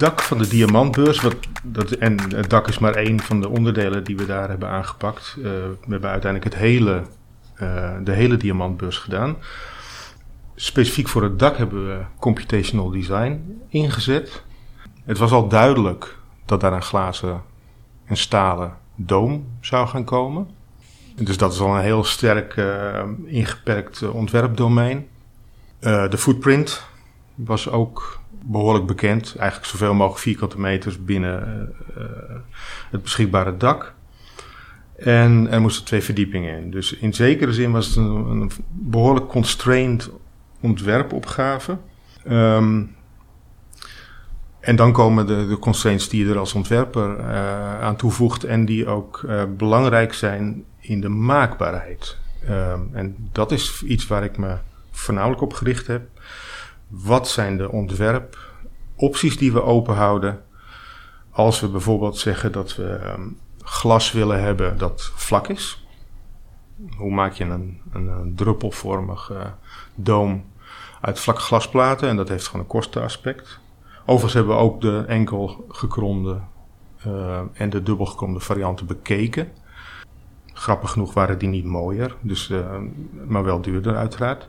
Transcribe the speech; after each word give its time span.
dak 0.00 0.22
van 0.22 0.38
de 0.38 0.48
diamantbeurs, 0.48 1.20
wat, 1.20 1.36
dat, 1.62 1.90
en 1.90 2.34
het 2.34 2.50
dak 2.50 2.68
is 2.68 2.78
maar 2.78 2.94
één 2.94 3.20
van 3.20 3.40
de 3.40 3.48
onderdelen 3.48 4.04
die 4.04 4.16
we 4.16 4.26
daar 4.26 4.48
hebben 4.48 4.68
aangepakt. 4.68 5.34
Uh, 5.38 5.44
we 5.44 5.90
hebben 5.90 6.10
uiteindelijk 6.10 6.54
het 6.54 6.62
hele, 6.62 7.02
uh, 7.62 7.90
de 8.04 8.12
hele 8.12 8.36
diamantbeurs 8.36 8.98
gedaan. 8.98 9.36
Specifiek 10.54 11.08
voor 11.08 11.22
het 11.22 11.38
dak 11.38 11.56
hebben 11.56 11.86
we 11.86 12.02
computational 12.18 12.90
design 12.90 13.60
ingezet. 13.68 14.44
Het 15.04 15.18
was 15.18 15.30
al 15.30 15.48
duidelijk 15.48 16.16
dat 16.46 16.60
daar 16.60 16.72
een 16.72 16.82
glazen 16.82 17.42
en 18.04 18.16
stalen 18.16 18.72
doom 18.94 19.46
zou 19.60 19.88
gaan 19.88 20.04
komen. 20.04 20.48
Dus 21.16 21.36
dat 21.36 21.52
is 21.52 21.60
al 21.60 21.76
een 21.76 21.82
heel 21.82 22.04
sterk 22.04 22.56
uh, 22.56 23.02
ingeperkt 23.24 24.10
ontwerpdomein. 24.10 25.06
de 25.80 26.18
footprint 26.18 26.84
was 27.34 27.70
ook 27.70 28.19
behoorlijk 28.44 28.86
bekend. 28.86 29.34
Eigenlijk 29.38 29.70
zoveel 29.70 29.94
mogelijk 29.94 30.20
vierkante 30.20 30.60
meters 30.60 31.04
binnen 31.04 31.72
uh, 31.98 32.04
het 32.90 33.02
beschikbare 33.02 33.56
dak. 33.56 33.94
En 34.96 35.50
er 35.50 35.60
moesten 35.60 35.84
twee 35.84 36.02
verdiepingen 36.02 36.62
in. 36.62 36.70
Dus 36.70 36.92
in 36.92 37.14
zekere 37.14 37.52
zin 37.52 37.72
was 37.72 37.86
het 37.86 37.96
een, 37.96 38.50
behoorlijk 38.68 39.28
constrained 39.28 40.10
ontwerpopgave. 40.60 41.78
Um, 42.30 42.96
en 44.60 44.76
dan 44.76 44.92
komen 44.92 45.26
de, 45.26 45.46
de 45.46 45.58
constraints 45.58 46.08
die 46.08 46.24
je 46.24 46.30
er 46.30 46.38
als 46.38 46.52
ontwerper 46.52 47.18
uh, 47.18 47.80
aan 47.80 47.96
toevoegt 47.96 48.44
en 48.44 48.64
die 48.64 48.86
ook 48.86 49.24
belangrijk 49.56 50.12
zijn 50.12 50.64
in 50.78 51.00
de 51.00 51.08
maakbaarheid. 51.08 52.16
Um, 52.50 52.90
en 52.92 53.16
dat 53.32 53.52
is 53.52 53.82
iets 53.82 54.06
waar 54.06 54.24
ik 54.24 54.38
me 54.38 54.56
voornamelijk 54.90 55.40
op 55.40 55.52
gericht 55.52 55.86
heb. 55.86 56.02
Wat 56.90 57.28
zijn 57.28 57.56
de 57.56 57.70
ontwerpopties 57.70 59.38
die 59.38 59.52
we 59.52 59.62
open 59.62 59.94
houden? 59.94 60.42
Als 61.30 61.60
we 61.60 61.68
bijvoorbeeld 61.68 62.18
zeggen 62.18 62.52
dat 62.52 62.76
we 62.76 63.12
um, 63.16 63.38
glas 63.62 64.12
willen 64.12 64.42
hebben 64.42 64.78
dat 64.78 65.12
vlak 65.14 65.48
is. 65.48 65.86
Hoe 66.96 67.10
maak 67.10 67.32
je 67.32 67.44
een, 67.44 67.80
een, 67.92 68.06
een 68.06 68.34
druppelvormig 68.34 69.30
uh, 69.32 69.40
doom 69.94 70.44
uit 71.00 71.20
vlakke 71.20 71.40
glasplaten? 71.40 72.08
En 72.08 72.16
dat 72.16 72.28
heeft 72.28 72.46
gewoon 72.46 72.60
een 72.60 72.66
kostenaspect. 72.66 73.60
Overigens 74.00 74.34
hebben 74.34 74.56
we 74.56 74.62
ook 74.62 74.80
de 74.80 75.04
enkel 75.06 75.66
gekromde 75.68 76.40
uh, 77.06 77.40
en 77.52 77.70
de 77.70 77.82
dubbel 77.82 78.06
gekromde 78.06 78.40
varianten 78.40 78.86
bekeken. 78.86 79.48
Grappig 80.52 80.90
genoeg 80.90 81.14
waren 81.14 81.38
die 81.38 81.48
niet 81.48 81.64
mooier, 81.64 82.16
dus, 82.20 82.48
uh, 82.48 82.76
maar 83.26 83.44
wel 83.44 83.60
duurder 83.60 83.96
uiteraard. 83.96 84.48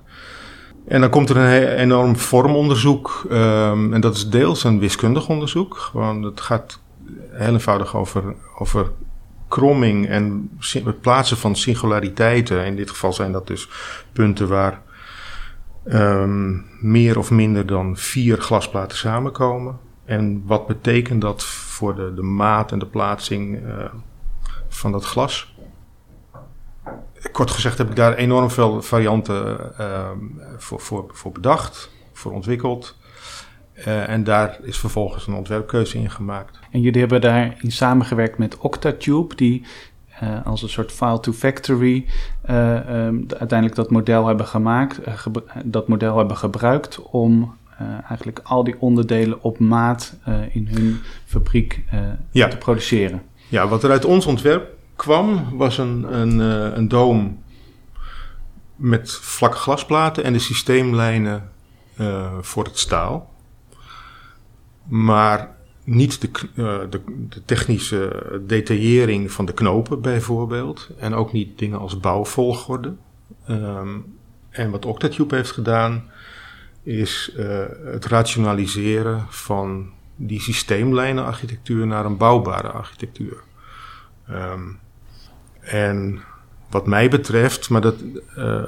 En 0.88 1.02
dan 1.02 1.10
komt 1.10 1.30
er 1.30 1.38
een 1.38 1.78
enorm 1.78 2.18
vormonderzoek. 2.18 3.26
Um, 3.32 3.94
en 3.94 4.02
dat 4.02 4.16
is 4.16 4.30
deels 4.30 4.64
een 4.64 4.80
wiskundig 4.80 5.30
onderzoek. 5.30 5.78
Gewoon, 5.78 6.24
het 6.24 6.42
gaat 6.42 6.80
heel 7.32 7.54
eenvoudig 7.54 7.96
over, 7.96 8.36
over 8.58 8.92
kromming 9.48 10.08
en 10.08 10.52
het 10.60 11.02
plaatsen 11.02 11.38
van 11.38 11.56
singulariteiten. 11.56 12.66
In 12.66 12.76
dit 12.76 12.90
geval 12.90 13.14
zijn 13.14 13.32
dat 13.32 13.48
dus 13.48 13.70
punten 14.14 14.48
waar 14.48 14.82
um, 15.88 16.66
meer 16.80 17.18
of 17.18 17.32
minder 17.32 17.66
dan 17.66 17.98
vier 17.98 18.38
glasplaten 18.38 18.98
samenkomen. 18.98 19.80
En 20.06 20.44
wat 20.46 20.68
betekent 20.68 21.22
dat 21.22 21.44
voor 21.44 21.96
de, 21.96 22.14
de 22.14 22.22
maat 22.22 22.72
en 22.72 22.80
de 22.80 22.86
plaatsing 22.86 23.66
uh, 23.66 23.86
van 24.70 24.92
dat 24.92 25.06
glas? 25.06 25.51
Kort 27.32 27.52
gezegd 27.52 27.78
heb 27.78 27.90
ik 27.90 27.96
daar 27.96 28.14
enorm 28.14 28.52
veel 28.52 28.82
varianten 28.82 29.72
uh, 29.80 30.10
voor, 30.58 30.80
voor, 30.80 31.06
voor 31.14 31.32
bedacht, 31.32 31.90
voor 32.14 32.32
ontwikkeld. 32.32 33.00
Uh, 33.78 34.10
en 34.10 34.24
daar 34.24 34.60
is 34.62 34.78
vervolgens 34.78 35.28
een 35.28 35.34
ontwerpkeuze 35.34 35.98
in 35.98 36.12
gemaakt. 36.12 36.60
En 36.72 36.82
jullie 36.82 37.00
hebben 37.00 37.22
daarin 37.22 37.72
samengewerkt 37.72 38.38
met 38.38 38.58
Octatube, 38.58 39.36
die 39.36 39.66
uh, 40.24 40.46
als 40.46 40.62
een 40.62 40.70
soort 40.70 40.92
file 40.92 41.20
to 41.20 41.32
factory 41.32 42.06
um, 42.50 43.26
uiteindelijk 43.38 43.76
dat 43.76 43.92
model 43.92 44.28
hebben 44.28 44.46
gemaakt, 44.46 45.00
dat 45.66 45.88
model 45.88 46.18
hebben 46.18 46.38
gebruikt 46.38 47.02
om 47.02 47.56
eigenlijk 48.08 48.40
al 48.44 48.64
die 48.64 48.76
onderdelen 48.80 49.44
op 49.44 49.60
maat 49.60 50.16
in 50.52 50.68
hun 50.72 51.00
fabriek 51.26 51.84
ja. 52.32 52.48
te 52.48 52.58
produceren. 52.58 53.22
Ja, 53.48 53.68
wat 53.68 53.84
er 53.84 53.92
uit 53.92 54.06
ons 54.06 54.26
ontwerp 54.26 54.76
kwam, 55.02 55.58
was 55.58 55.78
een, 55.78 56.14
een, 56.20 56.40
uh, 56.40 56.78
een 56.78 56.88
doom 56.88 57.44
met 58.76 59.12
vlakke 59.12 59.58
glasplaten 59.58 60.24
en 60.24 60.34
de 60.34 60.40
systeemlijnen 60.40 61.52
uh, 62.00 62.38
voor 62.42 62.64
het 62.64 62.78
staal. 62.78 63.34
Maar 64.84 65.56
niet 65.84 66.22
de, 66.22 66.30
uh, 66.56 66.80
de, 66.90 67.02
de, 67.30 67.46
technische 67.46 68.42
detaillering 68.48 69.32
van 69.32 69.46
de 69.46 69.54
knopen 69.54 70.02
bijvoorbeeld. 70.02 70.90
En 70.98 71.14
ook 71.14 71.32
niet 71.32 71.60
dingen 71.60 71.80
als 71.80 72.00
bouwvolgorde. 72.00 72.94
Um, 73.50 74.18
en 74.50 74.72
wat 74.72 74.86
Octatube 74.86 75.36
heeft 75.36 75.52
gedaan, 75.52 76.12
is 76.84 77.32
het 77.84 78.06
rationaliseren 78.06 79.26
van 79.30 79.90
die 80.16 80.42
systeemlijnenarchitectuur 80.42 81.88
naar 81.88 82.06
een 82.06 82.18
bouwbare 82.18 82.70
architectuur. 82.70 83.44
Um, 84.30 84.80
en 85.72 86.22
wat 86.70 86.88
mij 86.88 87.10
betreft, 87.10 87.70
maar 87.70 87.82
dat, 87.82 87.96
uh, 88.38 88.60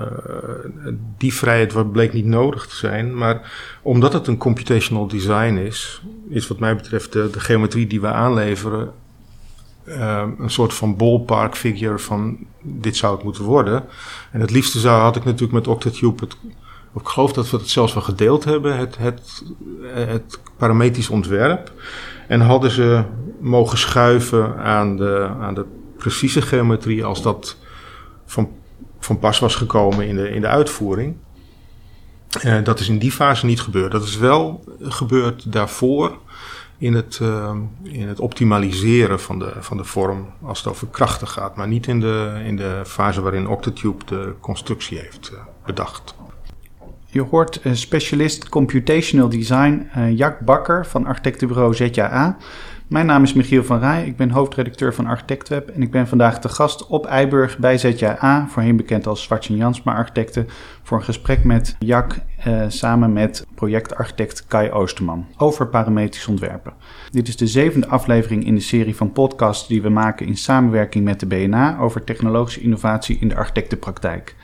die 1.17 1.33
vrijheid 1.33 1.91
bleek 1.91 2.13
niet 2.13 2.25
nodig 2.25 2.67
te 2.67 2.75
zijn. 2.75 3.17
Maar 3.17 3.51
omdat 3.81 4.13
het 4.13 4.27
een 4.27 4.37
computational 4.37 5.07
design 5.07 5.55
is, 5.55 6.01
is 6.29 6.47
wat 6.47 6.59
mij 6.59 6.75
betreft 6.75 7.11
de, 7.11 7.29
geometrie 7.39 7.87
die 7.87 8.01
we 8.01 8.07
aanleveren 8.07 8.91
uh, 9.85 10.23
een 10.39 10.49
soort 10.49 10.73
van 10.73 10.97
ballpark 10.97 11.55
figure 11.55 11.99
van 11.99 12.37
dit 12.61 12.95
zou 12.95 13.15
het 13.15 13.23
moeten 13.23 13.43
worden. 13.43 13.83
En 14.31 14.41
het 14.41 14.51
liefste 14.51 14.79
zou, 14.79 15.01
had 15.01 15.15
ik 15.15 15.23
natuurlijk 15.23 15.53
met 15.53 15.67
Octatube 15.67 16.23
het, 16.23 16.35
ik 16.95 17.07
geloof 17.07 17.33
dat 17.33 17.49
we 17.49 17.57
het 17.57 17.69
zelfs 17.69 17.93
wel 17.93 18.03
gedeeld 18.03 18.43
hebben, 18.43 18.77
het, 18.77 18.97
het, 18.97 19.43
het 19.93 20.39
parametrisch 20.57 21.09
ontwerp. 21.09 21.71
En 22.27 22.41
hadden 22.41 22.71
ze 22.71 23.03
mogen 23.39 23.77
schuiven 23.77 24.57
aan 24.57 24.97
de, 24.97 25.29
aan 25.39 25.53
de 25.53 25.65
precieze 26.03 26.41
geometrie 26.41 27.05
als 27.05 27.21
dat 27.21 27.57
van, 28.25 28.49
van 28.99 29.19
pas 29.19 29.39
was 29.39 29.55
gekomen 29.55 30.07
in 30.07 30.15
de, 30.15 30.29
in 30.29 30.41
de 30.41 30.47
uitvoering. 30.47 31.15
Uh, 32.45 32.63
dat 32.63 32.79
is 32.79 32.89
in 32.89 32.97
die 32.97 33.11
fase 33.11 33.45
niet 33.45 33.61
gebeurd. 33.61 33.91
Dat 33.91 34.03
is 34.03 34.17
wel 34.17 34.63
gebeurd 34.81 35.51
daarvoor 35.51 36.17
in 36.77 36.93
het, 36.93 37.19
uh, 37.21 37.55
in 37.83 38.07
het 38.07 38.19
optimaliseren 38.19 39.19
van 39.19 39.39
de, 39.39 39.51
van 39.59 39.77
de 39.77 39.83
vorm 39.83 40.25
als 40.41 40.57
het 40.57 40.67
over 40.67 40.87
krachten 40.87 41.27
gaat, 41.27 41.55
maar 41.55 41.67
niet 41.67 41.87
in 41.87 41.99
de, 41.99 42.41
in 42.45 42.55
de 42.55 42.81
fase 42.85 43.21
waarin 43.21 43.47
Octatube 43.47 44.05
de 44.05 44.33
constructie 44.39 44.99
heeft 44.99 45.29
uh, 45.33 45.39
bedacht. 45.65 46.15
Je 47.05 47.21
hoort 47.21 47.61
specialist 47.71 48.49
computational 48.49 49.29
design 49.29 49.89
Jack 50.15 50.39
Bakker 50.39 50.85
van 50.85 51.05
architectenbureau 51.05 51.75
ZJA 51.75 52.37
mijn 52.93 53.05
naam 53.05 53.23
is 53.23 53.33
Michiel 53.33 53.63
van 53.63 53.79
Rij, 53.79 54.05
ik 54.05 54.15
ben 54.15 54.29
hoofdredacteur 54.29 54.93
van 54.93 55.05
ArchitectWeb 55.05 55.69
en 55.69 55.81
ik 55.81 55.91
ben 55.91 56.07
vandaag 56.07 56.39
te 56.39 56.49
gast 56.49 56.87
op 56.87 57.05
Eiburg 57.05 57.57
bij 57.57 57.77
ZJA, 57.77 58.47
voorheen 58.49 58.75
bekend 58.75 59.07
als 59.07 59.23
Zwart 59.23 59.45
Jansma 59.45 59.95
Architecten, 59.95 60.47
voor 60.83 60.97
een 60.97 61.03
gesprek 61.03 61.43
met 61.43 61.75
Jack 61.79 62.15
eh, 62.37 62.61
samen 62.67 63.13
met 63.13 63.45
projectarchitect 63.55 64.45
Kai 64.47 64.71
Oosterman 64.71 65.27
over 65.37 65.67
parametrisch 65.67 66.27
ontwerpen. 66.27 66.73
Dit 67.11 67.27
is 67.27 67.37
de 67.37 67.47
zevende 67.47 67.87
aflevering 67.87 68.45
in 68.45 68.55
de 68.55 68.61
serie 68.61 68.95
van 68.95 69.11
podcasts 69.11 69.67
die 69.67 69.81
we 69.81 69.89
maken 69.89 70.25
in 70.25 70.37
samenwerking 70.37 71.03
met 71.03 71.19
de 71.19 71.25
BNA 71.25 71.77
over 71.79 72.03
technologische 72.03 72.61
innovatie 72.61 73.19
in 73.19 73.27
de 73.27 73.35
architectenpraktijk. 73.35 74.35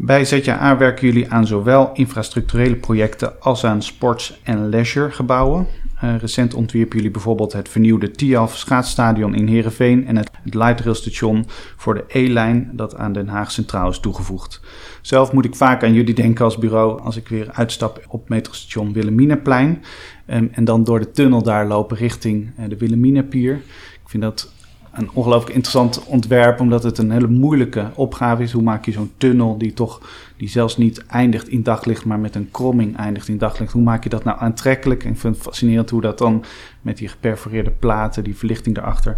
Bij 0.00 0.24
ZJA 0.24 0.76
werken 0.76 1.06
jullie 1.06 1.30
aan 1.30 1.46
zowel 1.46 1.90
infrastructurele 1.94 2.76
projecten 2.76 3.40
als 3.40 3.64
aan 3.64 3.82
sports- 3.82 4.40
en 4.42 4.68
leisure 4.68 5.10
gebouwen. 5.10 5.66
Uh, 6.04 6.16
recent 6.18 6.54
ontwierpen 6.54 6.96
jullie 6.96 7.10
bijvoorbeeld 7.10 7.52
het 7.52 7.68
vernieuwde 7.68 8.10
TIAF 8.10 8.56
schaatsstadion 8.56 9.34
in 9.34 9.46
Heerenveen 9.46 10.06
en 10.06 10.16
het, 10.16 10.30
het 10.42 10.54
lightrailstation 10.54 11.44
voor 11.76 11.94
de 11.94 12.04
E-lijn 12.08 12.70
dat 12.72 12.96
aan 12.96 13.12
Den 13.12 13.28
Haag 13.28 13.50
Centraal 13.50 13.90
is 13.90 14.00
toegevoegd. 14.00 14.60
Zelf 15.02 15.32
moet 15.32 15.44
ik 15.44 15.54
vaak 15.54 15.82
aan 15.82 15.92
jullie 15.92 16.14
denken 16.14 16.44
als 16.44 16.58
bureau 16.58 17.00
als 17.00 17.16
ik 17.16 17.28
weer 17.28 17.48
uitstap 17.52 18.04
op 18.08 18.28
metrostation 18.28 18.92
Willeminaplein 18.92 19.82
um, 20.26 20.48
en 20.52 20.64
dan 20.64 20.84
door 20.84 21.00
de 21.00 21.10
tunnel 21.10 21.42
daar 21.42 21.66
lopen 21.66 21.96
richting 21.96 22.50
uh, 22.58 22.68
de 22.68 22.76
Willeminapier. 22.76 23.54
Ik 24.02 24.08
vind 24.08 24.22
dat 24.22 24.52
een 24.98 25.10
ongelooflijk 25.12 25.54
interessant 25.54 26.04
ontwerp, 26.04 26.60
omdat 26.60 26.82
het 26.82 26.98
een 26.98 27.10
hele 27.10 27.28
moeilijke 27.28 27.90
opgave 27.94 28.42
is. 28.42 28.52
Hoe 28.52 28.62
maak 28.62 28.84
je 28.84 28.92
zo'n 28.92 29.12
tunnel 29.16 29.58
die 29.58 29.72
toch, 29.72 30.00
die 30.36 30.48
zelfs 30.48 30.76
niet 30.76 31.04
eindigt 31.06 31.48
in 31.48 31.62
daglicht, 31.62 32.04
maar 32.04 32.18
met 32.18 32.34
een 32.34 32.48
kromming 32.50 32.96
eindigt 32.96 33.28
in 33.28 33.38
daglicht. 33.38 33.72
Hoe 33.72 33.82
maak 33.82 34.02
je 34.02 34.08
dat 34.08 34.24
nou 34.24 34.38
aantrekkelijk? 34.40 35.04
En 35.04 35.10
ik 35.10 35.18
vind 35.18 35.34
het 35.34 35.44
fascinerend 35.44 35.90
hoe 35.90 36.00
dat 36.00 36.18
dan 36.18 36.44
met 36.82 36.96
die 36.96 37.08
geperforeerde 37.08 37.70
platen, 37.70 38.24
die 38.24 38.36
verlichting 38.36 38.74
daarachter, 38.74 39.16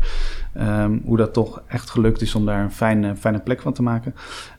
um, 0.58 1.02
hoe 1.04 1.16
dat 1.16 1.32
toch 1.32 1.62
echt 1.66 1.90
gelukt 1.90 2.20
is 2.20 2.34
om 2.34 2.46
daar 2.46 2.62
een 2.62 2.72
fijne, 2.72 3.16
fijne 3.16 3.40
plek 3.40 3.60
van 3.60 3.72
te 3.72 3.82
maken. 3.82 4.14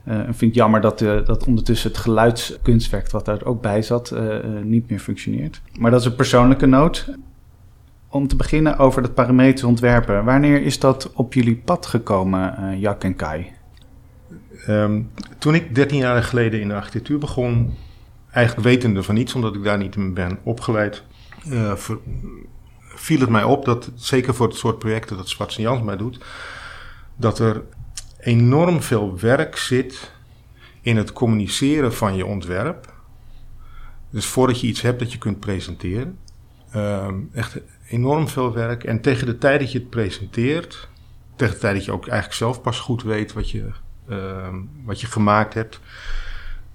Uh, 0.08 0.14
en 0.14 0.24
vind 0.24 0.40
het 0.40 0.54
jammer 0.54 0.80
dat, 0.80 1.00
uh, 1.00 1.24
dat 1.24 1.46
ondertussen 1.46 1.90
het 1.90 1.98
geluidskunstwerk 1.98 3.10
wat 3.10 3.24
daar 3.24 3.44
ook 3.44 3.62
bij 3.62 3.82
zat, 3.82 4.12
uh, 4.14 4.36
niet 4.62 4.90
meer 4.90 4.98
functioneert. 4.98 5.60
Maar 5.78 5.90
dat 5.90 6.00
is 6.00 6.06
een 6.06 6.14
persoonlijke 6.14 6.66
noot. 6.66 7.14
Om 8.12 8.28
te 8.28 8.36
beginnen 8.36 8.78
over 8.78 9.02
het 9.02 9.14
parametrisch 9.14 9.64
ontwerpen. 9.64 10.24
Wanneer 10.24 10.62
is 10.62 10.78
dat 10.78 11.12
op 11.14 11.34
jullie 11.34 11.56
pad 11.56 11.86
gekomen, 11.86 12.56
uh, 12.60 12.80
Jack 12.80 13.04
en 13.04 13.16
Kai? 13.16 13.52
Um, 14.68 15.10
toen 15.38 15.54
ik 15.54 15.74
13 15.74 15.98
jaar 15.98 16.22
geleden 16.22 16.60
in 16.60 16.68
de 16.68 16.74
architectuur 16.74 17.18
begon, 17.18 17.74
eigenlijk 18.30 18.66
wetende 18.66 19.02
van 19.02 19.14
niets, 19.14 19.34
omdat 19.34 19.54
ik 19.54 19.64
daar 19.64 19.78
niet 19.78 19.96
in 19.96 20.14
ben 20.14 20.38
opgeleid, 20.42 21.02
ver, 21.74 21.98
viel 22.80 23.20
het 23.20 23.28
mij 23.28 23.44
op 23.44 23.64
dat, 23.64 23.90
zeker 23.94 24.34
voor 24.34 24.46
het 24.46 24.56
soort 24.56 24.78
projecten 24.78 25.16
dat 25.16 25.28
Zwart 25.28 25.54
Jans 25.54 25.82
mij 25.82 25.96
doet, 25.96 26.24
dat 27.16 27.38
er 27.38 27.62
enorm 28.18 28.82
veel 28.82 29.18
werk 29.18 29.56
zit 29.56 30.12
in 30.80 30.96
het 30.96 31.12
communiceren 31.12 31.94
van 31.94 32.14
je 32.16 32.26
ontwerp. 32.26 32.92
Dus 34.10 34.26
voordat 34.26 34.60
je 34.60 34.66
iets 34.66 34.80
hebt 34.80 34.98
dat 34.98 35.12
je 35.12 35.18
kunt 35.18 35.40
presenteren. 35.40 36.18
Uh, 36.76 37.08
echt 37.32 37.60
enorm 37.92 38.28
veel 38.28 38.52
werk. 38.52 38.84
En 38.84 39.00
tegen 39.00 39.26
de 39.26 39.38
tijd 39.38 39.60
dat 39.60 39.72
je 39.72 39.78
het 39.78 39.90
presenteert, 39.90 40.88
tegen 41.36 41.54
de 41.54 41.60
tijd 41.60 41.74
dat 41.74 41.84
je 41.84 41.92
ook 41.92 42.06
eigenlijk 42.06 42.38
zelf 42.38 42.62
pas 42.62 42.80
goed 42.80 43.02
weet 43.02 43.32
wat 43.32 43.50
je, 43.50 43.70
uh, 44.08 44.48
wat 44.84 45.00
je 45.00 45.06
gemaakt 45.06 45.54
hebt, 45.54 45.80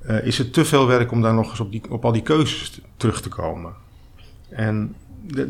uh, 0.10 0.26
is 0.26 0.38
het 0.38 0.54
te 0.54 0.66
veel 0.66 0.88
werk 0.88 1.12
om 1.12 1.22
daar 1.22 1.34
nog 1.34 1.50
eens 1.50 1.60
op, 1.60 1.72
die, 1.72 1.82
op 1.90 2.06
al 2.06 2.12
die 2.12 2.22
keuzes 2.22 2.82
terug 2.98 3.22
te 3.22 3.30
komen. 3.30 3.74
En 4.50 4.96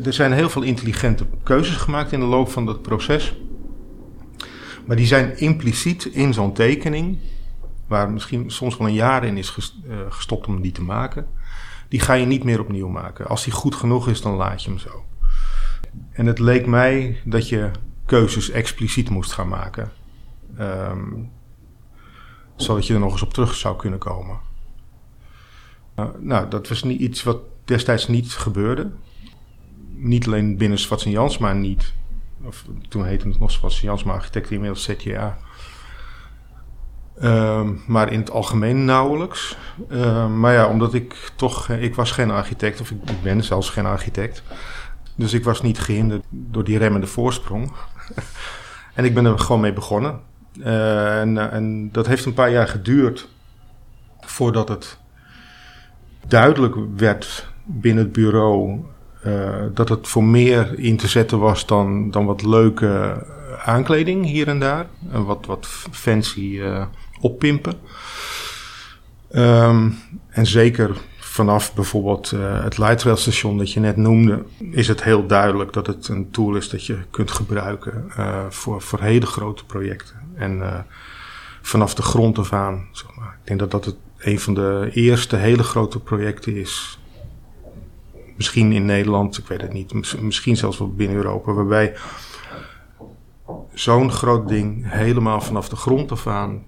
er 0.04 0.12
zijn 0.12 0.32
heel 0.32 0.48
veel 0.48 0.62
intelligente 0.62 1.26
keuzes 1.42 1.76
gemaakt 1.76 2.12
in 2.12 2.20
de 2.20 2.26
loop 2.26 2.50
van 2.50 2.66
dat 2.66 2.82
proces. 2.82 3.34
Maar 4.86 4.96
die 4.96 5.06
zijn 5.06 5.38
impliciet 5.38 6.04
in 6.04 6.34
zo'n 6.34 6.52
tekening, 6.52 7.18
waar 7.86 8.10
misschien 8.10 8.50
soms 8.50 8.76
wel 8.76 8.86
een 8.86 8.94
jaar 8.94 9.24
in 9.24 9.36
is 9.36 9.72
eh, 9.88 9.96
gestopt 10.08 10.46
om 10.46 10.60
die 10.60 10.72
te 10.72 10.82
maken. 10.82 11.26
Die 11.88 12.00
ga 12.00 12.12
je 12.14 12.26
niet 12.26 12.44
meer 12.44 12.60
opnieuw 12.60 12.88
maken. 12.88 13.26
Als 13.26 13.44
die 13.44 13.52
goed 13.52 13.74
genoeg 13.74 14.08
is, 14.08 14.20
dan 14.20 14.34
laat 14.34 14.62
je 14.62 14.70
hem 14.70 14.78
zo. 14.78 15.04
En 16.12 16.26
het 16.26 16.38
leek 16.38 16.66
mij 16.66 17.20
dat 17.24 17.48
je 17.48 17.70
keuzes 18.06 18.50
expliciet 18.50 19.10
moest 19.10 19.32
gaan 19.32 19.48
maken. 19.48 19.90
Um, 20.60 21.30
zodat 22.56 22.86
je 22.86 22.94
er 22.94 23.00
nog 23.00 23.12
eens 23.12 23.22
op 23.22 23.32
terug 23.32 23.54
zou 23.54 23.76
kunnen 23.76 23.98
komen. 23.98 24.38
Uh, 25.98 26.06
nou, 26.18 26.48
dat 26.48 26.68
was 26.68 26.82
niet 26.82 27.00
iets 27.00 27.22
wat 27.22 27.38
destijds 27.64 28.08
niet 28.08 28.32
gebeurde. 28.32 28.90
Niet 29.88 30.26
alleen 30.26 30.56
binnen 30.56 30.78
Swats 30.78 31.04
Jans, 31.04 31.38
maar 31.38 31.54
niet 31.54 31.92
of 32.44 32.64
toen 32.88 33.04
heette 33.04 33.28
het 33.28 33.38
nog 33.38 33.50
Sebastian 33.50 33.94
Jansma 33.94 34.12
architect, 34.12 34.50
inmiddels 34.50 34.82
ZJA. 34.82 35.38
Uh, 37.22 37.68
maar 37.86 38.12
in 38.12 38.18
het 38.18 38.30
algemeen 38.30 38.84
nauwelijks. 38.84 39.56
Uh, 39.90 40.34
maar 40.34 40.52
ja, 40.52 40.68
omdat 40.68 40.94
ik 40.94 41.30
toch, 41.36 41.68
ik 41.68 41.94
was 41.94 42.10
geen 42.10 42.30
architect, 42.30 42.80
of 42.80 42.90
ik, 42.90 43.22
ben 43.22 43.44
zelfs 43.44 43.70
geen 43.70 43.86
architect. 43.86 44.42
Dus 45.18 45.32
ik 45.32 45.44
was 45.44 45.62
niet 45.62 45.78
gehinderd 45.78 46.22
door 46.30 46.64
die 46.64 46.78
remmende 46.78 47.06
voorsprong. 47.06 47.72
en 48.94 49.04
ik 49.04 49.14
ben 49.14 49.24
er 49.24 49.38
gewoon 49.38 49.60
mee 49.60 49.72
begonnen. 49.72 50.20
Uh, 50.58 51.20
en, 51.20 51.52
en 51.52 51.92
dat 51.92 52.06
heeft 52.06 52.24
een 52.24 52.34
paar 52.34 52.50
jaar 52.50 52.68
geduurd 52.68 53.28
voordat 54.20 54.68
het 54.68 54.98
duidelijk 56.26 56.74
werd 56.96 57.48
binnen 57.64 58.04
het 58.04 58.12
bureau 58.12 58.80
uh, 59.26 59.64
dat 59.74 59.88
het 59.88 60.08
voor 60.08 60.24
meer 60.24 60.78
in 60.78 60.96
te 60.96 61.08
zetten 61.08 61.38
was 61.38 61.66
dan, 61.66 62.10
dan 62.10 62.26
wat 62.26 62.42
leuke 62.42 63.24
aankleding 63.64 64.24
hier 64.24 64.48
en 64.48 64.58
daar. 64.58 64.86
En 65.12 65.24
wat, 65.24 65.46
wat 65.46 65.66
fancy 65.90 66.40
uh, 66.40 66.84
oppimpen. 67.20 67.74
Um, 69.30 69.98
en 70.28 70.46
zeker 70.46 70.96
vanaf 71.38 71.74
bijvoorbeeld 71.74 72.32
uh, 72.32 72.62
het 72.62 72.78
light 72.78 73.02
rail 73.02 73.16
station 73.16 73.58
dat 73.58 73.72
je 73.72 73.80
net 73.80 73.96
noemde, 73.96 74.44
is 74.70 74.88
het 74.88 75.02
heel 75.02 75.26
duidelijk 75.26 75.72
dat 75.72 75.86
het 75.86 76.08
een 76.08 76.30
tool 76.30 76.54
is 76.54 76.68
dat 76.68 76.86
je 76.86 76.98
kunt 77.10 77.30
gebruiken 77.30 78.10
voor, 78.50 78.82
voor 78.82 79.00
hele 79.00 79.26
grote 79.26 79.64
projecten. 79.64 80.16
En 80.34 80.86
vanaf 81.62 81.94
de 81.94 82.02
grond 82.02 82.38
af 82.38 82.52
aan, 82.52 82.88
zeg 82.92 83.14
maar. 83.16 83.36
Ik 83.40 83.46
denk 83.46 83.60
dat 83.60 83.70
dat 83.70 83.84
het 83.84 83.96
een 84.18 84.40
van 84.40 84.54
de 84.54 84.90
eerste 84.92 85.36
hele 85.36 85.62
grote 85.62 86.00
projecten 86.00 86.56
is 86.56 86.98
Misschien 88.38 88.72
in 88.72 88.84
Nederland, 88.84 89.38
ik 89.38 89.46
weet 89.46 89.60
het 89.60 89.72
niet. 89.72 90.20
Misschien 90.20 90.56
zelfs 90.56 90.78
wel 90.78 90.92
binnen 90.94 91.16
Europa. 91.16 91.52
Waarbij 91.52 91.94
zo'n 93.72 94.12
groot 94.12 94.48
ding 94.48 94.90
helemaal 94.90 95.40
vanaf 95.40 95.68
de 95.68 95.76
grond 95.76 96.12
af 96.12 96.26
aan 96.26 96.64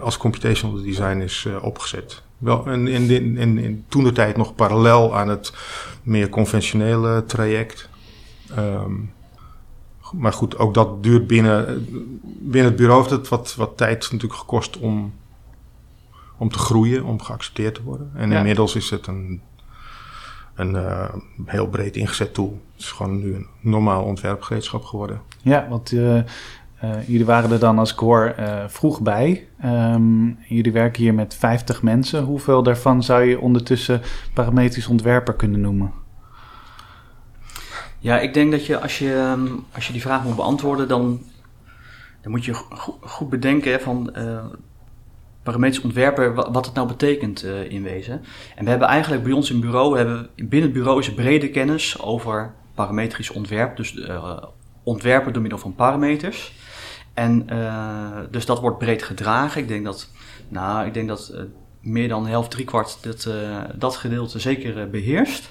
als 0.00 0.16
computational 0.16 0.82
design 0.82 1.20
is 1.20 1.48
opgezet. 1.60 2.22
Wel, 2.38 2.66
en 2.66 2.86
in, 2.86 3.10
in, 3.10 3.36
in, 3.36 3.58
in 3.58 3.84
toen 3.88 4.04
de 4.04 4.12
tijd 4.12 4.36
nog 4.36 4.54
parallel 4.54 5.16
aan 5.16 5.28
het 5.28 5.52
meer 6.02 6.28
conventionele 6.28 7.24
traject. 7.24 7.88
Um, 8.58 9.12
maar 10.12 10.32
goed, 10.32 10.58
ook 10.58 10.74
dat 10.74 11.02
duurt 11.02 11.26
binnen, 11.26 11.86
binnen 12.22 12.70
het 12.70 12.76
bureau 12.76 13.00
heeft 13.00 13.10
het 13.10 13.28
wat, 13.28 13.54
wat 13.54 13.76
tijd 13.76 14.08
natuurlijk 14.12 14.40
gekost 14.40 14.78
om, 14.78 15.12
om 16.36 16.50
te 16.50 16.58
groeien, 16.58 17.04
om 17.04 17.22
geaccepteerd 17.22 17.74
te 17.74 17.82
worden. 17.82 18.10
En 18.14 18.30
ja. 18.30 18.38
inmiddels 18.38 18.74
is 18.74 18.90
het 18.90 19.06
een 19.06 19.40
een 20.56 20.74
uh, 20.74 21.14
heel 21.44 21.68
breed 21.68 21.96
ingezet 21.96 22.34
tool. 22.34 22.60
Het 22.72 22.82
is 22.82 22.90
gewoon 22.90 23.18
nu 23.18 23.34
een 23.34 23.46
normaal 23.60 24.04
ontwerpgereedschap 24.04 24.84
geworden. 24.84 25.20
Ja, 25.42 25.66
want 25.68 25.92
uh, 25.92 26.22
jullie 27.06 27.24
waren 27.24 27.50
er 27.50 27.58
dan 27.58 27.78
als 27.78 27.94
core 27.94 28.34
vroeg 28.68 29.00
bij. 29.00 29.48
Um, 29.64 30.38
jullie 30.48 30.72
werken 30.72 31.02
hier 31.02 31.14
met 31.14 31.34
50 31.34 31.82
mensen. 31.82 32.22
Hoeveel 32.22 32.62
daarvan 32.62 33.02
zou 33.02 33.22
je 33.22 33.40
ondertussen 33.40 34.00
parametrisch 34.34 34.86
ontwerper 34.86 35.34
kunnen 35.34 35.60
noemen? 35.60 35.92
Ja, 37.98 38.18
ik 38.18 38.34
denk 38.34 38.50
dat 38.50 38.66
je 38.66 38.80
als 38.80 38.98
je, 38.98 39.14
ehm, 39.14 39.46
als 39.74 39.86
je 39.86 39.92
die 39.92 40.02
vraag 40.02 40.24
moet 40.24 40.36
beantwoorden, 40.36 40.88
dan, 40.88 41.20
dan 42.22 42.30
moet 42.30 42.44
je 42.44 42.54
goed 43.00 43.30
bedenken 43.30 43.80
van 43.80 44.12
parametrisch 45.46 45.84
ontwerper, 45.84 46.34
wat 46.34 46.66
het 46.66 46.74
nou 46.74 46.88
betekent 46.88 47.44
uh, 47.44 47.70
in 47.70 47.82
wezen. 47.82 48.22
En 48.56 48.64
we 48.64 48.70
hebben 48.70 48.88
eigenlijk 48.88 49.22
bij 49.22 49.32
ons 49.32 49.50
in 49.50 49.60
bureau, 49.60 49.90
we 49.90 49.96
hebben, 49.96 50.28
binnen 50.34 50.62
het 50.62 50.72
bureau 50.72 50.98
is 50.98 51.14
brede 51.14 51.50
kennis 51.50 52.02
over 52.02 52.54
parametrisch 52.74 53.30
ontwerp. 53.30 53.76
Dus 53.76 53.94
uh, 53.94 54.42
ontwerpen 54.82 55.32
door 55.32 55.42
middel 55.42 55.60
van 55.60 55.74
parameters. 55.74 56.52
En 57.16 57.46
uh, 57.52 58.18
dus 58.30 58.46
dat 58.46 58.60
wordt 58.60 58.78
breed 58.78 59.02
gedragen. 59.02 59.60
Ik 59.60 59.68
denk 59.68 59.84
dat, 59.84 60.10
nou, 60.48 60.86
ik 60.86 60.94
denk 60.94 61.08
dat 61.08 61.34
meer 61.80 62.08
dan 62.08 62.26
helft, 62.26 62.50
driekwart 62.50 62.98
dat, 63.00 63.28
dat 63.74 63.96
gedeelte 63.96 64.38
zeker 64.38 64.90
beheerst. 64.90 65.50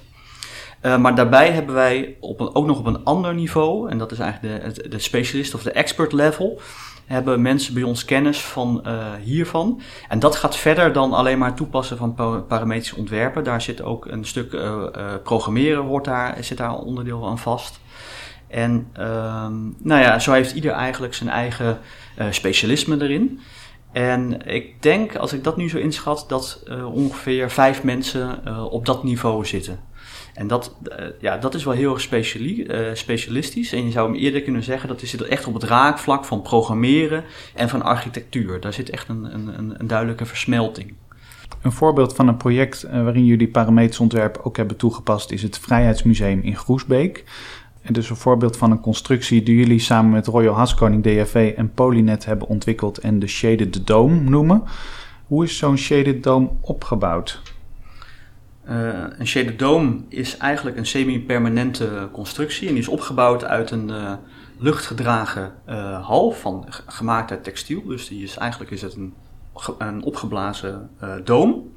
maar 0.81 1.15
daarbij 1.15 1.51
hebben 1.51 1.75
wij 1.75 2.17
op 2.19 2.41
ook 2.41 2.65
nog 2.65 2.79
op 2.79 2.85
een 2.85 3.03
ander 3.03 3.33
niveau, 3.33 3.89
en 3.89 3.97
dat 3.97 4.11
is 4.11 4.19
eigenlijk 4.19 4.75
de, 4.75 4.89
de 4.89 4.99
specialist 4.99 5.53
of 5.53 5.63
de 5.63 5.71
expert 5.71 6.11
level, 6.11 6.61
hebben 7.05 7.41
mensen 7.41 7.73
bij 7.73 7.83
ons 7.83 8.05
kennis 8.05 8.41
van 8.41 8.85
hiervan. 9.23 9.81
En 10.09 10.19
dat 10.19 10.35
gaat 10.35 10.55
verder 10.55 10.93
dan 10.93 11.13
alleen 11.13 11.37
maar 11.37 11.55
toepassen 11.55 11.97
van 11.97 12.15
parametrisch 12.47 12.93
ontwerpen. 12.93 13.43
Daar 13.43 13.61
zit 13.61 13.81
ook 13.81 14.05
een 14.05 14.25
stuk 14.25 14.57
programmeren, 15.23 15.83
hoort 15.83 16.05
daar, 16.05 16.37
zit 16.43 16.57
daar 16.57 16.75
onderdeel 16.75 17.27
aan 17.27 17.39
vast. 17.39 17.79
En 18.47 18.71
um, 18.99 19.75
nou 19.79 20.01
ja, 20.01 20.19
zo 20.19 20.31
heeft 20.31 20.53
ieder 20.53 20.71
eigenlijk 20.71 21.13
zijn 21.13 21.29
eigen 21.29 21.79
specialisme 22.29 23.01
erin. 23.01 23.39
En 23.91 24.47
ik 24.47 24.81
denk, 24.81 25.15
als 25.15 25.33
ik 25.33 25.43
dat 25.43 25.57
nu 25.57 25.69
zo 25.69 25.77
inschat, 25.77 26.25
dat 26.27 26.63
ongeveer 26.93 27.51
vijf 27.51 27.83
mensen 27.83 28.39
op 28.71 28.85
dat 28.85 29.03
niveau 29.03 29.45
zitten. 29.45 29.79
En 30.33 30.47
dat, 30.47 30.75
ja, 31.19 31.37
dat 31.37 31.53
is 31.53 31.63
wel 31.63 31.73
heel 31.73 31.93
erg 31.93 32.01
specialistisch. 32.93 33.73
En 33.73 33.85
je 33.85 33.91
zou 33.91 34.11
hem 34.11 34.21
eerder 34.21 34.41
kunnen 34.41 34.63
zeggen 34.63 34.87
dat 34.87 35.01
zit 35.01 35.21
echt 35.21 35.47
op 35.47 35.53
het 35.53 35.63
raakvlak 35.63 36.25
van 36.25 36.41
programmeren 36.41 37.23
en 37.53 37.69
van 37.69 37.81
architectuur. 37.81 38.59
Daar 38.59 38.73
zit 38.73 38.89
echt 38.89 39.09
een, 39.09 39.33
een, 39.33 39.75
een 39.79 39.87
duidelijke 39.87 40.25
versmelting. 40.25 40.93
Een 41.61 41.71
voorbeeld 41.71 42.15
van 42.15 42.27
een 42.27 42.37
project 42.37 42.87
waarin 42.91 43.25
jullie 43.25 43.47
parametrisch 43.47 43.99
ontwerp 43.99 44.39
ook 44.43 44.57
hebben 44.57 44.77
toegepast 44.77 45.31
is 45.31 45.41
het 45.41 45.59
Vrijheidsmuseum 45.59 46.41
in 46.41 46.55
Groesbeek. 46.55 47.23
Dus 47.91 48.09
een 48.09 48.15
voorbeeld 48.15 48.57
van 48.57 48.71
een 48.71 48.79
constructie 48.79 49.43
die 49.43 49.55
jullie 49.55 49.79
samen 49.79 50.11
met 50.11 50.27
Royal 50.27 50.55
Haskoning 50.55 51.03
DFV 51.03 51.53
en 51.57 51.71
Polynet 51.73 52.25
hebben 52.25 52.47
ontwikkeld 52.47 52.97
en 52.97 53.19
de 53.19 53.27
Shaded 53.27 53.87
Dome 53.87 54.19
noemen. 54.19 54.63
Hoe 55.27 55.43
is 55.43 55.57
zo'n 55.57 55.77
Shaded 55.77 56.23
Dome 56.23 56.49
opgebouwd? 56.61 57.41
Uh, 58.69 59.03
een 59.17 59.27
shaded 59.27 59.59
dome 59.59 59.97
is 60.09 60.37
eigenlijk 60.37 60.77
een 60.77 60.85
semi-permanente 60.85 62.09
constructie 62.11 62.67
en 62.67 62.73
die 62.73 62.81
is 62.81 62.89
opgebouwd 62.89 63.43
uit 63.43 63.71
een 63.71 63.89
uh, 63.89 64.13
luchtgedragen 64.57 65.53
uh, 65.69 66.05
hal 66.05 66.31
van 66.31 66.65
gemaakt 66.85 67.31
uit 67.31 67.43
textiel. 67.43 67.83
Dus 67.87 68.07
die 68.07 68.23
is, 68.23 68.37
eigenlijk 68.37 68.71
is 68.71 68.81
het 68.81 68.95
een, 68.95 69.13
een 69.77 70.03
opgeblazen 70.03 70.89
doom. 71.23 71.73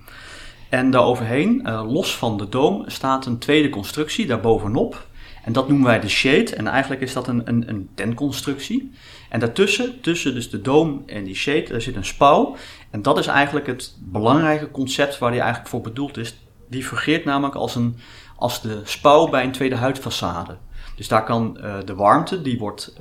En 0.69 0.91
daaroverheen, 0.91 1.69
los 1.87 2.17
van 2.17 2.39
de 2.39 2.49
doom, 2.49 2.85
staat 2.87 3.27
een 3.27 3.39
tweede 3.39 3.69
constructie 3.69 4.27
daarbovenop. 4.27 5.07
En 5.49 5.55
dat 5.55 5.69
noemen 5.69 5.87
wij 5.87 6.01
de 6.01 6.09
shade. 6.09 6.55
En 6.57 6.67
eigenlijk 6.67 7.01
is 7.01 7.13
dat 7.13 7.29
een, 7.29 7.43
een, 7.45 7.69
een 7.69 7.89
tentconstructie. 7.95 8.91
En 9.29 9.41
daartussen, 9.41 10.01
tussen 10.01 10.35
dus 10.35 10.51
de 10.51 10.61
doom 10.61 11.03
en 11.07 11.25
die 11.25 11.35
shade, 11.35 11.69
daar 11.69 11.81
zit 11.81 11.97
een 11.97 12.05
spouw. 12.05 12.57
En 12.91 13.03
dat 13.03 13.19
is 13.19 13.27
eigenlijk 13.27 13.67
het 13.67 13.97
belangrijke 13.99 14.71
concept 14.71 15.19
waar 15.19 15.31
die 15.31 15.41
eigenlijk 15.41 15.71
voor 15.71 15.81
bedoeld 15.81 16.17
is 16.17 16.39
die 16.69 16.85
fungeert 16.85 17.25
namelijk 17.25 17.55
als 17.55 17.75
een, 17.75 17.97
als 18.37 18.63
de 18.63 18.81
spouw 18.85 19.29
bij 19.29 19.45
een 19.45 19.53
tweede 19.53 19.77
huidfaçade. 19.77 20.57
Dus 20.97 21.09
daar 21.09 21.25
kan 21.25 21.55
de 21.85 21.95
warmte, 21.95 22.43
die 22.43 22.59
wordt, 22.59 22.97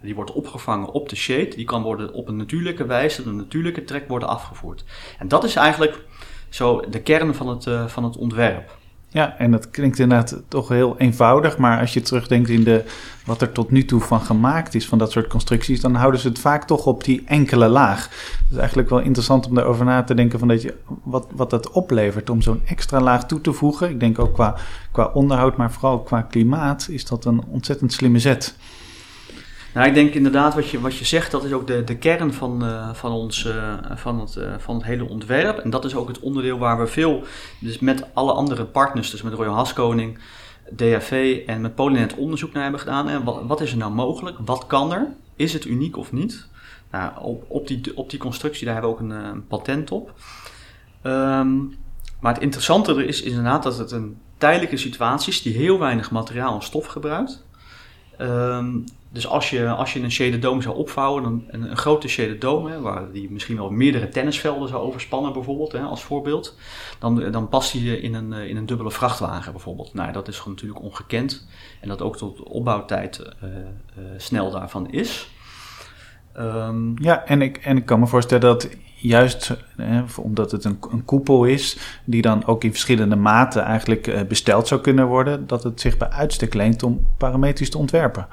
die 0.00 0.14
wordt 0.14 0.32
opgevangen 0.32 0.92
op 0.92 1.08
de 1.08 1.16
shade, 1.16 1.48
die 1.48 1.64
kan 1.64 1.82
worden 1.82 2.12
op 2.12 2.28
een 2.28 2.36
natuurlijke 2.36 2.86
wijze, 2.86 3.24
een 3.24 3.36
natuurlijke 3.36 3.84
trek 3.84 4.08
worden 4.08 4.28
afgevoerd. 4.28 4.84
En 5.18 5.28
dat 5.28 5.44
is 5.44 5.56
eigenlijk 5.56 6.04
zo 6.48 6.84
de 6.90 7.02
kern 7.02 7.34
van 7.34 7.48
het, 7.48 7.90
van 7.90 8.04
het 8.04 8.16
ontwerp. 8.16 8.78
Ja, 9.16 9.34
en 9.38 9.50
dat 9.50 9.70
klinkt 9.70 9.98
inderdaad 9.98 10.42
toch 10.48 10.68
heel 10.68 10.94
eenvoudig, 10.98 11.58
maar 11.58 11.80
als 11.80 11.94
je 11.94 12.00
terugdenkt 12.00 12.48
in 12.48 12.64
de, 12.64 12.84
wat 13.24 13.40
er 13.40 13.52
tot 13.52 13.70
nu 13.70 13.84
toe 13.84 14.00
van 14.00 14.20
gemaakt 14.20 14.74
is 14.74 14.88
van 14.88 14.98
dat 14.98 15.10
soort 15.10 15.26
constructies, 15.26 15.80
dan 15.80 15.94
houden 15.94 16.20
ze 16.20 16.28
het 16.28 16.38
vaak 16.38 16.64
toch 16.64 16.86
op 16.86 17.04
die 17.04 17.22
enkele 17.26 17.68
laag. 17.68 18.04
Het 18.04 18.50
is 18.50 18.56
eigenlijk 18.56 18.90
wel 18.90 18.98
interessant 18.98 19.46
om 19.46 19.54
daarover 19.54 19.84
na 19.84 20.02
te 20.02 20.14
denken 20.14 20.38
van 20.38 20.48
dat 20.48 20.62
je, 20.62 20.74
wat, 21.02 21.26
wat 21.34 21.50
dat 21.50 21.70
oplevert 21.70 22.30
om 22.30 22.42
zo'n 22.42 22.62
extra 22.66 23.00
laag 23.00 23.26
toe 23.26 23.40
te 23.40 23.52
voegen. 23.52 23.90
Ik 23.90 24.00
denk 24.00 24.18
ook 24.18 24.34
qua, 24.34 24.56
qua 24.92 25.10
onderhoud, 25.14 25.56
maar 25.56 25.72
vooral 25.72 26.00
qua 26.00 26.22
klimaat 26.22 26.86
is 26.90 27.04
dat 27.04 27.24
een 27.24 27.42
ontzettend 27.48 27.92
slimme 27.92 28.18
zet. 28.18 28.56
Nou, 29.76 29.88
ik 29.88 29.94
denk 29.94 30.14
inderdaad 30.14 30.54
wat 30.54 30.68
je, 30.68 30.80
wat 30.80 30.96
je 30.96 31.04
zegt, 31.04 31.30
dat 31.30 31.44
is 31.44 31.52
ook 31.52 31.66
de, 31.66 31.84
de 31.84 31.96
kern 31.96 32.32
van, 32.32 32.64
uh, 32.64 32.94
van, 32.94 33.12
ons, 33.12 33.44
uh, 33.44 33.74
van, 33.94 34.20
het, 34.20 34.36
uh, 34.36 34.54
van 34.58 34.74
het 34.74 34.84
hele 34.84 35.08
ontwerp. 35.08 35.58
En 35.58 35.70
dat 35.70 35.84
is 35.84 35.94
ook 35.94 36.08
het 36.08 36.20
onderdeel 36.20 36.58
waar 36.58 36.78
we 36.78 36.86
veel, 36.86 37.22
dus 37.60 37.78
met 37.78 38.14
alle 38.14 38.32
andere 38.32 38.64
partners, 38.64 39.10
dus 39.10 39.22
met 39.22 39.32
Royal 39.32 39.54
Haskoning, 39.54 40.18
DHV 40.76 41.42
en 41.46 41.60
met 41.60 41.74
Polinet 41.74 42.14
onderzoek 42.14 42.52
naar 42.52 42.62
hebben 42.62 42.80
gedaan. 42.80 43.08
En 43.08 43.24
wat, 43.24 43.42
wat 43.46 43.60
is 43.60 43.70
er 43.70 43.76
nou 43.76 43.92
mogelijk? 43.92 44.36
Wat 44.44 44.66
kan 44.66 44.92
er? 44.92 45.08
Is 45.34 45.52
het 45.52 45.64
uniek 45.64 45.96
of 45.96 46.12
niet? 46.12 46.46
Nou, 46.90 47.12
op, 47.20 47.44
op, 47.48 47.66
die, 47.66 47.96
op 47.96 48.10
die 48.10 48.18
constructie, 48.18 48.64
daar 48.64 48.74
hebben 48.74 48.92
we 48.92 48.96
ook 48.96 49.10
een, 49.10 49.46
patent 49.46 49.90
op. 49.90 50.12
Um, 51.02 51.76
maar 52.20 52.32
het 52.34 52.42
interessante 52.42 52.94
er 52.94 53.08
is, 53.08 53.22
is 53.22 53.28
inderdaad 53.28 53.62
dat 53.62 53.78
het 53.78 53.90
een 53.90 54.16
tijdelijke 54.38 54.76
situatie 54.76 55.32
is 55.32 55.42
die 55.42 55.56
heel 55.56 55.78
weinig 55.78 56.10
materiaal 56.10 56.54
en 56.54 56.62
stof 56.62 56.86
gebruikt. 56.86 57.45
Um, 58.20 58.84
dus 59.16 59.26
als 59.26 59.50
je, 59.50 59.68
als 59.68 59.92
je 59.92 60.00
een 60.00 60.10
shaded 60.10 60.42
dome 60.42 60.62
zou 60.62 60.76
opvouwen, 60.76 61.22
dan, 61.22 61.44
een, 61.48 61.70
een 61.70 61.76
grote 61.76 62.08
shaded 62.08 62.40
dome, 62.40 62.80
waar 62.80 63.12
die 63.12 63.30
misschien 63.30 63.56
wel 63.56 63.70
meerdere 63.70 64.08
tennisvelden 64.08 64.68
zou 64.68 64.82
overspannen 64.82 65.32
bijvoorbeeld, 65.32 65.72
hè, 65.72 65.80
als 65.80 66.02
voorbeeld, 66.02 66.56
dan, 66.98 67.30
dan 67.30 67.48
past 67.48 67.72
die 67.72 68.00
in 68.00 68.14
een, 68.14 68.32
in 68.32 68.56
een 68.56 68.66
dubbele 68.66 68.90
vrachtwagen 68.90 69.52
bijvoorbeeld. 69.52 69.94
Nou, 69.94 70.12
dat 70.12 70.28
is 70.28 70.42
natuurlijk 70.46 70.82
ongekend 70.82 71.46
en 71.80 71.88
dat 71.88 72.02
ook 72.02 72.16
tot 72.16 72.42
opbouwtijd 72.42 73.20
uh, 73.44 73.50
snel 74.16 74.50
daarvan 74.50 74.90
is. 74.90 75.30
Um, 76.38 76.94
ja, 77.02 77.24
en 77.24 77.42
ik, 77.42 77.56
en 77.56 77.76
ik 77.76 77.86
kan 77.86 78.00
me 78.00 78.06
voorstellen 78.06 78.42
dat 78.42 78.68
juist 78.96 79.56
hè, 79.76 80.02
omdat 80.16 80.50
het 80.50 80.64
een, 80.64 80.78
een, 80.90 81.04
koepel 81.04 81.44
is, 81.44 81.76
die 82.04 82.22
dan 82.22 82.46
ook 82.46 82.64
in 82.64 82.70
verschillende 82.70 83.16
maten 83.16 83.62
eigenlijk 83.62 84.28
besteld 84.28 84.68
zou 84.68 84.80
kunnen 84.80 85.06
worden, 85.06 85.46
dat 85.46 85.62
het 85.62 85.80
zich 85.80 85.96
bij 85.96 86.08
uitstek 86.08 86.54
leent 86.54 86.82
om 86.82 87.06
parametrisch 87.18 87.70
te 87.70 87.78
ontwerpen. 87.78 88.26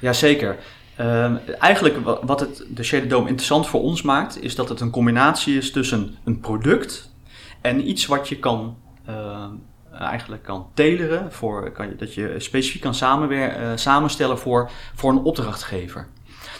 Jazeker. 0.00 0.56
Uh, 1.00 1.32
eigenlijk 1.58 1.98
wat 2.22 2.40
het, 2.40 2.64
de 2.68 2.82
Shaded 2.82 3.10
Dome 3.10 3.28
interessant 3.28 3.66
voor 3.66 3.82
ons 3.82 4.02
maakt, 4.02 4.42
is 4.42 4.54
dat 4.54 4.68
het 4.68 4.80
een 4.80 4.90
combinatie 4.90 5.56
is 5.56 5.70
tussen 5.70 6.16
een 6.24 6.40
product 6.40 7.12
en 7.60 7.88
iets 7.88 8.06
wat 8.06 8.28
je 8.28 8.38
kan, 8.38 8.76
uh, 9.08 9.44
eigenlijk 9.98 10.42
kan 10.42 10.66
teleren, 10.74 11.32
voor, 11.32 11.70
kan 11.70 11.88
je, 11.88 11.96
dat 11.96 12.14
je 12.14 12.34
specifiek 12.38 12.80
kan 12.80 12.94
uh, 13.30 13.72
samenstellen 13.74 14.38
voor, 14.38 14.70
voor 14.94 15.10
een 15.10 15.22
opdrachtgever. 15.22 16.06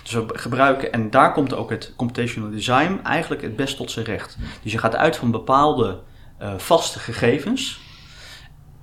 Dus 0.08 0.16
we 0.26 0.38
gebruiken, 0.38 0.92
en 0.92 1.10
daar 1.10 1.32
komt 1.32 1.54
ook 1.54 1.70
het 1.70 1.92
computational 1.96 2.50
design 2.50 3.00
eigenlijk 3.02 3.42
het 3.42 3.56
best 3.56 3.76
tot 3.76 3.90
zijn 3.90 4.04
recht. 4.04 4.38
Dus 4.62 4.72
je 4.72 4.78
gaat 4.78 4.96
uit 4.96 5.16
van 5.16 5.30
bepaalde 5.30 6.00
uh, 6.42 6.54
vaste 6.56 6.98
gegevens. 6.98 7.80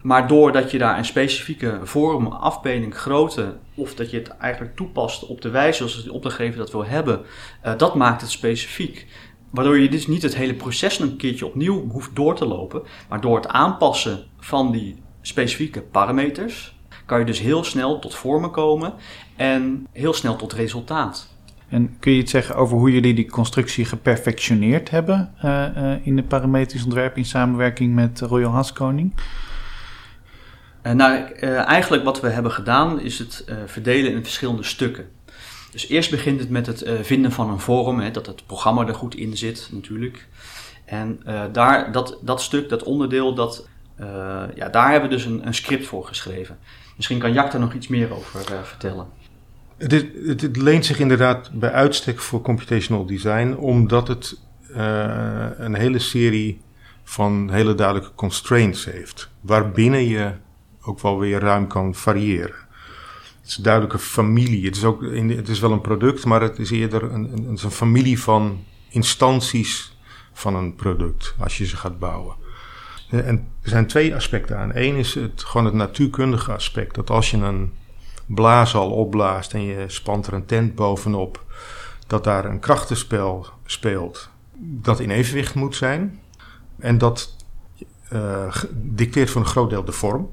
Maar 0.02 0.28
doordat 0.28 0.72
je 0.72 0.78
daar 0.78 0.98
een 0.98 1.06
specifieke 1.06 1.80
vorm, 1.84 2.28
afbeelding, 2.28 2.98
grootte, 2.98 3.58
of 3.76 3.96
dat 3.96 4.12
je 4.12 4.18
het 4.18 4.28
eigenlijk 4.28 4.76
toepast 4.76 5.26
op 5.26 5.42
de 5.42 5.50
wijze 5.50 5.78
zoals 5.88 6.04
de 6.04 6.14
opdrachtgever 6.14 6.58
dat 6.58 6.72
wil 6.72 6.86
hebben, 6.86 7.22
uh, 7.66 7.74
dat 7.78 7.96
maakt 7.96 8.22
het 8.22 8.32
specifiek. 8.32 9.08
Waardoor 9.52 9.80
je 9.80 9.90
dus 9.90 10.08
niet 10.08 10.22
het 10.22 10.36
hele 10.36 10.54
proces 10.54 11.00
een 11.00 11.18
keertje 11.18 11.46
opnieuw 11.46 11.90
hoeft 11.90 12.16
door 12.16 12.36
te 12.36 12.46
lopen, 12.46 12.84
maar 13.10 13.22
door 13.22 13.36
het 13.36 13.48
aanpassen 13.48 14.26
van 14.40 14.72
die 14.72 15.04
specifieke 15.22 15.82
parameters, 15.82 16.76
kan 17.06 17.20
je 17.20 17.26
dus 17.26 17.40
heel 17.40 17.64
snel 17.64 18.00
tot 18.00 18.16
vormen 18.16 18.52
komen 18.52 18.94
en 19.36 19.88
heel 19.92 20.14
snel 20.14 20.36
tot 20.36 20.54
resultaat. 20.54 21.34
En 21.70 21.96
kun 22.00 22.12
je 22.12 22.18
iets 22.18 22.32
zeggen 22.32 22.56
over 22.56 22.78
hoe 22.78 22.92
jullie 22.92 23.14
die 23.14 23.30
constructie 23.30 23.86
geperfectioneerd 23.86 24.90
hebben 24.90 25.34
uh, 25.46 25.66
uh, 25.78 26.06
in 26.08 26.16
de 26.16 26.24
parametrisch 26.24 26.84
ontwerp 26.84 27.18
in 27.18 27.26
samenwerking 27.26 27.96
met 27.96 28.22
Royal 28.22 28.52
Haskoning? 28.52 29.14
Uh, 30.84 30.92
nou, 30.92 31.24
eigenlijk 31.50 32.04
wat 32.04 32.22
we 32.22 32.30
hebben 32.30 32.52
gedaan 32.52 33.00
is 33.00 33.20
het 33.20 33.46
verdelen 33.66 34.12
in 34.12 34.24
verschillende 34.24 34.64
stukken. 34.64 35.08
Dus 35.72 35.88
eerst 35.90 36.12
begint 36.12 36.40
het 36.40 36.50
met 36.50 36.66
het 36.66 36.86
vinden 37.02 37.32
van 37.32 37.50
een 37.50 37.60
vorm, 37.60 38.00
hè, 38.00 38.12
dat 38.12 38.26
het 38.26 38.46
programma 38.46 38.88
er 38.88 38.96
goed 38.96 39.16
in 39.16 39.38
zit 39.38 39.70
natuurlijk. 39.72 40.28
En 40.86 41.20
daar, 41.52 41.92
dat, 41.92 42.18
dat 42.22 42.42
stuk, 42.42 42.70
dat 42.70 42.84
onderdeel, 42.84 43.34
dat, 43.34 43.68
ja, 44.56 44.70
daar 44.70 44.92
hebben 44.92 45.10
we 45.10 45.16
dus 45.16 45.26
een, 45.26 45.48
een, 45.48 45.54
script 45.54 45.86
voor 45.86 46.06
geschreven. 46.06 46.58
Misschien 46.96 47.20
kan 47.20 47.34
Jack 47.34 47.52
daar 47.52 47.62
nog 47.62 47.74
iets 47.74 47.88
meer 47.88 48.14
over 48.14 48.40
vertellen. 48.64 49.08
Het, 49.78 49.92
het, 50.42 50.58
leent 50.58 50.86
zich 50.86 51.00
inderdaad 51.00 51.52
bij 51.54 51.72
uitstek 51.72 52.20
voor 52.20 52.42
computational 52.42 53.06
design, 53.06 53.54
omdat 53.54 54.08
het 54.08 54.40
een 55.58 55.76
hele 55.76 56.00
serie 56.00 56.62
van 57.04 57.50
hele 57.52 57.76
duidelijke 57.76 58.16
constraints 58.16 58.86
heeft. 58.86 59.30
Waarbinnen 59.42 60.08
je 60.08 60.32
ook 60.82 61.00
wel 61.00 61.20
weer 61.20 61.40
ruim 61.40 61.68
kan 61.68 61.96
variëren. 61.96 62.56
Het 63.40 63.50
is 63.50 63.58
een 63.58 63.64
duidelijke 63.64 64.00
familie. 64.00 64.66
Het 64.66 64.76
is, 64.76 64.84
ook 64.84 65.02
het 65.02 65.50
is 65.50 65.60
wel 65.60 65.72
een 65.72 65.82
product, 65.82 66.26
maar 66.26 66.42
het 66.42 66.60
is 66.60 66.72
eerder 66.72 67.04
een, 67.04 67.34
een, 67.34 67.48
een 67.48 67.72
familie 67.72 68.20
van 68.20 68.64
instanties 68.90 69.98
van 70.34 70.56
een 70.56 70.76
product 70.76 71.36
als 71.40 71.58
je 71.58 71.66
ze 71.66 71.78
gaat 71.78 72.00
bouwen. 72.00 72.36
En 73.10 73.48
er 73.62 73.70
zijn 73.70 73.88
twee 73.88 74.16
aspecten 74.16 74.58
aan. 74.58 74.72
Eén 74.74 74.96
is 74.96 75.14
het, 75.14 75.44
gewoon 75.44 75.66
het 75.66 75.76
natuurkundige 75.76 76.54
aspect. 76.54 76.96
Dat 76.96 77.10
als 77.10 77.32
je 77.32 77.38
een 77.38 77.72
blaas 78.26 78.76
al 78.76 78.92
opblaast 78.92 79.54
en 79.54 79.62
je 79.62 79.84
spant 79.88 80.28
er 80.28 80.34
een 80.34 80.46
tent 80.46 80.76
bovenop, 80.76 81.44
dat 82.08 82.24
daar 82.24 82.46
een 82.46 82.60
krachtenspel 82.60 83.48
speelt 83.66 84.30
dat 84.58 85.00
in 85.00 85.10
evenwicht 85.10 85.56
moet 85.56 85.76
zijn. 85.76 86.20
En 86.80 86.98
dat 86.98 87.36
uh, 88.14 88.56
dicteert 88.74 89.30
voor 89.30 89.42
een 89.42 89.48
groot 89.48 89.70
deel 89.70 89.84
de 89.84 89.92
vorm. 89.92 90.30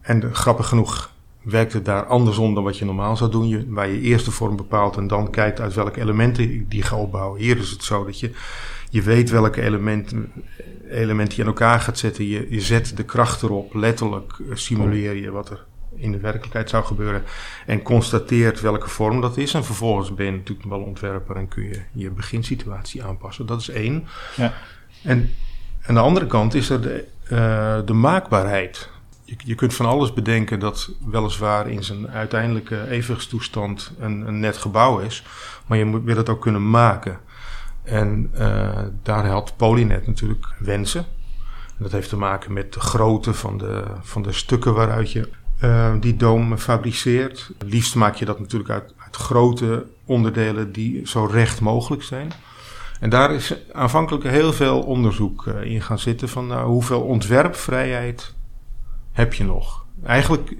En 0.00 0.34
grappig 0.34 0.68
genoeg 0.68 1.12
werkt 1.42 1.72
het 1.72 1.84
daar 1.84 2.06
andersom 2.06 2.54
dan 2.54 2.64
wat 2.64 2.78
je 2.78 2.84
normaal 2.84 3.16
zou 3.16 3.30
doen. 3.30 3.48
Je, 3.48 3.64
waar 3.68 3.88
je 3.88 4.00
eerst 4.00 4.24
de 4.24 4.30
vorm 4.30 4.56
bepaalt 4.56 4.96
en 4.96 5.06
dan 5.06 5.30
kijkt 5.30 5.60
uit 5.60 5.74
welke 5.74 6.00
elementen 6.00 6.68
die 6.68 6.82
ga 6.82 6.96
opbouwen. 6.96 7.40
Hier 7.40 7.58
is 7.58 7.70
het 7.70 7.84
zo 7.84 8.04
dat 8.04 8.20
je, 8.20 8.30
je 8.90 9.02
weet 9.02 9.30
welke 9.30 9.62
elementen, 9.62 10.32
elementen 10.90 11.36
je 11.36 11.42
in 11.42 11.48
elkaar 11.48 11.80
gaat 11.80 11.98
zetten. 11.98 12.24
Je, 12.24 12.46
je 12.50 12.60
zet 12.60 12.96
de 12.96 13.04
kracht 13.04 13.42
erop. 13.42 13.74
Letterlijk 13.74 14.32
eh, 14.38 14.56
simuleer 14.56 15.14
je 15.14 15.30
wat 15.30 15.50
er 15.50 15.64
in 15.96 16.12
de 16.12 16.18
werkelijkheid 16.18 16.70
zou 16.70 16.84
gebeuren. 16.84 17.22
En 17.66 17.82
constateert 17.82 18.60
welke 18.60 18.88
vorm 18.88 19.20
dat 19.20 19.36
is. 19.36 19.54
En 19.54 19.64
vervolgens 19.64 20.14
ben 20.14 20.26
je 20.26 20.32
natuurlijk 20.32 20.68
wel 20.68 20.80
ontwerper 20.80 21.36
en 21.36 21.48
kun 21.48 21.62
je 21.62 21.80
je 21.92 22.10
beginsituatie 22.10 23.04
aanpassen. 23.04 23.46
Dat 23.46 23.60
is 23.60 23.68
één. 23.68 24.06
Ja. 24.36 24.52
En 25.02 25.30
aan 25.86 25.94
de 25.94 26.00
andere 26.00 26.26
kant 26.26 26.54
is 26.54 26.70
er 26.70 26.80
de, 26.80 27.04
uh, 27.24 27.78
de 27.84 27.92
maakbaarheid 27.92 28.92
je, 29.24 29.36
je 29.44 29.54
kunt 29.54 29.74
van 29.74 29.86
alles 29.86 30.12
bedenken 30.12 30.58
dat 30.58 30.90
weliswaar 31.06 31.68
in 31.68 31.84
zijn 31.84 32.10
uiteindelijke 32.10 32.88
evenwichtstoestand 32.88 33.92
een, 33.98 34.26
een 34.26 34.40
net 34.40 34.56
gebouw 34.56 34.98
is. 34.98 35.24
Maar 35.66 35.78
je 35.78 35.84
moet, 35.84 36.04
wil 36.04 36.16
het 36.16 36.28
ook 36.28 36.40
kunnen 36.40 36.70
maken. 36.70 37.18
En 37.82 38.30
uh, 38.34 38.78
daar 39.02 39.24
helpt 39.24 39.56
Polynet 39.56 40.06
natuurlijk 40.06 40.46
wensen. 40.58 41.04
Dat 41.78 41.92
heeft 41.92 42.08
te 42.08 42.16
maken 42.16 42.52
met 42.52 42.72
de 42.72 42.80
grootte 42.80 43.34
van 43.34 43.58
de, 43.58 43.84
van 44.02 44.22
de 44.22 44.32
stukken 44.32 44.74
waaruit 44.74 45.12
je 45.12 45.30
uh, 45.64 45.92
die 46.00 46.16
doom 46.16 46.58
fabriceert. 46.58 47.50
Liefst 47.66 47.94
maak 47.94 48.14
je 48.14 48.24
dat 48.24 48.40
natuurlijk 48.40 48.70
uit, 48.70 48.94
uit 48.96 49.16
grote 49.16 49.86
onderdelen 50.04 50.72
die 50.72 51.08
zo 51.08 51.24
recht 51.24 51.60
mogelijk 51.60 52.02
zijn. 52.02 52.32
En 53.00 53.10
daar 53.10 53.32
is 53.32 53.54
aanvankelijk 53.72 54.24
heel 54.24 54.52
veel 54.52 54.80
onderzoek 54.80 55.46
uh, 55.46 55.62
in 55.62 55.82
gaan 55.82 55.98
zitten 55.98 56.28
van 56.28 56.46
nou, 56.46 56.68
hoeveel 56.68 57.00
ontwerpvrijheid 57.00 58.34
heb 59.12 59.34
je 59.34 59.44
nog? 59.44 59.84
Eigenlijk 60.02 60.56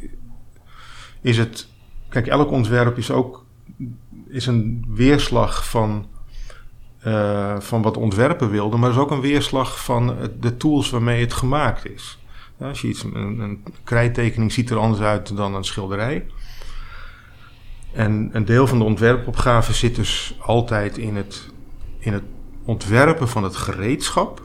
is 1.20 1.38
het. 1.38 1.68
Kijk, 2.08 2.26
elk 2.26 2.50
ontwerp 2.50 2.98
is 2.98 3.10
ook 3.10 3.44
is 4.28 4.46
een 4.46 4.84
weerslag 4.88 5.68
van, 5.68 6.06
uh, 7.06 7.60
van 7.60 7.82
wat 7.82 7.96
ontwerpen 7.96 8.50
wilde, 8.50 8.76
maar 8.76 8.90
is 8.90 8.96
ook 8.96 9.10
een 9.10 9.20
weerslag 9.20 9.84
van 9.84 10.16
de 10.40 10.56
tools 10.56 10.90
waarmee 10.90 11.20
het 11.20 11.32
gemaakt 11.32 11.86
is. 11.90 12.18
Een, 12.58 13.40
een 13.40 13.62
krijttekening 13.84 14.52
ziet 14.52 14.70
er 14.70 14.76
anders 14.76 15.02
uit 15.02 15.36
dan 15.36 15.54
een 15.54 15.64
schilderij. 15.64 16.26
En 17.92 18.30
een 18.32 18.44
deel 18.44 18.66
van 18.66 18.78
de 18.78 18.84
ontwerpopgave 18.84 19.72
zit 19.72 19.94
dus 19.94 20.36
altijd 20.40 20.98
in 20.98 21.16
het, 21.16 21.50
in 21.98 22.12
het 22.12 22.24
ontwerpen 22.64 23.28
van 23.28 23.44
het 23.44 23.56
gereedschap 23.56 24.42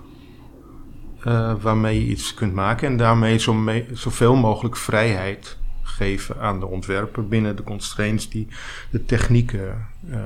uh, 1.27 1.53
waarmee 1.61 2.05
je 2.05 2.11
iets 2.11 2.33
kunt 2.33 2.53
maken. 2.53 2.87
En 2.87 2.97
daarmee 2.97 3.37
zo 3.37 3.65
zoveel 3.91 4.35
mogelijk 4.35 4.75
vrijheid 4.75 5.57
geven 5.81 6.39
aan 6.39 6.59
de 6.59 6.65
ontwerper 6.65 7.27
binnen 7.27 7.55
de 7.55 7.63
constraints 7.63 8.29
die 8.29 8.47
de 8.89 9.05
technieken, 9.05 9.87
uh, 10.09 10.17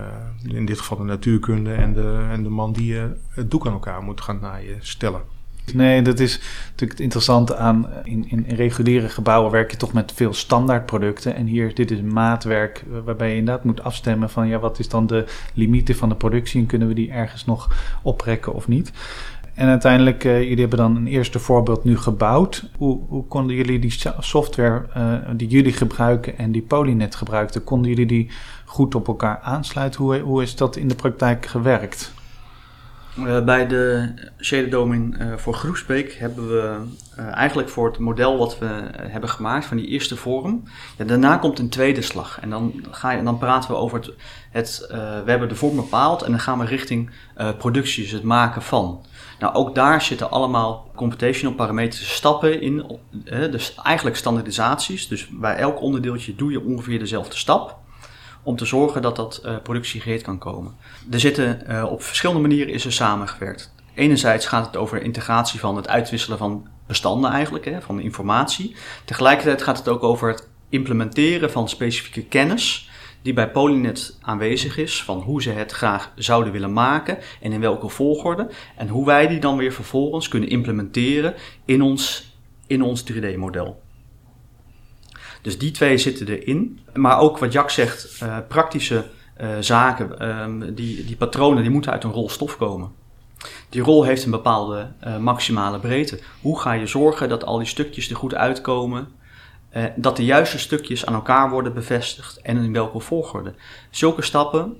in 0.56 0.66
dit 0.66 0.80
geval 0.80 0.98
de 0.98 1.04
natuurkunde 1.04 1.74
en 1.74 1.94
de, 1.94 2.28
en 2.30 2.44
de 2.44 2.50
man 2.50 2.74
die 2.74 2.94
uh, 2.94 3.04
het 3.30 3.52
doek 3.52 3.68
aan 3.68 3.74
elkaar 3.74 4.04
moet 4.04 4.22
gaan 4.22 4.40
naaien, 4.42 4.78
stellen. 4.80 5.22
Nee, 5.74 6.02
dat 6.02 6.20
is 6.20 6.40
natuurlijk 6.64 6.92
het 6.92 7.00
interessante 7.00 7.56
aan. 7.56 7.88
In, 8.04 8.30
in, 8.30 8.46
reguliere 8.48 9.10
gebouwen 9.10 9.52
werk 9.52 9.72
je 9.72 9.78
toch 9.78 9.94
met 9.94 10.12
veel 10.16 10.34
standaardproducten. 10.34 11.36
En 11.36 11.46
hier, 11.46 11.76
dit 11.76 11.92
is 11.92 12.02
maatwerk 12.02 12.84
waarbij 13.06 13.30
je 13.30 13.36
inderdaad 13.36 13.64
moet 13.64 13.84
afstemmen 13.84 14.30
van 14.30 14.48
ja, 14.48 14.60
wat 14.60 14.80
is 14.80 14.90
dan 14.90 15.08
de 15.08 15.26
limieten 15.54 15.96
van 15.96 16.10
de 16.10 16.16
productie 16.16 16.62
en 16.62 16.68
kunnen 16.68 16.88
we 16.88 16.94
die 16.94 17.12
ergens 17.12 17.46
nog 17.46 17.70
oprekken 18.02 18.54
of 18.54 18.68
niet. 18.68 18.92
En 19.54 19.68
uiteindelijk, 19.68 20.24
uh, 20.24 20.42
jullie 20.42 20.60
hebben 20.60 20.78
dan 20.78 20.96
een 20.96 21.08
eerste 21.08 21.40
voorbeeld 21.40 21.84
nu 21.84 21.98
gebouwd. 21.98 22.70
Hoe, 22.78 23.00
hoe 23.08 23.28
konden 23.28 23.56
jullie 23.56 23.80
die 23.80 23.96
software 24.20 24.86
die 25.36 25.48
jullie 25.48 25.74
gebruiken 25.74 26.38
en 26.38 26.52
die 26.52 26.62
Polynet 26.62 27.16
gebruikten, 27.16 27.64
konden 27.64 27.90
jullie 27.90 28.06
die 28.06 28.30
goed 28.66 28.96
op 28.96 29.08
elkaar 29.08 29.40
aansluiten? 29.40 30.02
Hoe, 30.02 30.20
hoe 30.20 30.42
is 30.42 30.56
dat 30.56 30.76
in 30.76 30.88
de 30.88 30.96
praktijk 30.96 31.46
gewerkt? 31.46 32.14
Uh, 33.20 33.44
bij 33.44 33.68
de 33.68 34.14
Shaded 34.42 34.76
voor 35.36 35.54
Groesbeek 35.54 36.14
hebben 36.14 36.48
we 36.48 36.80
eigenlijk 37.16 37.70
voor 37.70 37.88
het 37.88 37.98
model 37.98 38.38
wat 38.38 38.60
we 38.60 38.90
hebben 38.94 39.30
gemaakt 39.30 39.66
van 39.66 39.78
die 39.78 39.88
eerste 39.88 40.16
vorm. 40.16 40.64
Ja, 40.98 41.06
daarna 41.06 41.38
komt 41.38 41.60
een 41.60 41.70
tweede 41.70 42.02
slag. 42.02 42.40
En 42.42 42.50
dan, 42.50 42.86
ga 42.92 43.12
je, 43.12 43.24
dan 43.24 43.38
praten 43.38 43.70
we 43.70 43.76
over 43.76 43.98
het. 43.98 44.14
het 44.52 44.86
we 44.90 45.24
hebben 45.32 45.50
de 45.50 45.56
vorm 45.56 45.76
bepaald 45.76 46.22
en 46.22 46.32
dan 46.32 46.40
gaan 46.40 46.60
we 46.60 46.66
richting 46.66 47.10
producties, 47.58 48.12
het 48.12 48.24
maken 48.24 48.62
van. 48.62 49.06
Nou, 49.40 49.54
ook 49.54 49.76
daar 49.76 50.02
zitten 50.02 50.32
allemaal 50.32 50.92
computational 50.96 51.56
parametrische 51.56 52.16
stappen 52.16 52.62
in. 52.62 53.00
Dus 53.26 53.76
eigenlijk 53.84 54.16
standaardisaties. 54.16 55.08
Dus 55.08 55.28
bij 55.28 55.56
elk 55.56 55.82
onderdeeltje 55.82 56.36
doe 56.36 56.52
je 56.52 56.64
ongeveer 56.64 57.00
dezelfde 57.00 57.38
stap. 57.38 57.82
Om 58.44 58.56
te 58.56 58.66
zorgen 58.66 59.02
dat 59.02 59.16
dat 59.16 59.42
uh, 59.46 60.22
kan 60.22 60.38
komen. 60.38 60.76
Er 61.12 61.20
zitten 61.20 61.64
uh, 61.70 61.86
op 61.92 62.04
verschillende 62.04 62.42
manieren 62.42 62.74
is 62.74 62.86
er 62.86 62.94
samengewerkt. 62.94 63.74
Enerzijds 63.94 64.46
gaat 64.46 64.66
het 64.66 64.78
over 64.78 65.02
integratie 65.02 65.60
van 65.60 65.76
het 65.76 65.88
uitwisselen 65.88 66.38
van 66.38 66.68
bestanden 66.88 67.32
eigenlijk, 67.32 67.66
hè, 67.66 67.82
van 67.82 68.00
informatie. 68.00 68.76
Tegelijkertijd 69.06 69.62
gaat 69.62 69.78
het 69.78 69.88
ook 69.88 70.04
over 70.04 70.30
het 70.30 70.48
implementeren 70.70 71.52
van 71.52 71.70
specifieke 71.70 72.24
kennis 72.24 72.90
die 73.22 73.34
bij 73.34 73.52
Polynet 73.52 74.18
aanwezig 74.22 74.78
is 74.78 75.04
van 75.04 75.20
hoe 75.20 75.42
ze 75.42 75.50
het 75.50 75.72
graag 75.72 76.12
zouden 76.16 76.54
willen 76.54 76.74
maken 76.74 77.18
en 77.42 77.52
in 77.52 77.60
welke 77.60 77.90
volgorde. 77.90 78.50
En 78.76 78.88
hoe 78.88 79.06
wij 79.06 79.28
die 79.28 79.40
dan 79.40 79.58
weer 79.58 79.74
vervolgens 79.74 80.28
kunnen 80.28 80.50
implementeren 80.50 81.34
in 81.66 81.82
ons, 81.82 82.34
in 82.68 82.82
ons 82.82 83.04
3D-model. 83.12 83.83
Dus 85.44 85.58
die 85.58 85.72
twee 85.72 85.98
zitten 85.98 86.28
erin. 86.28 86.80
Maar 86.94 87.20
ook 87.20 87.38
wat 87.38 87.54
Jack 87.54 87.70
zegt, 87.70 88.22
uh, 88.24 88.38
praktische 88.48 89.06
uh, 89.42 89.48
zaken, 89.60 90.30
um, 90.42 90.76
die, 90.76 91.06
die 91.06 91.16
patronen, 91.16 91.62
die 91.62 91.72
moeten 91.72 91.92
uit 91.92 92.04
een 92.04 92.12
rol 92.12 92.30
stof 92.30 92.58
komen. 92.58 92.92
Die 93.70 93.82
rol 93.82 94.04
heeft 94.04 94.26
een 94.26 94.32
bepaalde 94.32 94.92
uh, 95.04 95.18
maximale 95.18 95.80
breedte. 95.80 96.20
Hoe 96.42 96.60
ga 96.60 96.72
je 96.72 96.88
zorgen 96.88 97.30
dat 97.30 97.46
al 97.46 97.58
die 97.58 97.68
stukjes 97.68 98.10
er 98.10 98.16
goed 98.16 98.36
uitkomen? 98.36 99.08
Dat 99.96 100.18
de 100.18 100.26
juiste 100.26 100.60
stukjes 100.60 101.06
aan 101.06 101.14
elkaar 101.14 101.50
worden 101.50 101.74
bevestigd 101.74 102.42
en 102.42 102.58
in 102.58 102.74
welke 102.74 103.00
volgorde. 103.00 103.54
Zulke 103.90 104.22
stappen 104.22 104.78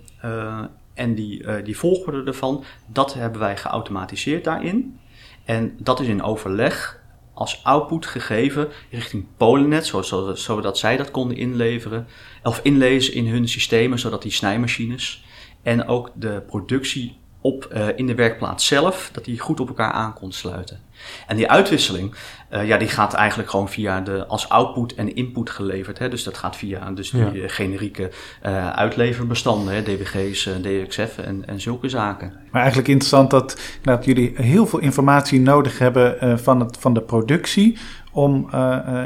en 0.94 1.16
die, 1.16 1.62
die 1.64 1.78
volgorde 1.78 2.24
ervan, 2.24 2.64
dat 2.86 3.14
hebben 3.14 3.40
wij 3.40 3.58
geautomatiseerd 3.58 4.44
daarin. 4.44 5.00
En 5.46 5.76
dat 5.78 6.00
is 6.00 6.08
in 6.08 6.24
overleg 6.24 7.03
als 7.34 7.64
output 7.64 8.06
gegeven 8.06 8.70
richting 8.90 9.26
Polynet, 9.38 9.86
zodat, 9.86 10.40
zodat 10.40 10.78
zij 10.78 10.98
dat 10.98 11.12
konden 11.12 11.38
inleveren, 11.38 12.08
of 12.44 12.60
inlezen 12.64 13.14
in 13.14 13.28
hun 13.28 13.48
systemen, 13.48 14.00
zodat 14.00 14.22
die 14.22 14.32
snijmachines 14.32 15.24
en 15.62 15.88
ook 15.88 16.12
de 16.16 16.44
productie 16.48 17.18
op, 17.44 17.70
uh, 17.74 17.88
in 17.96 18.08
de 18.08 18.16
werkplaats 18.16 18.66
zelf, 18.66 19.10
dat 19.14 19.26
die 19.26 19.40
goed 19.40 19.60
op 19.60 19.68
elkaar 19.68 19.92
aan 19.92 20.14
kon 20.14 20.32
sluiten. 20.32 20.80
En 21.28 21.36
die 21.36 21.50
uitwisseling, 21.50 22.16
uh, 22.54 22.68
ja, 22.68 22.78
die 22.78 22.88
gaat 22.88 23.14
eigenlijk 23.14 23.50
gewoon 23.50 23.70
via 23.70 24.02
de, 24.02 24.26
als 24.28 24.50
output 24.50 24.96
en 24.96 25.16
input 25.16 25.50
geleverd. 25.50 26.00
Hè? 26.00 26.10
Dus 26.10 26.24
dat 26.24 26.38
gaat 26.38 26.56
via 26.56 26.92
dus 26.92 27.10
die 27.10 27.42
ja. 27.42 27.48
generieke 27.48 28.12
uh, 28.46 28.70
uitleverbestanden, 28.70 29.74
hè? 29.74 29.84
DWG's, 29.84 30.50
DXF 30.62 31.18
en, 31.18 31.48
en 31.48 31.62
zulke 31.62 31.90
zaken. 31.90 32.34
Maar 32.52 32.62
eigenlijk 32.62 32.90
interessant 32.90 33.30
dat, 33.30 33.60
dat 33.82 34.06
jullie 34.06 34.34
heel 34.36 34.68
veel 34.68 34.80
informatie 34.80 35.40
nodig 35.40 35.80
hebben 35.80 36.40
van, 36.40 36.60
het, 36.60 36.78
van 36.80 36.94
de 36.94 37.02
productie 37.02 37.78
om 38.12 38.50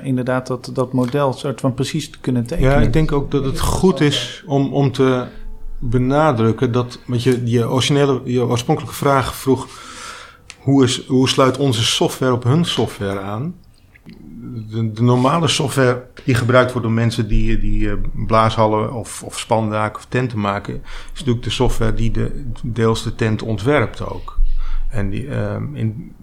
inderdaad 0.04 0.48
dat, 0.48 0.70
dat 0.74 0.94
model 0.94 1.34
soort 1.34 1.60
van 1.60 1.74
precies 1.74 2.10
te 2.10 2.20
kunnen 2.20 2.46
tekenen. 2.46 2.72
Ja, 2.72 2.78
ik 2.78 2.94
denk 2.94 3.12
ook 3.12 3.32
dat 3.32 3.46
het 3.46 3.60
goed 3.60 4.02
is 4.02 4.44
om, 4.46 4.74
om 4.74 4.92
te 4.92 5.26
benadrukken 5.80 6.72
dat, 6.72 7.00
want 7.06 7.24
je, 7.24 7.42
je, 7.46 7.70
originele, 7.70 8.22
je 8.24 8.46
oorspronkelijke 8.46 8.96
vraag 8.96 9.36
vroeg, 9.36 9.68
hoe, 10.60 10.84
is, 10.84 11.06
hoe 11.08 11.30
sluit 11.30 11.58
onze 11.58 11.84
software 11.84 12.34
op 12.34 12.44
hun 12.44 12.66
software 12.66 13.20
aan? 13.20 13.56
De, 14.70 15.02
normale 15.02 15.48
software 15.48 16.06
die 16.24 16.36
gebruikt 16.36 16.72
wordt 16.72 16.88
door 16.88 16.96
mensen 16.96 17.28
die, 17.28 17.60
die 17.60 17.98
blaashallen 18.26 18.94
of, 18.94 19.24
of 19.24 19.40
spandaken 19.40 19.98
of 19.98 20.06
tenten 20.06 20.40
maken, 20.40 20.74
is 21.14 21.20
natuurlijk 21.20 21.46
de 21.46 21.50
software 21.50 21.94
die 21.94 22.12
de, 22.12 22.52
deels 22.64 23.04
de 23.04 23.16
tent 23.16 23.42
ontwerpt 23.42 24.02
ook. 24.10 24.40
En 24.90 25.10
die, 25.10 25.36
um, 25.36 25.76
in 25.76 26.14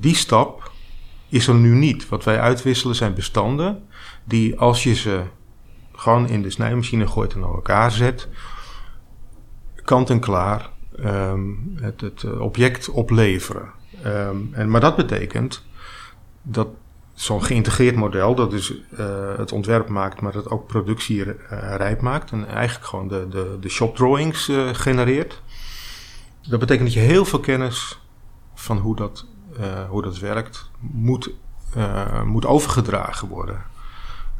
die 0.00 0.14
stap 0.14 0.72
is 1.28 1.46
er 1.46 1.54
nu 1.54 1.74
niet. 1.74 2.08
Wat 2.08 2.24
wij 2.24 2.40
uitwisselen 2.40 2.96
zijn 2.96 3.14
bestanden 3.14 3.82
die 4.24 4.58
als 4.58 4.82
je 4.82 4.94
ze 4.94 5.22
gewoon 5.92 6.28
in 6.28 6.42
de 6.42 6.50
snijmachine 6.50 7.06
gooit 7.06 7.34
en 7.34 7.44
aan 7.44 7.54
elkaar 7.54 7.90
zet, 7.90 8.28
kant 9.84 10.10
en 10.10 10.20
klaar 10.20 10.70
um, 11.00 11.74
het, 11.80 12.00
het, 12.00 12.38
object 12.38 12.88
opleveren. 12.88 13.70
Um, 14.06 14.48
en, 14.52 14.70
maar 14.70 14.80
dat 14.80 14.96
betekent 14.96 15.64
dat 16.42 16.68
zo'n 17.12 17.44
geïntegreerd 17.44 17.96
model, 17.96 18.34
dat 18.34 18.50
dus 18.50 18.70
uh, 18.70 18.78
het 19.36 19.52
ontwerp 19.52 19.88
maakt, 19.88 20.20
maar 20.20 20.32
dat 20.32 20.50
ook 20.50 20.66
productie 20.66 21.24
uh, 21.24 21.34
rijp 21.76 22.00
maakt 22.00 22.30
en 22.30 22.48
eigenlijk 22.48 22.86
gewoon 22.86 23.08
de, 23.08 23.26
de, 23.30 23.56
de 23.60 23.68
shop 23.68 23.96
drawings 23.96 24.50
genereert. 24.72 25.42
Dat 26.48 26.60
betekent 26.60 26.86
dat 26.86 26.94
je 26.94 27.00
heel 27.00 27.24
veel 27.24 27.40
kennis 27.40 28.00
van 28.54 28.78
hoe 28.78 28.96
dat, 28.96 29.26
hoe 29.88 30.02
dat 30.02 30.18
werkt 30.18 30.70
moet, 30.80 31.30
moet 32.24 32.46
overgedragen 32.46 33.28
worden. 33.28 33.62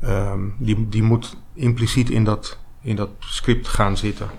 Um, 0.05 0.55
die, 0.59 0.89
die 0.89 1.03
moet 1.03 1.37
impliciet 1.53 2.11
in 2.11 2.25
dat, 2.25 2.59
in 2.81 2.97
dat 2.97 3.11
script 3.19 3.69
gaan 3.69 3.97
zitten. 3.97 4.31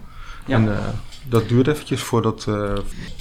Ja. 0.46 0.56
En 0.56 0.66
uh, 0.66 0.78
dat 1.24 1.50
duurt 1.50 1.68
eventjes 1.68 2.02
voordat... 2.02 2.46
Uh, 2.50 2.74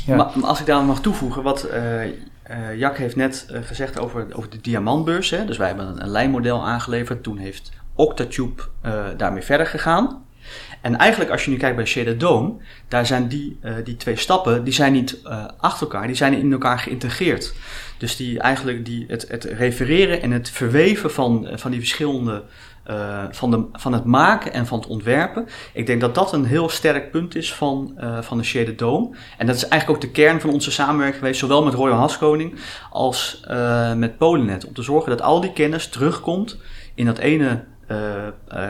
ja. 0.06 0.16
maar, 0.16 0.30
maar, 0.34 0.48
als 0.48 0.60
ik 0.60 0.66
daar 0.66 0.84
mag 0.84 1.00
toevoegen, 1.00 1.42
wat 1.42 1.68
uh, 1.70 2.78
Jack 2.78 2.96
heeft 2.96 3.16
net 3.16 3.46
gezegd 3.50 3.98
over, 3.98 4.26
over 4.32 4.50
de 4.50 4.60
diamantbeurs. 4.60 5.30
Hè? 5.30 5.44
Dus 5.44 5.56
wij 5.56 5.66
hebben 5.66 5.86
een, 5.86 6.02
een 6.02 6.08
lijnmodel 6.08 6.66
aangeleverd. 6.66 7.22
Toen 7.22 7.38
heeft 7.38 7.72
Octatube 7.94 8.62
daarmee 9.16 9.42
verder 9.42 9.66
gegaan. 9.66 10.24
En 10.80 10.96
eigenlijk 10.96 11.30
als 11.30 11.44
je 11.44 11.50
nu 11.50 11.56
kijkt 11.56 11.76
bij 11.76 11.84
Shaded 11.84 12.20
Dome, 12.20 12.54
daar 12.88 13.06
zijn 13.06 13.28
die, 13.28 13.58
uh, 13.64 13.72
die 13.84 13.96
twee 13.96 14.16
stappen, 14.16 14.64
die 14.64 14.72
zijn 14.72 14.92
niet 14.92 15.20
uh, 15.24 15.44
achter 15.58 15.86
elkaar, 15.86 16.06
die 16.06 16.16
zijn 16.16 16.34
in 16.34 16.52
elkaar 16.52 16.78
geïntegreerd. 16.78 17.54
Dus 17.98 18.16
die 18.16 18.38
eigenlijk 18.38 18.84
die, 18.84 19.04
het, 19.08 19.28
het 19.28 19.44
refereren 19.44 20.22
en 20.22 20.30
het 20.30 20.50
verweven 20.50 21.10
van, 21.10 21.48
van 21.54 21.70
die 21.70 21.80
verschillende 21.80 22.42
uh, 22.90 23.22
van, 23.30 23.50
de, 23.50 23.64
van 23.72 23.92
het 23.92 24.04
maken 24.04 24.52
en 24.52 24.66
van 24.66 24.78
het 24.78 24.88
ontwerpen. 24.88 25.46
Ik 25.72 25.86
denk 25.86 26.00
dat 26.00 26.14
dat 26.14 26.32
een 26.32 26.44
heel 26.44 26.68
sterk 26.68 27.10
punt 27.10 27.34
is 27.34 27.54
van, 27.54 27.94
uh, 28.00 28.22
van 28.22 28.38
de 28.38 28.44
Shaded 28.44 28.78
Dome. 28.78 29.16
En 29.38 29.46
dat 29.46 29.56
is 29.56 29.68
eigenlijk 29.68 29.90
ook 29.90 30.10
de 30.10 30.20
kern 30.20 30.40
van 30.40 30.50
onze 30.50 30.70
samenwerking 30.70 31.18
geweest, 31.18 31.40
zowel 31.40 31.64
met 31.64 31.74
Royal 31.74 31.98
Haskoning 31.98 32.60
als 32.90 33.44
uh, 33.50 33.94
met 33.94 34.18
Polynet. 34.18 34.66
Om 34.66 34.74
te 34.74 34.82
zorgen 34.82 35.10
dat 35.10 35.22
al 35.22 35.40
die 35.40 35.52
kennis 35.52 35.88
terugkomt 35.88 36.58
in 36.94 37.06
dat 37.06 37.18
ene 37.18 37.64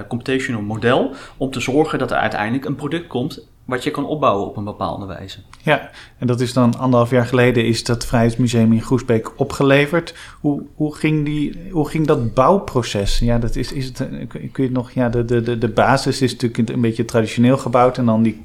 computational 0.09 0.63
model. 0.63 1.15
Om 1.37 1.51
te 1.51 1.61
zorgen 1.61 1.99
dat 1.99 2.11
er 2.11 2.17
uiteindelijk 2.17 2.65
een 2.65 2.75
product 2.75 3.07
komt 3.07 3.49
wat 3.65 3.85
je 3.85 3.91
kan 3.91 4.07
opbouwen 4.07 4.47
op 4.47 4.57
een 4.57 4.65
bepaalde 4.65 5.07
wijze. 5.07 5.39
Ja, 5.63 5.91
en 6.19 6.27
dat 6.27 6.41
is 6.41 6.53
dan 6.53 6.79
anderhalf 6.79 7.11
jaar 7.11 7.27
geleden 7.27 7.65
is 7.65 7.85
dat 7.85 8.07
Vrijheidsmuseum 8.07 8.73
in 8.73 8.83
Groesbeek 8.83 9.39
opgeleverd. 9.41 10.15
Hoe, 10.41 10.63
hoe, 10.75 10.97
ging, 10.97 11.25
die, 11.25 11.69
hoe 11.71 11.89
ging 11.89 12.07
dat 12.07 12.35
bouwproces? 12.35 13.19
Ja, 13.19 13.39
dat 13.39 13.57
is, 13.57 13.73
is 13.73 13.85
het, 13.85 13.97
kun 14.29 14.51
je 14.53 14.63
het 14.63 14.73
nog, 14.73 14.91
ja, 14.91 15.09
de, 15.09 15.25
de, 15.25 15.59
de 15.59 15.69
basis 15.69 16.23
is 16.23 16.33
natuurlijk 16.33 16.69
een 16.69 16.81
beetje 16.81 17.05
traditioneel 17.05 17.57
gebouwd 17.57 17.99
en 17.99 18.07
dan 18.07 18.23
die, 18.23 18.45